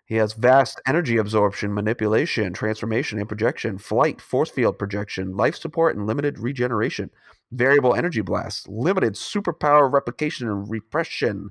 [0.05, 5.95] He has vast energy absorption, manipulation, transformation, and projection, flight, force field projection, life support,
[5.95, 7.09] and limited regeneration.
[7.51, 11.49] Variable energy blast, limited superpower replication and repression,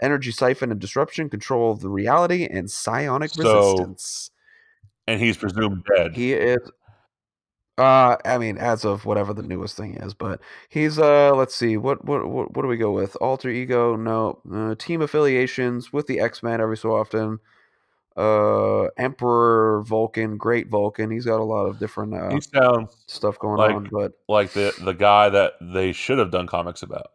[0.00, 4.30] energy siphon and disruption, control of the reality, and psionic So- resistance.
[5.08, 6.16] And he's presumed dead.
[6.16, 6.58] He is.
[7.78, 11.76] Uh, I mean, as of whatever the newest thing is, but he's uh, let's see,
[11.76, 13.16] what what what, what do we go with?
[13.20, 13.96] Alter ego?
[13.96, 14.40] No.
[14.50, 17.38] Uh, team affiliations with the X Men every so often.
[18.16, 21.10] Uh, Emperor Vulcan, Great Vulcan.
[21.10, 24.94] He's got a lot of different uh, stuff going like- on, but like the the
[24.94, 27.10] guy that they should have done comics about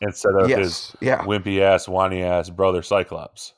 [0.00, 1.22] instead of his yeah.
[1.24, 3.54] wimpy ass, whiny ass brother Cyclops.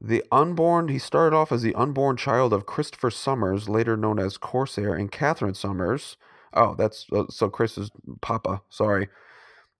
[0.00, 4.38] The unborn, he started off as the unborn child of Christopher Summers, later known as
[4.38, 6.16] Corsair, and Catherine Summers.
[6.54, 8.62] Oh, that's uh, so Chris's Papa.
[8.70, 9.08] Sorry.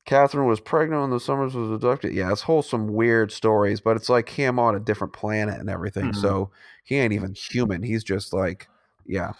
[0.06, 2.12] Catherine was pregnant when the Summers was abducted.
[2.14, 5.68] Yeah, it's whole some weird stories, but it's like him on a different planet and
[5.70, 6.06] everything.
[6.06, 6.16] Mhm.
[6.16, 6.50] So
[6.84, 7.82] he ain't even human.
[7.82, 8.68] He's just like,
[9.06, 9.32] yeah.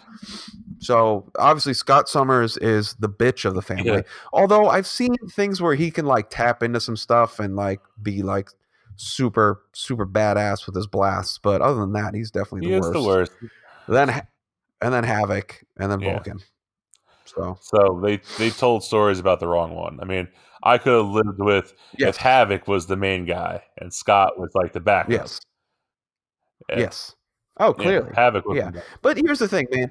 [0.79, 3.85] So obviously Scott Summers is the bitch of the family.
[3.91, 4.01] Yeah.
[4.33, 8.23] Although I've seen things where he can like tap into some stuff and like be
[8.23, 8.51] like
[8.97, 12.93] super super badass with his blasts, but other than that, he's definitely the is worst.
[12.93, 13.33] the worst.
[13.89, 14.23] Then
[14.83, 16.13] and then Havoc and then Yeah.
[16.15, 16.41] Vulcan.
[17.25, 19.99] So So they they told stories about the wrong one.
[20.01, 20.29] I mean,
[20.63, 24.51] I could have lived with yes, if Havoc was the main guy and Scott was
[24.55, 25.11] like the backup.
[25.11, 25.41] yes,
[26.69, 26.79] Yeah.
[26.81, 27.15] yes.
[27.59, 28.11] Oh, Yeah, clearly.
[28.15, 28.71] Havoc was Yeah.
[29.03, 29.91] But here's the thing, man.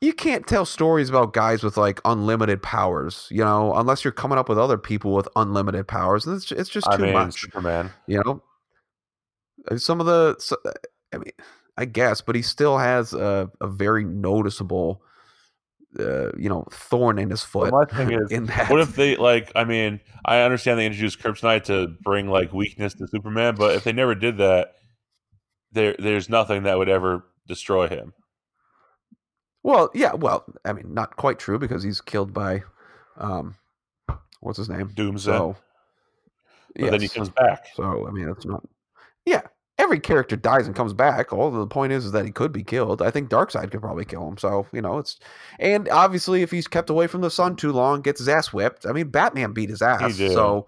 [0.00, 4.38] You can't tell stories about guys with like unlimited powers, you know, unless you're coming
[4.38, 6.24] up with other people with unlimited powers.
[6.26, 7.90] And it's, it's just I too mean, much, Superman.
[8.06, 8.42] you know.
[9.70, 10.56] Uh, Some of the, so-
[11.12, 11.32] I mean,
[11.76, 15.02] I guess, but he still has a, a very noticeable,
[15.98, 17.72] uh, you know, thorn in his foot.
[17.72, 19.50] my thing is, in that, What if they like?
[19.56, 23.84] I mean, I understand they introduced Kryptonite to bring like weakness to Superman, but if
[23.84, 24.74] they never did that,
[25.72, 28.12] there there's nothing that would ever destroy him.
[29.62, 30.14] Well, yeah.
[30.14, 32.62] Well, I mean, not quite true because he's killed by,
[33.16, 33.56] um,
[34.40, 34.92] what's his name?
[34.94, 35.30] Doomsday.
[35.30, 35.56] So,
[36.76, 37.66] but then he comes back.
[37.74, 38.62] So I mean, that's not.
[39.26, 39.42] Yeah,
[39.78, 41.32] every character dies and comes back.
[41.32, 43.00] All the point is, is that he could be killed.
[43.00, 44.36] I think Darkseid could probably kill him.
[44.36, 45.18] So you know, it's
[45.58, 48.86] and obviously if he's kept away from the sun too long, gets his ass whipped.
[48.86, 50.16] I mean, Batman beat his ass.
[50.16, 50.66] So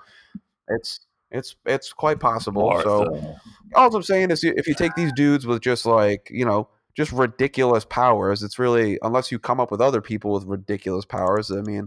[0.69, 1.01] it's
[1.31, 2.81] it's it's quite possible.
[2.83, 3.37] So
[3.75, 7.13] all I'm saying is, if you take these dudes with just like you know just
[7.13, 11.51] ridiculous powers, it's really unless you come up with other people with ridiculous powers.
[11.51, 11.87] I mean,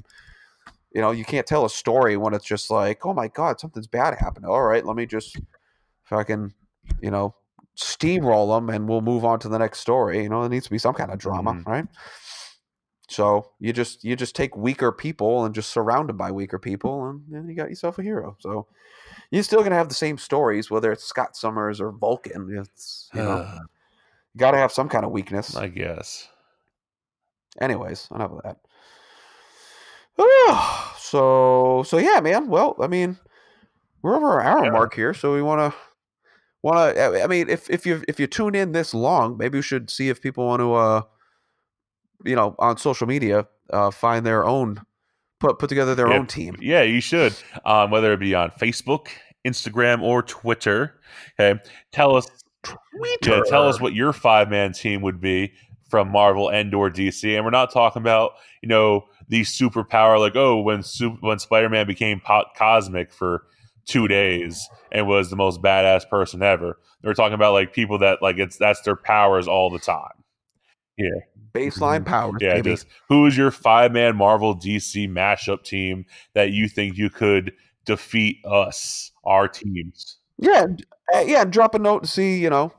[0.94, 3.88] you know, you can't tell a story when it's just like, oh my god, something's
[3.88, 4.46] bad happened.
[4.46, 5.40] All right, let me just
[6.04, 6.54] fucking
[7.02, 7.36] you know
[7.78, 10.24] steamroll them, and we'll move on to the next story.
[10.24, 11.66] You know, there needs to be some kind of drama, Mhm.
[11.66, 11.86] right?
[13.10, 17.06] So you just you just take weaker people and just surround them by weaker people,
[17.10, 18.36] and then you got yourself a hero.
[18.40, 18.68] So
[19.32, 22.56] you're still gonna have the same stories, whether it's Scott Summers or Vulcan.
[22.58, 23.40] It's you know
[24.34, 25.56] you got to have some kind of weakness.
[25.56, 26.28] I guess.
[27.60, 28.58] Anyways, enough of that.
[30.98, 32.48] so so yeah, man.
[32.48, 33.18] Well, I mean,
[34.02, 34.72] we're over our hour Yeah.
[34.72, 35.78] mark here, so we want to
[36.64, 37.24] want to.
[37.24, 40.10] I mean, if if you if you tune in this long, maybe you should see
[40.10, 41.02] if people want to, uh,
[42.26, 44.82] you know, on social media, uh, find their own
[45.40, 46.16] put put together their Yeah.
[46.18, 46.56] own team.
[46.60, 47.36] Yeah, you should.
[47.66, 49.08] Um, whether it be on Facebook,
[49.46, 51.00] Instagram, or Twitter.
[51.40, 51.60] Okay.
[51.92, 52.28] Tell us
[52.64, 53.38] Twitter.
[53.38, 55.54] Yeah, tell us what your five man team would be
[55.90, 57.36] from Marvel and or DC.
[57.36, 58.32] And we're not talking about,
[58.62, 63.44] you know, the superpower like, oh, when Sup- when Spider Man became po- cosmic for
[63.86, 66.78] two days and was the most badass person ever.
[67.04, 70.24] We're talking about like people that like it's that's their powers all the time.
[70.98, 71.10] Yeah.
[71.54, 72.40] Baseline powers.
[72.42, 72.72] Yeah, baby.
[72.72, 77.54] just who is your five man Marvel DC mashup team that you think you could
[77.86, 80.18] defeat us, our teams?
[80.40, 80.66] Yeah,
[81.14, 81.46] uh, yeah.
[81.46, 82.74] Drop a note to see you know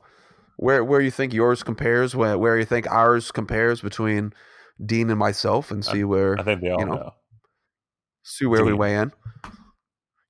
[0.57, 4.33] where where you think yours compares, where where you think ours compares between
[4.85, 7.13] Dean and myself, and see where I think they all You know, know.
[8.23, 9.13] see where we weigh in.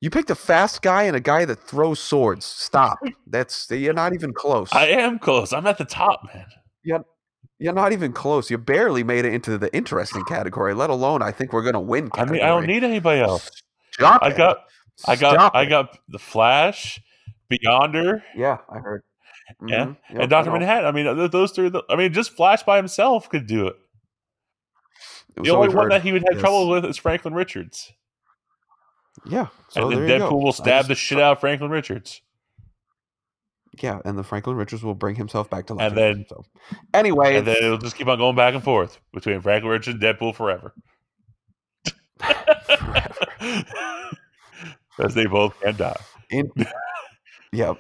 [0.06, 2.46] You picked a fast guy and a guy that throws swords.
[2.46, 3.00] Stop.
[3.26, 4.70] That's you're not even close.
[4.72, 5.52] I am close.
[5.52, 6.46] I'm at the top, man.
[7.58, 8.52] You're not even close.
[8.52, 12.12] You barely made it into the interesting category, let alone I think we're gonna win.
[12.14, 13.50] I mean, I don't need anybody else.
[13.94, 14.38] Stop I it.
[14.38, 14.58] got,
[15.08, 15.70] I got, Stop I it.
[15.70, 17.02] got the Flash,
[17.52, 19.02] Beyonder, Yeah, I heard.
[19.68, 19.98] Yeah, Mhm.
[20.12, 20.54] Yep, and Doctor I.
[20.60, 20.86] Manhattan.
[20.86, 21.72] I mean, those three.
[21.90, 23.76] I mean, just Flash by himself could do it.
[25.36, 25.92] The only one heard.
[25.94, 26.42] that he would have Yes.
[26.42, 27.92] trouble with is Franklin Richards,
[29.26, 29.48] Yeah.
[29.70, 30.30] So and then there you go.
[30.30, 32.22] Deadpool will stab just- the shit out of Franklin Richards.
[33.82, 35.90] Yeah, and the Franklin Richards will bring himself back to life.
[35.90, 36.46] And then- so
[36.94, 40.02] anyway, and then it'll just keep on going back and forth between Franklin Richards and
[40.02, 40.74] Deadpool forever.
[44.98, 45.96] As they both can die.
[46.30, 46.50] in,
[47.52, 47.74] yeah,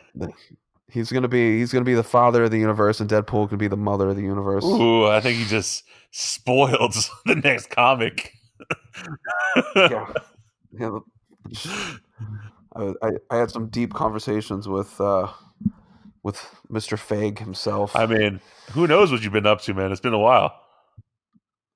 [0.92, 3.70] he's gonna be he's gonna be the father of the universe, and Deadpool can be
[3.70, 4.66] the mother of the universe.
[4.66, 6.94] Ooh, I think he just spoiled
[7.26, 8.34] the next comic.
[9.78, 10.12] Yeah,
[10.78, 11.00] yeah.
[12.76, 15.28] I, I, I had some deep conversations with uh,
[16.24, 16.38] with
[16.72, 16.98] Mr.
[16.98, 17.96] Fag himself.
[17.96, 18.42] I mean,
[18.72, 19.92] who knows what you've been up to, man?
[19.92, 20.60] It's been a while.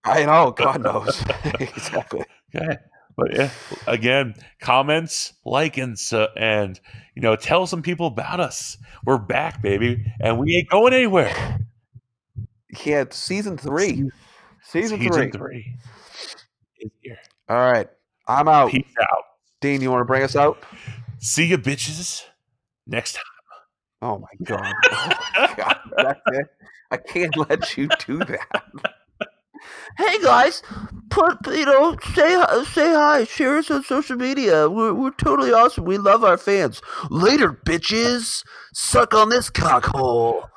[0.04, 1.24] I know, God knows
[1.60, 2.24] exactly.
[2.56, 2.78] Okay.
[3.16, 3.50] But yeah,
[3.86, 6.80] again, comments, like, and so, and
[7.16, 8.78] you know, tell some people about us.
[9.06, 11.60] We're back, baby, and we ain't going anywhere.
[12.86, 14.10] Yeah, it's season three.
[14.64, 15.32] Season, Season three.
[15.32, 15.78] three.
[17.50, 17.90] All right,
[18.26, 18.72] I'm out.
[18.72, 19.24] Peace out.
[19.62, 20.64] Dean, you want to bring us out?
[21.20, 22.24] See you, bitches.
[22.88, 23.24] Next time.
[24.02, 24.74] Oh my God.
[24.92, 26.46] Oh my God.
[26.92, 28.64] I can't let you do that.
[29.98, 30.64] Hey guys,
[31.10, 34.70] put you know say hi- say hi, share us on social media.
[34.70, 35.84] We're we're totally awesome.
[35.84, 36.82] We love our fans.
[37.10, 38.44] Later, bitches.
[38.74, 40.48] Suck on this cockhole.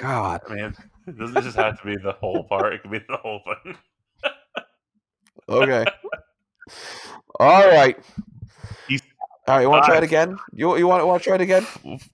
[0.00, 0.42] God.
[0.48, 0.76] man,
[1.06, 2.74] doesn't just have to be the whole part.
[2.74, 3.76] It could be the whole thing.
[5.48, 5.84] Okay.
[7.40, 7.96] All right.
[8.88, 9.00] Peace.
[9.48, 9.62] All right.
[9.62, 10.38] You want to try it again?
[10.52, 11.66] You you want want to try it again?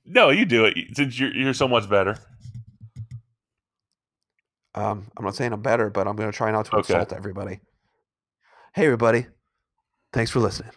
[0.06, 2.18] No, you do it since you're you're so much better.
[4.74, 6.94] Um, I'm not saying I'm better, but I'm going to try not to Okay.
[6.94, 7.60] insult everybody.
[8.74, 9.26] Hey, everybody.
[10.12, 10.70] Thanks for listening.